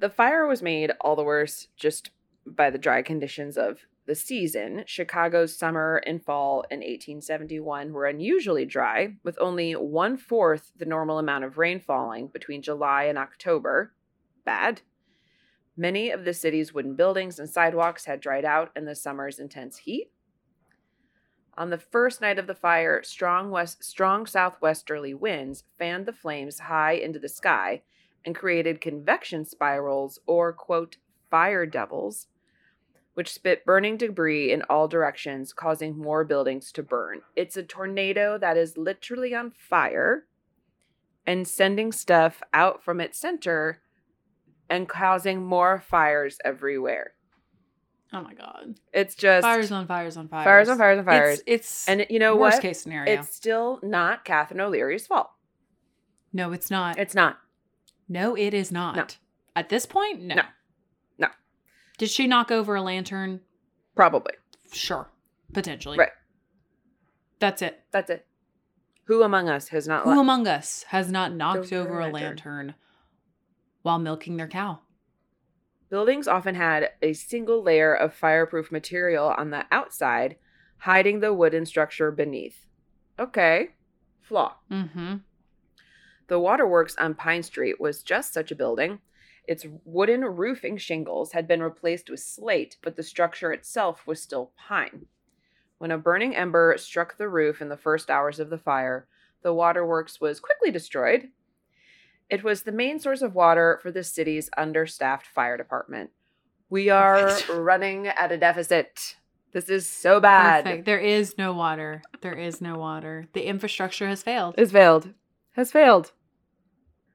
The 0.00 0.10
fire 0.10 0.46
was 0.46 0.62
made 0.62 0.92
all 1.00 1.16
the 1.16 1.24
worse 1.24 1.66
just 1.76 2.10
by 2.46 2.70
the 2.70 2.78
dry 2.78 3.02
conditions 3.02 3.58
of 3.58 3.80
the 4.06 4.14
season. 4.14 4.84
Chicago's 4.86 5.56
summer 5.56 6.00
and 6.06 6.24
fall 6.24 6.64
in 6.70 6.78
1871 6.78 7.92
were 7.92 8.06
unusually 8.06 8.64
dry, 8.64 9.16
with 9.24 9.36
only 9.40 9.72
one 9.72 10.16
fourth 10.16 10.70
the 10.76 10.84
normal 10.84 11.18
amount 11.18 11.44
of 11.44 11.58
rain 11.58 11.80
falling 11.80 12.28
between 12.28 12.62
July 12.62 13.04
and 13.04 13.18
October. 13.18 13.92
Bad. 14.44 14.82
Many 15.76 16.10
of 16.10 16.24
the 16.24 16.32
city's 16.32 16.72
wooden 16.72 16.94
buildings 16.94 17.40
and 17.40 17.50
sidewalks 17.50 18.04
had 18.04 18.20
dried 18.20 18.44
out 18.44 18.70
in 18.76 18.84
the 18.84 18.94
summer's 18.94 19.40
intense 19.40 19.78
heat. 19.78 20.12
On 21.54 21.70
the 21.70 21.78
first 21.78 22.20
night 22.20 22.38
of 22.38 22.46
the 22.46 22.54
fire, 22.54 23.02
strong 23.02 23.50
west 23.50 23.82
strong 23.82 24.26
southwesterly 24.26 25.12
winds 25.12 25.64
fanned 25.76 26.06
the 26.06 26.12
flames 26.12 26.60
high 26.60 26.92
into 26.92 27.18
the 27.18 27.28
sky 27.28 27.82
and 28.28 28.34
created 28.36 28.78
convection 28.78 29.42
spirals 29.46 30.18
or 30.26 30.52
quote 30.52 30.98
fire 31.30 31.64
devils 31.64 32.26
which 33.14 33.32
spit 33.32 33.64
burning 33.64 33.96
debris 33.96 34.52
in 34.52 34.60
all 34.68 34.86
directions 34.86 35.54
causing 35.54 35.96
more 35.98 36.24
buildings 36.24 36.70
to 36.70 36.82
burn. 36.84 37.20
It's 37.34 37.56
a 37.56 37.62
tornado 37.64 38.36
that 38.38 38.56
is 38.58 38.76
literally 38.76 39.34
on 39.34 39.50
fire 39.50 40.26
and 41.26 41.48
sending 41.48 41.90
stuff 41.90 42.42
out 42.52 42.84
from 42.84 43.00
its 43.00 43.18
center 43.18 43.80
and 44.70 44.88
causing 44.88 45.42
more 45.42 45.80
fires 45.80 46.36
everywhere. 46.44 47.14
oh 48.12 48.20
my 48.22 48.34
god 48.34 48.74
It's 48.92 49.14
just 49.14 49.42
fires 49.42 49.72
on 49.72 49.86
fires 49.86 50.16
on 50.18 50.28
fires 50.28 50.44
fires 50.44 50.68
on 50.68 50.76
fires 50.78 50.98
on 50.98 51.04
fires. 51.06 51.38
it's, 51.46 51.86
it's 51.86 51.88
and 51.88 52.06
you 52.10 52.18
know 52.18 52.36
worst 52.36 52.56
what? 52.56 52.62
case 52.62 52.82
scenario 52.82 53.10
It's 53.14 53.34
still 53.34 53.80
not 53.82 54.24
Catherine 54.26 54.60
O'Leary's 54.60 55.06
fault. 55.06 55.30
no 56.32 56.52
it's 56.52 56.70
not 56.70 56.98
It's 56.98 57.14
not. 57.14 57.38
No, 58.08 58.34
it 58.36 58.54
is 58.54 58.72
not. 58.72 58.96
No. 58.96 59.06
At 59.56 59.68
this 59.68 59.86
point, 59.86 60.22
no. 60.22 60.36
No. 60.36 60.42
No. 61.18 61.28
Did 61.98 62.10
she 62.10 62.26
knock 62.26 62.50
over 62.50 62.74
a 62.74 62.82
lantern? 62.82 63.40
Probably. 63.94 64.32
Sure. 64.72 65.10
Potentially. 65.52 65.98
Right. 65.98 66.10
That's 67.40 67.62
it. 67.62 67.80
That's 67.90 68.10
it. 68.10 68.26
Who 69.04 69.22
among 69.22 69.48
us 69.48 69.68
has 69.68 69.88
not 69.88 70.04
Who 70.04 70.10
let- 70.10 70.18
among 70.18 70.46
us 70.46 70.84
has 70.88 71.10
not 71.10 71.32
knocked 71.32 71.72
Over 71.72 71.88
over 71.90 72.00
a 72.00 72.10
a 72.10 72.12
lantern. 72.12 72.22
lantern 72.22 72.74
while 73.82 73.98
milking 73.98 74.36
their 74.36 74.48
cow? 74.48 74.80
Buildings 75.90 76.28
often 76.28 76.54
had 76.54 76.90
a 77.00 77.14
single 77.14 77.62
layer 77.62 77.94
of 77.94 78.12
fireproof 78.12 78.70
material 78.70 79.28
on 79.28 79.50
the 79.50 79.64
outside, 79.70 80.36
hiding 80.80 81.20
the 81.20 81.32
wooden 81.32 81.64
structure 81.64 82.10
beneath. 82.10 82.66
Okay. 83.18 83.70
Flaw. 84.20 84.56
Mm-hmm. 84.70 85.16
The 86.28 86.38
waterworks 86.38 86.94
on 86.96 87.14
Pine 87.14 87.42
Street 87.42 87.80
was 87.80 88.02
just 88.02 88.32
such 88.32 88.50
a 88.50 88.56
building. 88.56 89.00
Its 89.46 89.64
wooden 89.84 90.24
roofing 90.24 90.76
shingles 90.76 91.32
had 91.32 91.48
been 91.48 91.62
replaced 91.62 92.10
with 92.10 92.20
slate, 92.20 92.76
but 92.82 92.96
the 92.96 93.02
structure 93.02 93.50
itself 93.50 94.06
was 94.06 94.20
still 94.20 94.52
pine. 94.56 95.06
When 95.78 95.90
a 95.90 95.96
burning 95.96 96.36
ember 96.36 96.76
struck 96.76 97.16
the 97.16 97.28
roof 97.28 97.62
in 97.62 97.70
the 97.70 97.76
first 97.76 98.10
hours 98.10 98.38
of 98.38 98.50
the 98.50 98.58
fire, 98.58 99.06
the 99.42 99.54
waterworks 99.54 100.20
was 100.20 100.40
quickly 100.40 100.70
destroyed. 100.70 101.28
It 102.28 102.44
was 102.44 102.62
the 102.62 102.72
main 102.72 103.00
source 103.00 103.22
of 103.22 103.34
water 103.34 103.78
for 103.80 103.90
the 103.90 104.04
city's 104.04 104.50
understaffed 104.56 105.26
fire 105.26 105.56
department. 105.56 106.10
We 106.68 106.90
are 106.90 107.38
running 107.48 108.08
at 108.08 108.32
a 108.32 108.36
deficit. 108.36 109.16
This 109.52 109.70
is 109.70 109.88
so 109.88 110.20
bad. 110.20 110.64
Perfect. 110.64 110.84
There 110.84 110.98
is 110.98 111.38
no 111.38 111.54
water. 111.54 112.02
There 112.20 112.34
is 112.34 112.60
no 112.60 112.76
water. 112.76 113.28
The 113.32 113.46
infrastructure 113.46 114.08
has 114.08 114.22
failed. 114.22 114.56
Has 114.58 114.72
failed. 114.72 115.14
Has 115.52 115.72
failed. 115.72 116.12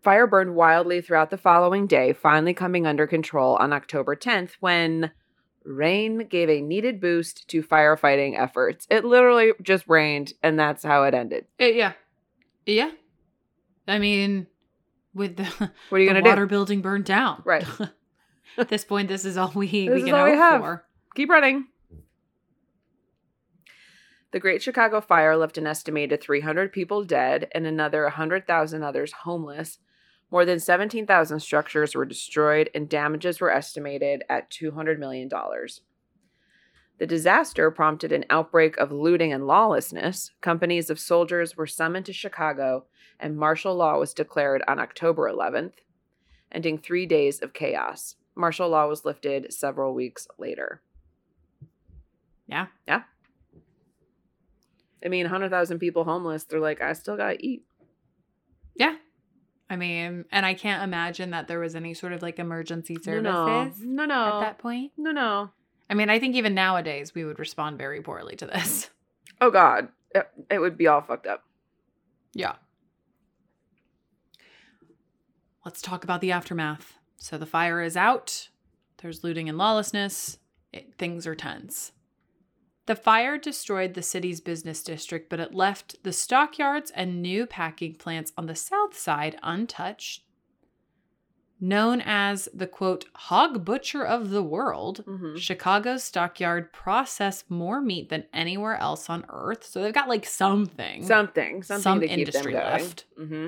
Fire 0.03 0.27
burned 0.27 0.53
wildly 0.55 0.99
throughout 1.01 1.29
the 1.29 1.37
following 1.37 1.87
day, 1.87 2.11
finally 2.11 2.53
coming 2.53 2.85
under 2.85 3.07
control 3.07 3.55
on 3.55 3.71
October 3.71 4.15
10th 4.17 4.51
when 4.59 5.11
rain 5.63 6.27
gave 6.27 6.49
a 6.49 6.59
needed 6.61 6.99
boost 6.99 7.47
to 7.47 7.63
firefighting 7.63 8.37
efforts. 8.37 8.85
It 8.89 9.05
literally 9.05 9.53
just 9.61 9.87
rained, 9.87 10.33
and 10.43 10.59
that's 10.59 10.83
how 10.83 11.03
it 11.03 11.13
ended. 11.13 11.45
It- 11.57 11.75
yeah. 11.75 11.93
Yeah. 12.65 12.91
I 13.87 13.97
mean, 13.99 14.47
with 15.13 15.37
the, 15.37 15.43
What 15.89 15.97
are 15.97 15.99
you 15.99 16.13
the 16.13 16.21
to 16.21 16.29
water 16.29 16.45
do? 16.45 16.49
building 16.49 16.81
burned 16.81 17.05
down. 17.05 17.41
Right. 17.45 17.65
At 18.57 18.67
this 18.67 18.83
point, 18.83 19.07
this 19.07 19.23
is 19.23 19.37
all 19.37 19.51
we, 19.55 19.67
This 19.87 19.95
we 19.95 20.03
can 20.03 20.15
all 20.15 20.25
we 20.25 20.31
have. 20.31 20.59
for. 20.61 20.85
Keep 21.15 21.29
running. 21.29 21.67
The 24.31 24.39
Great 24.39 24.61
Chicago 24.61 24.99
Fire 24.99 25.37
left 25.37 25.57
an 25.57 25.67
estimated 25.67 26.21
300 26.21 26.73
people 26.73 27.03
dead 27.05 27.47
and 27.53 27.65
another 27.65 28.03
100,000 28.03 28.83
others 28.83 29.11
homeless. 29.23 29.79
More 30.33 30.45
than 30.45 30.59
17,000 30.59 31.39
structures 31.41 31.93
were 31.93 32.05
destroyed 32.05 32.67
and 32.73 32.89
damages 32.89 33.39
were 33.39 33.51
estimated 33.51 34.23
at 34.27 34.49
$200 34.49 34.97
million. 34.97 35.29
The 36.97 37.05
disaster 37.05 37.69
prompted 37.69 38.11
an 38.11 38.25
outbreak 38.31 38.75
of 38.77 38.91
looting 38.91 39.31
and 39.31 39.45
lawlessness. 39.45 40.31
Companies 40.41 40.89
of 40.89 40.99
soldiers 40.99 41.55
were 41.55 41.67
summoned 41.67 42.07
to 42.07 42.13
Chicago, 42.13 42.85
and 43.19 43.37
martial 43.37 43.75
law 43.75 43.99
was 43.99 44.11
declared 44.11 44.63
on 44.67 44.79
October 44.79 45.31
11th, 45.31 45.73
ending 46.51 46.79
three 46.79 47.05
days 47.05 47.39
of 47.39 47.53
chaos. 47.53 48.15
Martial 48.33 48.69
law 48.69 48.87
was 48.87 49.05
lifted 49.05 49.53
several 49.53 49.93
weeks 49.93 50.27
later. 50.39 50.81
Yeah. 52.47 52.65
Yeah. 52.87 53.03
I 55.05 55.09
mean, 55.09 55.25
100,000 55.25 55.77
people 55.77 56.05
homeless. 56.05 56.45
They're 56.45 56.59
like, 56.59 56.81
I 56.81 56.93
still 56.93 57.17
got 57.17 57.33
to 57.33 57.45
eat. 57.45 57.65
Yeah. 58.75 58.95
I 59.73 59.75
mean, 59.75 60.25
and 60.31 60.45
I 60.45 60.53
can't 60.53 60.83
imagine 60.83 61.31
that 61.31 61.47
there 61.47 61.59
was 61.59 61.75
any 61.75 61.93
sort 61.95 62.13
of 62.13 62.21
like 62.21 62.37
emergency 62.37 62.95
No, 63.05 63.19
no. 63.19 63.45
services 63.47 63.83
No, 63.83 64.05
no. 64.05 64.25
at 64.35 64.39
that 64.41 64.57
point. 64.59 64.91
no, 64.97 65.11
no. 65.11 65.49
I 65.89 65.95
mean, 65.95 66.09
I 66.09 66.19
think 66.19 66.35
even 66.35 66.53
nowadays 66.53 67.13
we 67.15 67.25
would 67.25 67.39
respond 67.39 67.77
very 67.77 68.01
poorly 68.01 68.35
to 68.37 68.45
this. 68.45 68.89
Oh, 69.41 69.49
God. 69.51 69.89
It, 70.15 70.29
it 70.49 70.59
would 70.59 70.77
be 70.77 70.87
all 70.87 71.01
fucked 71.01 71.27
up. 71.27 71.43
Yeah. 72.33 72.53
Let's 75.65 75.81
talk 75.81 76.03
about 76.05 76.21
the 76.21 76.31
aftermath. 76.31 76.93
So 77.17 77.37
the 77.37 77.45
fire 77.45 77.81
is 77.81 77.97
out. 77.97 78.49
There's 79.01 79.23
looting 79.23 79.49
and 79.49 79.57
lawlessness. 79.57 80.37
It, 80.71 80.93
things 80.97 81.27
are 81.27 81.35
tense. 81.35 81.91
The 82.85 82.95
fire 82.95 83.37
destroyed 83.37 83.93
the 83.93 84.01
city's 84.01 84.41
business 84.41 84.83
district, 84.83 85.29
but 85.29 85.39
it 85.39 85.53
left 85.55 86.03
the 86.03 86.11
stockyards 86.11 86.91
and 86.91 87.21
new 87.21 87.45
packing 87.45 87.95
plants 87.95 88.33
on 88.37 88.45
the 88.47 88.55
south 88.55 88.97
side 88.97 89.37
untouched. 89.41 90.23
Known 91.61 92.01
as 92.01 92.49
the 92.53 92.67
quote, 92.67 93.05
hog 93.15 93.63
butcher 93.63 94.03
of 94.05 94.31
the 94.31 94.43
world, 94.43 95.05
Mhm. 95.07 95.37
Chicago's 95.39 96.03
stockyard 96.03 96.73
process 96.73 97.45
more 97.47 97.79
meat 97.79 98.09
than 98.09 98.25
anywhere 98.33 98.75
else 98.75 99.09
on 99.09 99.25
earth. 99.29 99.63
So 99.63 99.81
they've 99.81 99.93
got 99.93 100.09
like 100.09 100.25
something. 100.25 101.03
Something. 101.05 101.63
Something 101.63 101.81
Some 101.81 101.99
to 102.01 102.07
keep 102.09 102.17
industry 102.17 102.51
them 102.51 102.61
going. 102.63 102.73
left. 102.81 103.05
Mm-hmm. 103.17 103.47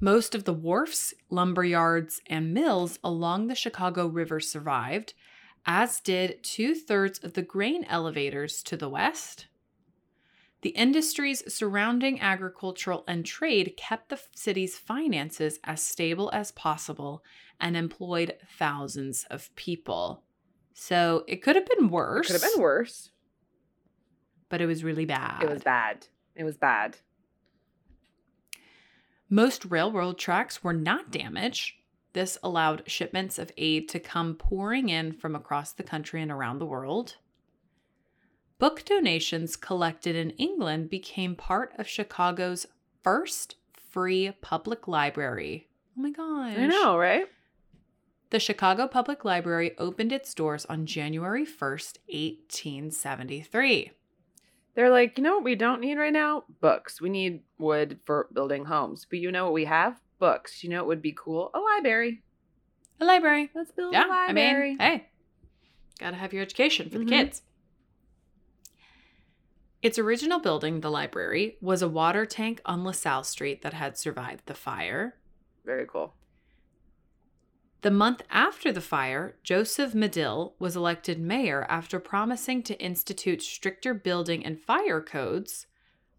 Most 0.00 0.34
of 0.34 0.42
the 0.42 0.52
wharfs, 0.52 1.14
lumber 1.30 1.62
yards, 1.62 2.20
and 2.26 2.52
mills 2.52 2.98
along 3.04 3.46
the 3.46 3.54
Chicago 3.54 4.08
River 4.08 4.40
survived, 4.40 5.14
as 5.66 6.00
did 6.00 6.42
two 6.42 6.74
thirds 6.74 7.18
of 7.18 7.34
the 7.34 7.42
grain 7.42 7.84
elevators 7.84 8.62
to 8.64 8.76
the 8.76 8.88
west. 8.88 9.46
The 10.62 10.70
industries 10.70 11.42
surrounding 11.52 12.20
agricultural 12.20 13.04
and 13.08 13.26
trade 13.26 13.74
kept 13.76 14.08
the 14.08 14.20
city's 14.34 14.78
finances 14.78 15.58
as 15.64 15.82
stable 15.82 16.30
as 16.32 16.52
possible 16.52 17.24
and 17.60 17.76
employed 17.76 18.34
thousands 18.58 19.24
of 19.28 19.54
people. 19.56 20.22
So 20.72 21.24
it 21.26 21.42
could 21.42 21.56
have 21.56 21.66
been 21.66 21.88
worse. 21.88 22.30
It 22.30 22.32
Could 22.32 22.42
have 22.42 22.52
been 22.54 22.62
worse. 22.62 23.10
But 24.48 24.60
it 24.60 24.66
was 24.66 24.84
really 24.84 25.04
bad. 25.04 25.42
It 25.42 25.48
was 25.48 25.62
bad. 25.62 26.06
It 26.36 26.44
was 26.44 26.56
bad. 26.56 26.96
Most 29.28 29.64
railroad 29.64 30.18
tracks 30.18 30.62
were 30.62 30.74
not 30.74 31.10
damaged. 31.10 31.74
This 32.12 32.36
allowed 32.42 32.82
shipments 32.86 33.38
of 33.38 33.52
aid 33.56 33.88
to 33.90 34.00
come 34.00 34.34
pouring 34.34 34.88
in 34.88 35.12
from 35.12 35.34
across 35.34 35.72
the 35.72 35.82
country 35.82 36.20
and 36.20 36.30
around 36.30 36.58
the 36.58 36.66
world. 36.66 37.16
Book 38.58 38.84
donations 38.84 39.56
collected 39.56 40.14
in 40.14 40.30
England 40.30 40.90
became 40.90 41.34
part 41.34 41.72
of 41.78 41.88
Chicago's 41.88 42.66
first 43.02 43.56
free 43.74 44.32
public 44.40 44.86
library. 44.86 45.68
Oh 45.98 46.02
my 46.02 46.10
gosh. 46.10 46.56
I 46.56 46.66
know, 46.66 46.96
right? 46.96 47.26
The 48.30 48.40
Chicago 48.40 48.88
Public 48.88 49.26
Library 49.26 49.72
opened 49.76 50.10
its 50.10 50.32
doors 50.32 50.64
on 50.64 50.86
January 50.86 51.44
1st, 51.44 51.98
1873. 52.08 53.90
They're 54.74 54.88
like, 54.88 55.18
you 55.18 55.24
know 55.24 55.34
what 55.34 55.44
we 55.44 55.54
don't 55.54 55.82
need 55.82 55.98
right 55.98 56.12
now? 56.12 56.44
Books. 56.62 56.98
We 56.98 57.10
need 57.10 57.42
wood 57.58 57.98
for 58.06 58.28
building 58.32 58.64
homes. 58.64 59.06
But 59.08 59.18
you 59.18 59.30
know 59.30 59.44
what 59.44 59.52
we 59.52 59.66
have? 59.66 60.00
Books. 60.22 60.62
You 60.62 60.70
know 60.70 60.78
it 60.78 60.86
would 60.86 61.02
be 61.02 61.10
cool? 61.12 61.50
A 61.52 61.58
library. 61.58 62.22
A 63.00 63.04
library. 63.04 63.50
Let's 63.56 63.72
build 63.72 63.92
Yeah, 63.92 64.04
a 64.04 64.12
I 64.12 64.26
library. 64.28 64.68
mean, 64.70 64.78
hey, 64.78 65.08
gotta 65.98 66.14
have 66.16 66.32
your 66.32 66.42
education 66.42 66.88
for 66.90 66.98
Mhm. 66.98 67.04
the 67.06 67.10
kids. 67.10 67.42
Its 69.82 69.98
original 69.98 70.38
building, 70.38 70.80
the 70.80 70.92
library, 70.92 71.58
was 71.60 71.82
a 71.82 71.88
water 71.88 72.24
tank 72.24 72.60
on 72.64 72.84
LaSalle 72.84 73.24
Street 73.24 73.62
that 73.62 73.72
had 73.72 73.98
survived 73.98 74.46
the 74.46 74.54
fire. 74.54 75.18
Very 75.64 75.86
cool. 75.88 76.14
The 77.80 77.90
month 77.90 78.22
after 78.30 78.70
the 78.70 78.80
fire, 78.80 79.36
Joseph 79.42 79.92
Medill 79.92 80.54
was 80.60 80.76
elected 80.76 81.18
mayor 81.18 81.64
after 81.68 81.98
promising 81.98 82.62
to 82.62 82.80
institute 82.80 83.42
stricter 83.42 83.92
building 83.92 84.46
and 84.46 84.60
fire 84.60 85.00
codes, 85.02 85.66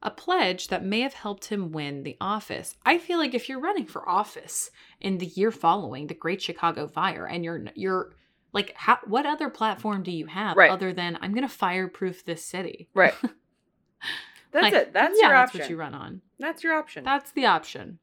a 0.03 0.11
pledge 0.11 0.67
that 0.67 0.83
may 0.85 0.99
have 0.99 1.13
helped 1.13 1.45
him 1.45 1.71
win 1.71 2.03
the 2.03 2.17
office. 2.21 2.75
I 2.85 2.97
feel 2.97 3.17
like 3.17 3.33
if 3.33 3.47
you're 3.49 3.59
running 3.59 3.85
for 3.85 4.07
office 4.07 4.69
in 4.99 5.17
the 5.17 5.25
year 5.25 5.49
following 5.49 6.07
the 6.07 6.13
Great 6.13 6.41
Chicago 6.41 6.87
Fire 6.87 7.25
and 7.25 7.43
you're 7.43 7.63
you're 7.73 8.11
like 8.51 8.73
how, 8.75 8.99
what 9.05 9.25
other 9.25 9.49
platform 9.49 10.03
do 10.03 10.11
you 10.11 10.27
have 10.27 10.55
Right. 10.57 10.69
other 10.69 10.93
than 10.93 11.17
I'm 11.21 11.31
going 11.33 11.47
to 11.47 11.53
fireproof 11.53 12.23
this 12.25 12.45
city? 12.45 12.89
Right. 12.93 13.15
That's 14.51 14.63
Like, 14.63 14.73
it. 14.73 14.93
That's 14.93 15.17
yeah, 15.19 15.27
your 15.29 15.35
that's 15.37 15.49
option. 15.49 15.61
what 15.61 15.69
you 15.71 15.77
run 15.77 15.93
on. 15.95 16.21
That's 16.37 16.63
your 16.63 16.73
option. 16.75 17.03
That's 17.03 17.31
the 17.31 17.45
option. 17.47 17.97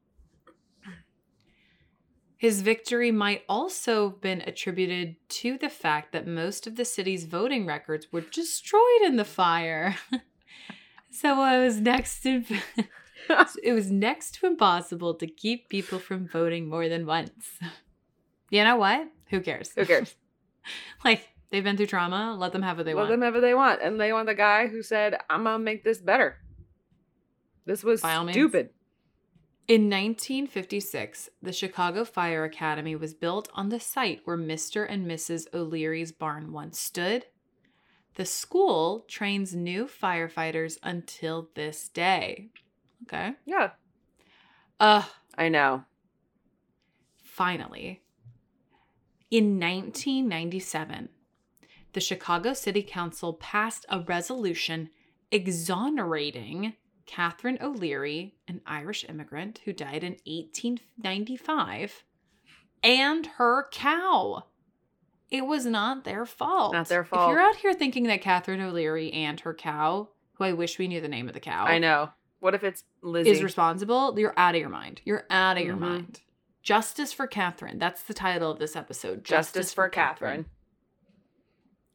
His 2.36 2.62
victory 2.62 3.10
might 3.10 3.42
also 3.48 4.08
have 4.10 4.20
been 4.22 4.40
attributed 4.40 5.16
to 5.28 5.58
the 5.58 5.68
fact 5.68 6.12
that 6.12 6.26
most 6.26 6.66
of 6.66 6.76
the 6.76 6.86
city's 6.86 7.26
voting 7.26 7.66
records 7.66 8.10
were 8.10 8.22
destroyed 8.22 9.02
in 9.04 9.16
the 9.16 9.24
fire. 9.26 9.96
so 11.10 11.42
it 11.44 11.64
was 11.64 11.80
next 11.80 12.22
to 12.22 12.44
it 13.62 13.72
was 13.72 13.90
next 13.90 14.36
to 14.36 14.46
impossible 14.46 15.14
to 15.14 15.26
keep 15.26 15.68
people 15.68 15.98
from 15.98 16.28
voting 16.28 16.68
more 16.68 16.88
than 16.88 17.06
once. 17.06 17.58
You 18.50 18.64
know 18.64 18.76
what? 18.76 19.08
Who 19.30 19.40
cares? 19.40 19.70
Who 19.76 19.86
cares? 19.86 20.14
like 21.04 21.28
they've 21.50 21.64
been 21.64 21.76
through 21.76 21.86
trauma, 21.86 22.36
let 22.38 22.52
them 22.52 22.62
have 22.62 22.76
what 22.76 22.86
they 22.86 22.94
Let 22.94 23.02
want. 23.02 23.10
them 23.10 23.22
have 23.22 23.34
what 23.34 23.40
they 23.40 23.54
want. 23.54 23.80
And 23.82 24.00
they 24.00 24.12
want 24.12 24.26
the 24.26 24.34
guy 24.34 24.66
who 24.66 24.82
said, 24.82 25.16
I'm 25.28 25.44
to 25.44 25.58
make 25.58 25.84
this 25.84 25.98
better. 25.98 26.38
This 27.66 27.84
was 27.84 28.00
stupid. 28.00 28.70
In 29.68 29.82
1956, 29.82 31.28
the 31.40 31.52
Chicago 31.52 32.04
Fire 32.04 32.42
Academy 32.42 32.96
was 32.96 33.14
built 33.14 33.48
on 33.54 33.68
the 33.68 33.78
site 33.78 34.22
where 34.24 34.36
Mr. 34.36 34.84
and 34.88 35.06
Mrs. 35.06 35.46
O'Leary's 35.54 36.10
barn 36.10 36.52
once 36.52 36.80
stood. 36.80 37.26
The 38.16 38.24
school 38.24 39.04
trains 39.08 39.54
new 39.54 39.86
firefighters 39.86 40.78
until 40.82 41.48
this 41.54 41.88
day. 41.88 42.48
Okay. 43.04 43.34
Yeah. 43.46 43.70
Uh, 44.78 45.04
I 45.36 45.48
know. 45.48 45.84
finally. 47.22 48.02
In 49.30 49.58
1997, 49.60 51.08
the 51.92 52.00
Chicago 52.00 52.52
City 52.52 52.82
Council 52.82 53.32
passed 53.34 53.86
a 53.88 54.00
resolution 54.00 54.90
exonerating 55.30 56.74
Catherine 57.06 57.58
O'Leary, 57.60 58.34
an 58.46 58.60
Irish 58.66 59.04
immigrant 59.08 59.60
who 59.64 59.72
died 59.72 60.04
in 60.04 60.12
1895, 60.26 62.04
and 62.82 63.26
her 63.26 63.68
cow. 63.72 64.44
It 65.30 65.46
was 65.46 65.64
not 65.66 66.04
their 66.04 66.26
fault. 66.26 66.72
Not 66.72 66.88
their 66.88 67.04
fault. 67.04 67.30
If 67.30 67.32
you're 67.34 67.40
out 67.40 67.56
here 67.56 67.72
thinking 67.74 68.04
that 68.04 68.20
Catherine 68.20 68.60
O'Leary 68.60 69.12
and 69.12 69.38
her 69.40 69.54
cow, 69.54 70.08
who 70.34 70.44
I 70.44 70.52
wish 70.52 70.78
we 70.78 70.88
knew 70.88 71.00
the 71.00 71.08
name 71.08 71.28
of 71.28 71.34
the 71.34 71.40
cow, 71.40 71.64
I 71.66 71.78
know. 71.78 72.10
What 72.40 72.54
if 72.54 72.64
it's 72.64 72.84
Lizzie? 73.02 73.30
is 73.30 73.42
responsible, 73.42 74.18
you're 74.18 74.34
out 74.36 74.54
of 74.54 74.60
your 74.60 74.70
mind. 74.70 75.02
You're 75.04 75.26
out 75.30 75.56
of 75.58 75.64
your 75.64 75.76
Mhm. 75.76 75.80
mind. 75.80 76.20
Justice 76.62 77.12
for 77.12 77.26
Catherine. 77.26 77.78
That's 77.78 78.02
the 78.02 78.14
title 78.14 78.50
of 78.50 78.58
this 78.58 78.74
episode. 78.74 79.24
Justice, 79.24 79.72
for 79.72 79.88
Catherine. 79.88 80.46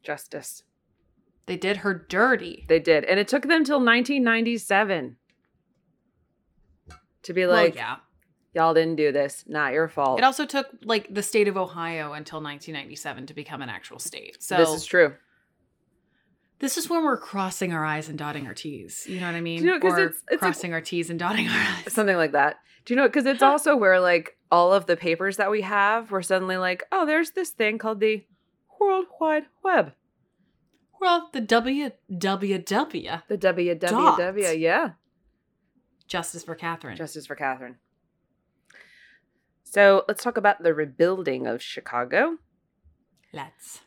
Justice. 0.02 0.62
They 1.46 1.56
did 1.56 1.78
her 1.78 1.94
dirty. 1.94 2.64
They 2.68 2.80
did. 2.80 3.04
And 3.04 3.20
it 3.20 3.28
took 3.28 3.42
them 3.44 3.64
till 3.64 3.78
1997 3.80 5.16
to 7.22 7.32
be 7.32 7.42
Well, 7.46 7.50
like, 7.54 7.74
yeah. 7.74 7.96
Y'all 8.56 8.74
didn't 8.74 8.96
do 8.96 9.12
this. 9.12 9.44
Not 9.46 9.72
your 9.72 9.86
fault. 9.86 10.18
It 10.18 10.24
also 10.24 10.44
took 10.46 10.66
like 10.82 11.12
the 11.14 11.22
state 11.22 11.46
of 11.46 11.56
Ohio 11.56 12.12
until 12.14 12.40
1997 12.42 13.26
to 13.26 13.34
become 13.34 13.62
an 13.62 13.68
actual 13.68 14.00
state. 14.00 14.42
So 14.42 14.56
this 14.56 14.70
is 14.70 14.84
true. 14.84 15.14
This 16.58 16.78
is 16.78 16.88
when 16.88 17.04
we're 17.04 17.18
crossing 17.18 17.72
our 17.74 17.84
I's 17.84 18.08
and 18.08 18.18
dotting 18.18 18.46
our 18.46 18.54
T's. 18.54 19.06
You 19.06 19.20
know 19.20 19.26
what 19.26 19.34
I 19.34 19.42
mean? 19.42 19.62
you 19.62 19.66
know, 19.78 19.88
or 19.88 20.00
it's- 20.00 20.22
it's 20.30 20.40
crossing 20.40 20.72
our 20.72 20.80
T's 20.80 21.10
and 21.10 21.18
dotting 21.18 21.46
our 21.48 21.54
I's. 21.86 21.92
Something 21.92 22.16
like 22.16 22.32
that. 22.32 22.56
Do 22.86 22.94
you 22.94 22.96
know? 22.96 23.06
Because 23.06 23.26
it's 23.26 23.42
also 23.42 23.76
where 23.76 24.00
like 24.00 24.36
all 24.50 24.72
of 24.72 24.86
the 24.86 24.96
papers 24.96 25.36
that 25.36 25.50
we 25.50 25.60
have 25.62 26.10
were 26.10 26.22
suddenly 26.22 26.56
like, 26.56 26.84
oh, 26.90 27.04
there's 27.04 27.32
this 27.32 27.50
thing 27.50 27.76
called 27.78 28.00
the 28.00 28.24
World 28.80 29.06
Wide 29.20 29.44
Web. 29.62 29.92
Well, 30.98 31.28
the 31.32 31.42
WWW. 31.42 31.92
The 33.28 33.36
WWW. 33.36 33.80
Dot. 33.80 34.58
Yeah. 34.58 34.90
Justice 36.08 36.42
for 36.44 36.54
Catherine. 36.54 36.96
Justice 36.96 37.26
for 37.26 37.34
Catherine. 37.34 37.76
So 39.68 40.04
let's 40.06 40.22
talk 40.22 40.36
about 40.36 40.62
the 40.62 40.72
rebuilding 40.72 41.46
of 41.46 41.60
Chicago. 41.60 42.36
Let's. 43.32 43.80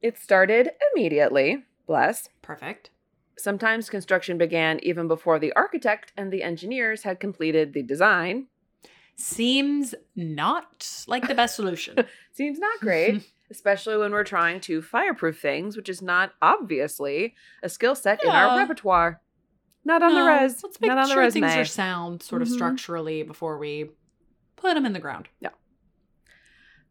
It 0.00 0.18
started 0.18 0.70
immediately, 0.94 1.64
bless. 1.86 2.28
Perfect. 2.42 2.90
Sometimes 3.36 3.90
construction 3.90 4.38
began 4.38 4.78
even 4.84 5.08
before 5.08 5.38
the 5.40 5.52
architect 5.54 6.12
and 6.16 6.32
the 6.32 6.42
engineers 6.44 7.02
had 7.02 7.18
completed 7.18 7.72
the 7.74 7.82
design. 7.82 8.46
Seems 9.16 9.94
not 10.14 10.88
like 11.08 11.26
the 11.26 11.34
best 11.34 11.56
solution. 11.56 11.96
Seems 12.32 12.58
not 12.60 12.78
great, 12.80 13.22
especially 13.50 13.96
when 13.96 14.12
we're 14.12 14.24
trying 14.24 14.60
to 14.60 14.80
fireproof 14.80 15.40
things, 15.40 15.76
which 15.76 15.88
is 15.88 16.00
not 16.00 16.32
obviously 16.40 17.34
a 17.64 17.68
skill 17.68 17.94
set 17.96 18.22
in 18.22 18.30
our 18.30 18.56
repertoire. 18.56 19.20
Not 19.84 20.02
on 20.02 20.14
the 20.14 20.20
No, 20.20 20.26
res. 20.26 20.62
Let's 20.62 20.80
make 20.80 20.88
not 20.88 20.98
on 20.98 21.08
the 21.08 21.14
sure 21.14 21.22
resume. 21.24 21.42
things 21.48 21.56
are 21.56 21.64
sound, 21.64 22.22
sort 22.22 22.42
of 22.42 22.48
Mhm. 22.48 22.52
structurally, 22.52 23.22
before 23.22 23.58
we 23.58 23.90
put 24.56 24.74
them 24.74 24.86
in 24.86 24.92
the 24.92 24.98
ground. 24.98 25.28
Yeah. 25.40 25.50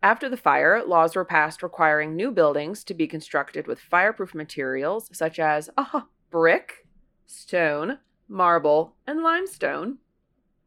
After 0.02 0.30
the 0.30 0.38
fire, 0.38 0.84
laws 0.86 1.16
were 1.16 1.26
passed 1.26 1.64
requiring 1.64 2.16
new 2.16 2.32
buildings 2.32 2.84
to 2.84 2.94
be 2.94 3.08
constructed 3.08 3.66
with 3.66 3.80
fireproof 3.80 4.36
materials 4.36 5.10
such 5.12 5.40
as 5.40 5.70
ah, 5.78 6.08
brick, 6.30 6.86
stone, 7.26 8.00
marble, 8.28 8.96
and 9.08 9.24
limestone. 9.24 9.98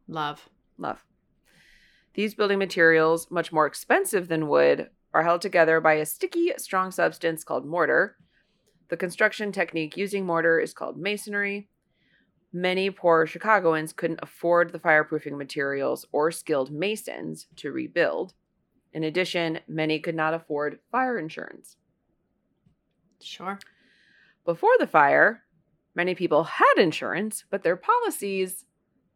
Love. 0.07 0.49
Love. 0.77 1.05
These 2.15 2.33
building 2.33 2.59
materials, 2.59 3.29
much 3.31 3.51
more 3.51 3.65
expensive 3.65 4.27
than 4.27 4.47
wood, 4.47 4.89
are 5.13 5.23
held 5.23 5.41
together 5.41 5.79
by 5.79 5.93
a 5.93 6.05
sticky, 6.05 6.51
strong 6.57 6.91
substance 6.91 7.43
called 7.43 7.65
mortar. 7.65 8.17
The 8.89 8.97
construction 8.97 9.51
technique 9.51 9.95
using 9.95 10.25
mortar 10.25 10.59
is 10.59 10.73
called 10.73 10.97
masonry. 10.97 11.69
Many 12.51 12.89
poor 12.89 13.27
Chicagoans 13.27 13.93
couldn't 13.93 14.21
afford 14.23 14.71
the 14.71 14.79
fireproofing 14.79 15.37
materials 15.37 16.07
or 16.11 16.31
skilled 16.31 16.71
masons 16.71 17.45
to 17.57 17.71
rebuild. 17.71 18.33
In 18.91 19.03
addition, 19.03 19.59
many 19.67 19.99
could 19.99 20.15
not 20.15 20.33
afford 20.33 20.79
fire 20.91 21.19
insurance. 21.19 21.77
Sure. 23.21 23.59
Before 24.45 24.73
the 24.79 24.87
fire, 24.87 25.43
many 25.93 26.15
people 26.15 26.43
had 26.45 26.73
insurance, 26.77 27.43
but 27.51 27.61
their 27.61 27.75
policies, 27.75 28.65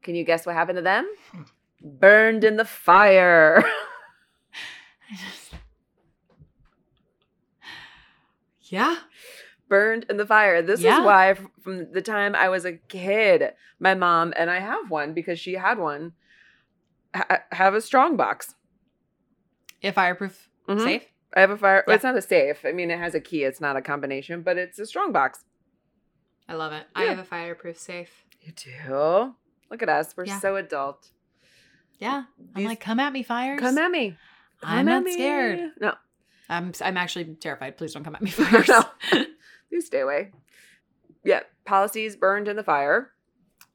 can 0.04 0.14
you 0.14 0.24
guess 0.24 0.46
what 0.46 0.56
happened 0.56 0.76
to 0.78 0.84
them? 0.84 1.08
Hmm. 1.32 1.42
Burned 1.82 2.44
in 2.44 2.58
the 2.58 2.66
fire. 2.66 3.64
yeah. 8.62 8.98
Burned 9.74 10.06
in 10.10 10.18
the 10.18 10.26
fire. 10.26 10.62
This 10.62 10.82
Yeah. 10.82 11.00
is 11.00 11.06
why, 11.06 11.34
from 11.64 11.92
the 11.92 12.02
time 12.02 12.36
I 12.36 12.48
was 12.50 12.64
a 12.64 12.74
kid, 12.74 13.54
my 13.80 13.96
mom 13.96 14.32
and 14.38 14.50
I 14.52 14.60
have 14.60 14.92
one 14.92 15.14
because 15.14 15.40
she 15.40 15.54
had 15.54 15.78
one. 15.80 16.14
Ha- 17.16 17.44
have 17.52 17.74
a 17.74 17.82
strong 17.82 18.16
box. 18.16 18.54
A 19.82 19.92
fireproof 19.92 20.48
Mhm. 20.68 20.84
safe. 20.84 21.06
I 21.36 21.40
have 21.42 21.50
a 21.50 21.58
fire. 21.58 21.84
Yeah. 21.88 21.96
It's 21.96 22.04
not 22.04 22.16
a 22.16 22.22
safe. 22.22 22.64
I 22.66 22.72
mean, 22.72 22.92
it 22.92 23.00
has 23.00 23.16
a 23.16 23.20
key. 23.20 23.44
It's 23.44 23.60
not 23.60 23.76
a 23.76 23.82
combination, 23.82 24.44
but 24.44 24.58
it's 24.60 24.78
a 24.78 24.86
strong 24.86 25.12
box. 25.12 25.44
I 26.48 26.54
love 26.54 26.72
it. 26.74 26.86
I 26.96 27.04
have 27.06 27.18
a 27.20 27.24
fireproof 27.24 27.78
safe. 27.80 28.26
You 28.42 28.52
do. 28.52 29.36
Look 29.72 29.82
at 29.82 29.90
us. 29.90 30.16
We're 30.16 30.26
Yeah. 30.26 30.40
so 30.40 30.56
adult. 30.56 31.10
Yeah. 31.98 32.26
I'm 32.56 32.64
like, 32.66 32.80
come 32.80 33.00
at 33.00 33.12
me, 33.14 33.24
fires. 33.24 33.60
Come 33.60 33.78
at 33.80 33.90
me. 33.90 34.18
I'm 34.62 34.88
at 34.88 34.92
not 34.94 35.04
me. 35.04 35.14
scared. 35.14 35.72
No. 35.80 35.96
I'm 36.50 36.74
I'm 36.82 36.98
actually 36.98 37.26
terrified. 37.36 37.78
Please 37.78 37.94
don't 37.94 38.04
come 38.04 38.16
at 38.16 38.22
me, 38.22 38.30
fires. 38.42 38.68
No. 38.68 38.84
Please 39.74 39.88
stay 39.88 40.02
away. 40.02 40.30
Yeah, 41.24 41.40
policies 41.66 42.16
burned 42.16 42.48
in 42.48 42.56
the 42.58 42.64
fire. 42.64 43.10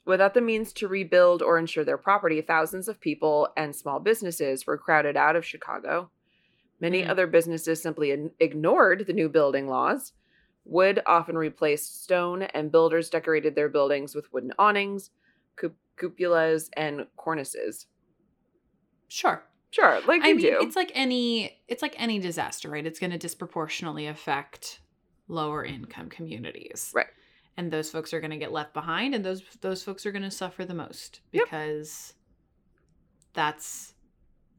Without 0.05 0.33
the 0.33 0.41
means 0.41 0.73
to 0.75 0.87
rebuild 0.87 1.43
or 1.43 1.59
insure 1.59 1.83
their 1.85 1.99
property, 1.99 2.41
thousands 2.41 2.87
of 2.87 3.01
people 3.01 3.49
and 3.57 3.75
small 3.75 3.99
businesses 3.99 4.65
were 4.65 4.79
crowded 4.79 5.17
out 5.17 5.35
of 5.35 5.45
Chicago. 5.45 6.09
Many 6.79 7.03
Mm. 7.03 7.09
other 7.09 7.27
businesses 7.27 7.83
simply 7.83 8.13
in- 8.13 8.31
ignored 8.39 9.09
the 9.09 9.13
new 9.13 9.29
building 9.29 9.67
laws. 9.67 10.13
Wood 10.65 11.03
often 11.05 11.37
replaced 11.37 12.05
stone, 12.05 12.43
and 12.43 12.71
builders 12.71 13.11
decorated 13.11 13.57
their 13.57 13.69
buildings 13.69 14.15
with 14.15 14.33
wooden 14.33 14.53
awnings, 14.57 15.11
cup- 15.57 15.73
cupolas, 15.97 16.71
and 16.77 17.09
cornices. 17.17 17.87
Sure. 19.09 19.43
Sure, 19.71 20.01
like 20.07 20.23
I 20.23 20.29
you 20.29 20.35
mean, 20.37 20.47
do. 20.47 20.59
it's 20.63 20.77
like 20.77 20.93
any 20.95 21.61
it's 21.67 21.83
like 21.83 22.01
any 22.01 22.21
disaster, 22.21 22.71
right? 22.71 22.87
It's 22.87 23.01
going 23.01 23.11
to 23.11 23.19
disproportionately 23.19 24.07
affect 24.07 24.81
lower 25.29 25.65
income 25.65 26.09
communities. 26.09 26.91
Right. 26.95 27.07
And 27.57 27.71
those 27.71 27.91
folks 27.91 28.13
are 28.15 28.21
going 28.21 28.31
to 28.31 28.37
get 28.37 28.53
left 28.53 28.73
behind 28.75 29.15
and 29.15 29.25
those 29.25 29.43
those 29.61 29.83
folks 29.83 30.07
are 30.07 30.13
going 30.13 30.23
to 30.23 30.31
suffer 30.31 30.65
the 30.65 30.75
most 30.75 31.21
Yep. 31.33 31.45
because 31.45 32.15
that's 33.35 33.95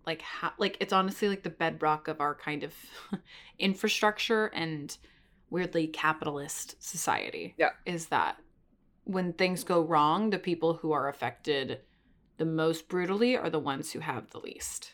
like 0.05 0.21
how 0.21 0.51
like 0.57 0.77
it's 0.79 0.93
honestly 0.93 1.27
like 1.29 1.43
the 1.43 1.49
bedrock 1.49 2.07
of 2.07 2.21
our 2.21 2.35
kind 2.35 2.63
of 2.63 2.73
infrastructure 3.59 4.47
and 4.47 4.97
weirdly 5.49 5.87
capitalist 5.87 6.75
society. 6.83 7.55
Yeah. 7.57 7.69
Is 7.85 8.07
that 8.07 8.37
when 9.05 9.33
things 9.33 9.63
go 9.63 9.81
wrong, 9.81 10.29
the 10.29 10.37
people 10.39 10.75
who 10.75 10.91
are 10.91 11.09
affected 11.09 11.79
the 12.37 12.45
most 12.45 12.87
brutally 12.87 13.35
are 13.35 13.49
the 13.49 13.59
ones 13.59 13.91
who 13.91 13.99
have 13.99 14.29
the 14.29 14.39
least. 14.39 14.93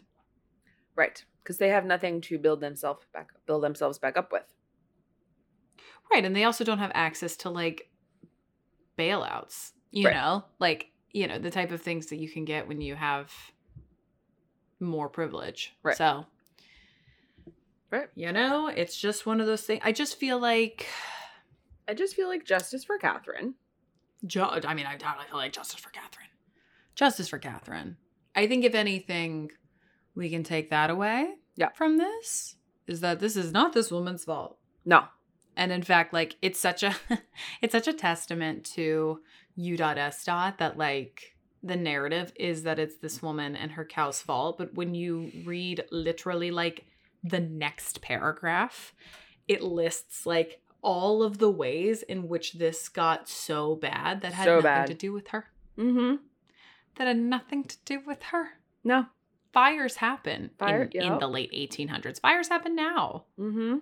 right, 0.96 1.24
because 1.44 1.58
they 1.58 1.68
have 1.70 1.86
nothing 1.86 2.22
to 2.22 2.40
build 2.40 2.62
themselves 2.62 3.06
back 3.14 3.30
build 3.46 3.64
themselves 3.64 4.00
back 4.00 4.16
up 4.18 4.32
with. 4.32 4.55
Right. 6.12 6.24
And 6.26 6.36
they 6.36 6.44
also 6.44 6.64
don't 6.64 6.80
have 6.80 6.92
access 6.94 7.36
to 7.38 7.50
like 7.50 7.90
bailouts, 8.98 9.72
you 9.92 10.06
Right. 10.08 10.14
know, 10.16 10.46
like, 10.60 10.92
you 11.12 11.28
know, 11.28 11.40
the 11.40 11.52
type 11.52 11.72
of 11.72 11.82
things 11.82 12.08
that 12.08 12.18
you 12.18 12.30
can 12.30 12.46
get 12.46 12.68
when 12.68 12.82
you 12.82 12.96
have 12.96 13.34
more 14.80 15.10
privilege. 15.10 15.76
Right. 15.84 15.98
So, 15.98 16.26
Right. 17.92 18.10
you 18.16 18.32
know, 18.32 18.68
it's 18.68 18.98
just 18.98 19.26
one 19.26 19.40
of 19.40 19.48
those 19.48 19.64
things. 19.64 19.82
I 19.84 19.92
just 19.92 20.18
feel 20.18 20.40
like, 20.40 20.88
I 21.88 21.94
just 21.94 22.16
feel 22.16 22.28
like 22.28 22.46
justice 22.46 22.84
for 22.84 22.98
Catherine. 22.98 23.56
ju- 24.26 24.42
I 24.42 24.74
mean, 24.74 24.86
I 24.88 24.96
totally 24.98 25.26
feel 25.28 25.38
like 25.38 25.54
justice 25.54 25.80
for 25.80 25.92
Catherine. 25.92 26.30
Justice 26.96 27.28
for 27.30 27.38
Catherine. 27.38 27.98
I 28.36 28.48
think 28.48 28.64
if 28.66 28.74
anything, 28.74 29.52
we 30.16 30.30
can 30.30 30.44
take 30.44 30.70
that 30.72 30.90
away 30.90 31.36
Yeah. 31.56 31.70
from 31.76 31.98
this 31.98 32.56
is 32.88 33.02
that 33.02 33.20
this 33.20 33.36
is 33.36 33.52
not 33.52 33.74
this 33.74 33.92
woman's 33.92 34.24
fault. 34.24 34.58
No, 34.84 35.08
and 35.58 35.72
in 35.72 35.82
fact 35.84 36.14
like 36.14 36.36
it's 36.42 36.60
such 36.60 36.84
a 36.84 36.96
it's 37.62 37.72
such 37.72 37.88
a 37.88 37.94
testament 37.94 38.64
to 38.66 39.20
u.s 39.56 40.24
dot 40.26 40.58
that 40.58 40.78
like 40.78 41.36
the 41.64 41.76
narrative 41.76 42.32
is 42.36 42.64
that 42.64 42.78
it's 42.78 42.98
this 42.98 43.22
woman 43.24 43.56
and 43.56 43.72
her 43.72 43.86
cow's 43.86 44.22
fault 44.22 44.58
but 44.58 44.74
when 44.76 44.94
you 44.94 45.32
read 45.46 45.84
literally 45.92 46.52
like 46.52 46.86
the 47.24 47.40
next 47.40 48.02
paragraph 48.02 48.94
it 49.48 49.62
lists 49.64 50.26
like 50.26 50.62
all 50.82 51.24
of 51.24 51.40
the 51.40 51.50
ways 51.50 52.04
in 52.04 52.28
which 52.28 52.54
this 52.54 52.90
got 52.90 53.28
so 53.28 53.76
bad 53.76 54.22
that 54.22 54.34
had 54.34 54.46
So 54.46 54.56
nothing 54.58 54.62
bad. 54.64 54.88
to 54.88 54.94
do 54.94 55.12
with 55.14 55.28
her 55.30 55.46
Mm-hmm. 55.78 56.16
that 56.96 57.08
had 57.08 57.18
nothing 57.18 57.64
to 57.64 57.78
do 57.86 58.00
with 58.06 58.22
her 58.24 58.50
No. 58.84 59.08
fires 59.52 59.96
happen 59.96 60.52
Fire- 60.60 60.90
in, 60.94 61.02
in 61.14 61.20
the 61.20 61.28
late 61.28 61.52
1800s 61.52 62.20
fires 62.22 62.50
happen 62.50 62.76
now 62.76 63.26
Mm-hmm. 63.40 63.78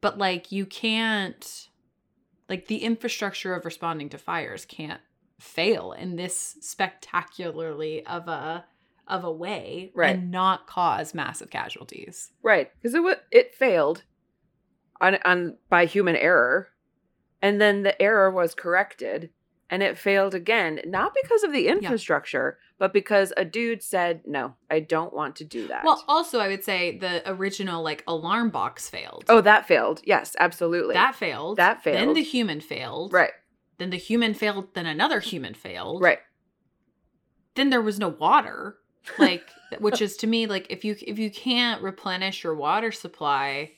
But 0.00 0.18
like 0.18 0.52
you 0.52 0.66
can't 0.66 1.68
like 2.48 2.66
the 2.66 2.78
infrastructure 2.84 3.54
of 3.54 3.64
responding 3.64 4.08
to 4.10 4.18
fires 4.18 4.64
can't 4.64 5.00
fail 5.38 5.92
in 5.92 6.16
this 6.16 6.56
spectacularly 6.60 8.04
of 8.06 8.28
a 8.28 8.64
of 9.06 9.24
a 9.24 9.32
way 9.32 9.90
Right. 9.94 10.16
and 10.16 10.30
not 10.30 10.66
cause 10.66 11.14
massive 11.14 11.50
casualties 11.50 12.32
Right. 12.42 12.70
Because 12.80 12.94
it 12.94 13.22
it 13.30 13.54
failed 13.54 14.04
on 15.00 15.16
on 15.24 15.56
by 15.68 15.84
human 15.86 16.16
error, 16.16 16.68
and 17.40 17.60
then 17.60 17.82
the 17.84 18.00
error 18.02 18.30
was 18.30 18.54
corrected, 18.54 19.30
and 19.70 19.82
it 19.82 19.96
failed 19.96 20.34
again, 20.34 20.80
not 20.84 21.12
because 21.22 21.42
of 21.44 21.52
the 21.52 21.68
infrastructure, 21.68 22.58
but 22.78 22.92
because 22.92 23.32
a 23.36 23.44
dude 23.44 23.82
said, 23.82 24.22
"No, 24.26 24.54
I 24.70 24.80
don't 24.80 25.12
want 25.12 25.36
to 25.36 25.44
do 25.44 25.66
that." 25.68 25.84
well 25.84 26.04
also 26.08 26.38
i 26.40 26.48
would 26.48 26.62
say 26.64 26.96
the 26.98 27.22
original 27.30 27.82
like 27.82 28.02
alarm 28.06 28.50
box 28.50 28.88
failed 28.88 29.24
oh, 29.28 29.40
that 29.40 29.66
failed. 29.66 30.00
Yes, 30.04 30.34
absolutely. 30.38 30.94
that 30.94 31.14
failed 31.14 31.56
That 31.58 31.82
failed. 31.82 31.96
then 31.98 32.14
the 32.14 32.22
human 32.22 32.60
failed 32.60 33.12
right. 33.12 33.32
then 33.78 33.90
the 33.90 33.96
human 33.96 34.34
failed 34.34 34.74
then 34.74 34.86
another 34.86 35.20
human 35.20 35.54
failed 35.54 36.02
Right. 36.02 36.20
then 37.54 37.70
there 37.70 37.82
was 37.82 37.98
no 37.98 38.08
water 38.08 38.76
like 39.18 39.48
which 39.80 40.00
is 40.02 40.16
to 40.18 40.26
me 40.26 40.46
like 40.46 40.66
if 40.70 40.84
you 40.84 40.96
if 41.06 41.18
you 41.18 41.30
can't 41.30 41.82
replenish 41.82 42.42
your 42.44 42.54
water 42.54 42.92
supply 42.92 43.72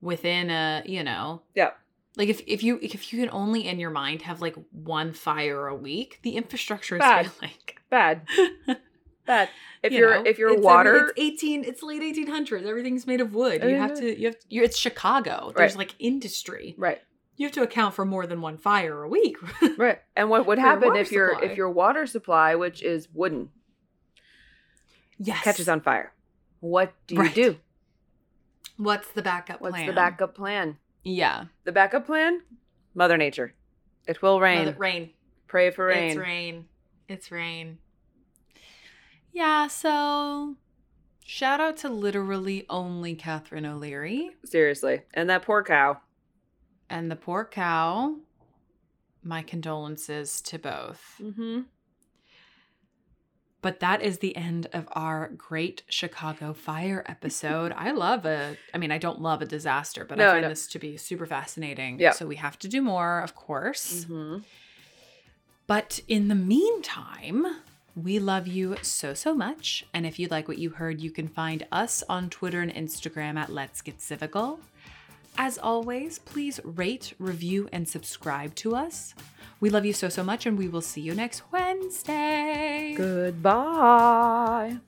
within 0.00 0.50
a 0.50 0.82
you 0.86 1.02
know 1.02 1.42
Yeah. 1.54 1.70
Like 2.16 2.28
if 2.28 2.40
if 2.46 2.62
you 2.62 2.78
if 2.82 3.12
you 3.12 3.20
can 3.20 3.30
only 3.30 3.66
in 3.66 3.78
your 3.78 3.90
mind 3.90 4.22
have 4.22 4.40
like 4.40 4.56
one 4.72 5.12
fire 5.12 5.66
a 5.68 5.74
week 5.74 6.18
the 6.22 6.36
infrastructure 6.36 6.96
is 6.96 7.00
Bad. 7.00 7.26
failing 7.32 7.54
Bad. 7.90 8.22
Bad. 9.26 9.48
If 9.82 9.92
You 9.92 10.00
know, 10.00 10.22
if 10.24 10.38
your 10.38 10.52
it's 10.54 10.62
water 10.62 11.12
it's 11.16 11.42
18 11.42 11.64
it's 11.64 11.82
late 11.82 12.02
1800s 12.02 12.64
everything's 12.66 13.06
made 13.06 13.20
of 13.20 13.34
wood 13.34 13.62
you 13.62 13.76
have 13.76 13.92
Uh, 13.92 13.96
to 13.96 14.18
you 14.20 14.26
have 14.28 14.36
you 14.48 14.62
it's 14.64 14.76
chicago 14.78 15.52
there's 15.56 15.72
Right. 15.72 15.78
like 15.78 15.94
industry 15.98 16.74
right. 16.78 17.00
you 17.36 17.46
have 17.46 17.52
to 17.54 17.62
account 17.62 17.94
for 17.94 18.04
more 18.04 18.26
than 18.26 18.40
one 18.40 18.56
fire 18.56 19.02
a 19.02 19.08
week 19.08 19.36
Right. 19.76 20.00
And 20.16 20.28
what 20.30 20.46
would 20.46 20.58
For 20.58 20.62
your 20.62 20.68
happen 20.68 20.96
if 20.96 21.12
your 21.12 21.30
supply. 21.34 21.46
if 21.50 21.56
your 21.56 21.70
water 21.70 22.06
supply, 22.06 22.54
which 22.56 22.82
is 22.82 23.08
wooden, 23.12 23.50
yes 25.18 25.42
catches 25.44 25.68
on 25.68 25.80
fire? 25.80 26.12
What 26.60 26.92
do 27.06 27.14
you 27.14 27.20
Right. 27.22 27.34
do? 27.34 27.56
what's 28.76 29.10
the 29.12 29.22
backup 29.22 29.58
plan? 29.60 29.72
What's 29.72 29.74
plan 29.82 29.86
the 29.86 29.92
backup 29.92 30.34
plan? 30.34 30.78
Yeah 31.04 31.44
The 31.64 31.72
backup 31.72 32.06
plan? 32.06 32.42
Mother 32.94 33.16
Nature. 33.16 33.54
It 34.06 34.20
will 34.22 34.40
rain. 34.40 34.64
Mother- 34.66 34.76
rain 34.78 35.10
Pray 35.46 35.70
for 35.70 35.86
rain. 35.86 36.08
It's 36.10 36.16
rain. 36.18 36.64
It's 37.08 37.30
rain. 37.30 37.78
Yeah, 39.32 39.66
so 39.68 40.56
shout 41.24 41.60
out 41.60 41.76
to 41.78 41.88
literally 41.88 42.66
only 42.68 43.14
Catherine 43.14 43.64
O'Leary 43.66 44.30
Seriously. 44.44 45.02
And 45.14 45.30
that 45.30 45.42
poor 45.42 45.62
cow. 45.62 45.98
and 46.90 47.10
the 47.10 47.16
poor 47.16 47.44
cow. 47.44 48.16
My 49.22 49.42
condolences 49.42 50.40
to 50.42 50.58
both. 50.58 51.14
Mm-hmm. 51.20 51.60
But 53.60 53.80
that 53.80 54.02
is 54.02 54.18
the 54.18 54.36
end 54.36 54.68
of 54.72 54.88
our 54.92 55.30
Great 55.36 55.82
Chicago 55.88 56.52
Fire 56.52 57.04
episode. 57.08 57.72
I 57.76 57.90
love 57.90 58.24
a, 58.24 58.56
I 58.72 58.78
mean, 58.78 58.92
I 58.92 58.98
don't 58.98 59.20
love 59.20 59.42
a 59.42 59.46
disaster, 59.46 60.04
but 60.04 60.16
No, 60.16 60.28
I 60.28 60.32
find 60.34 60.42
no. 60.42 60.48
this 60.50 60.68
to 60.68 60.78
be 60.78 60.96
super 60.96 61.26
fascinating. 61.26 61.98
Yeah. 61.98 62.12
So 62.12 62.26
we 62.26 62.36
have 62.36 62.56
to 62.60 62.68
do 62.68 62.80
more, 62.82 63.18
of 63.20 63.34
course. 63.34 64.04
Mm-hmm. 64.04 64.38
But 65.66 66.00
in 66.06 66.28
the 66.28 66.34
meantime, 66.36 67.46
we 67.96 68.20
love 68.20 68.46
you 68.46 68.76
so, 68.82 69.12
so 69.12 69.34
much. 69.34 69.84
And 69.92 70.06
if 70.06 70.18
you 70.20 70.28
like 70.28 70.46
what 70.46 70.58
you 70.58 70.70
heard, 70.70 71.00
you 71.00 71.10
can 71.10 71.26
find 71.26 71.66
us 71.72 72.04
on 72.08 72.30
Twitter 72.30 72.60
and 72.60 72.72
Instagram 72.72 73.36
at 73.36 73.50
Let's 73.50 73.82
Get 73.82 73.98
Civical. 73.98 74.60
As 75.40 75.56
always, 75.56 76.18
please 76.18 76.58
rate, 76.64 77.14
review, 77.20 77.68
and 77.72 77.88
subscribe 77.88 78.56
to 78.56 78.74
us. 78.74 79.14
We 79.60 79.70
love 79.70 79.86
you 79.86 79.92
so, 79.92 80.08
so 80.08 80.24
much, 80.24 80.46
and 80.46 80.58
we 80.58 80.66
will 80.66 80.80
see 80.80 81.00
you 81.00 81.14
next 81.14 81.42
Wednesday. 81.52 82.94
Goodbye. 82.96 84.78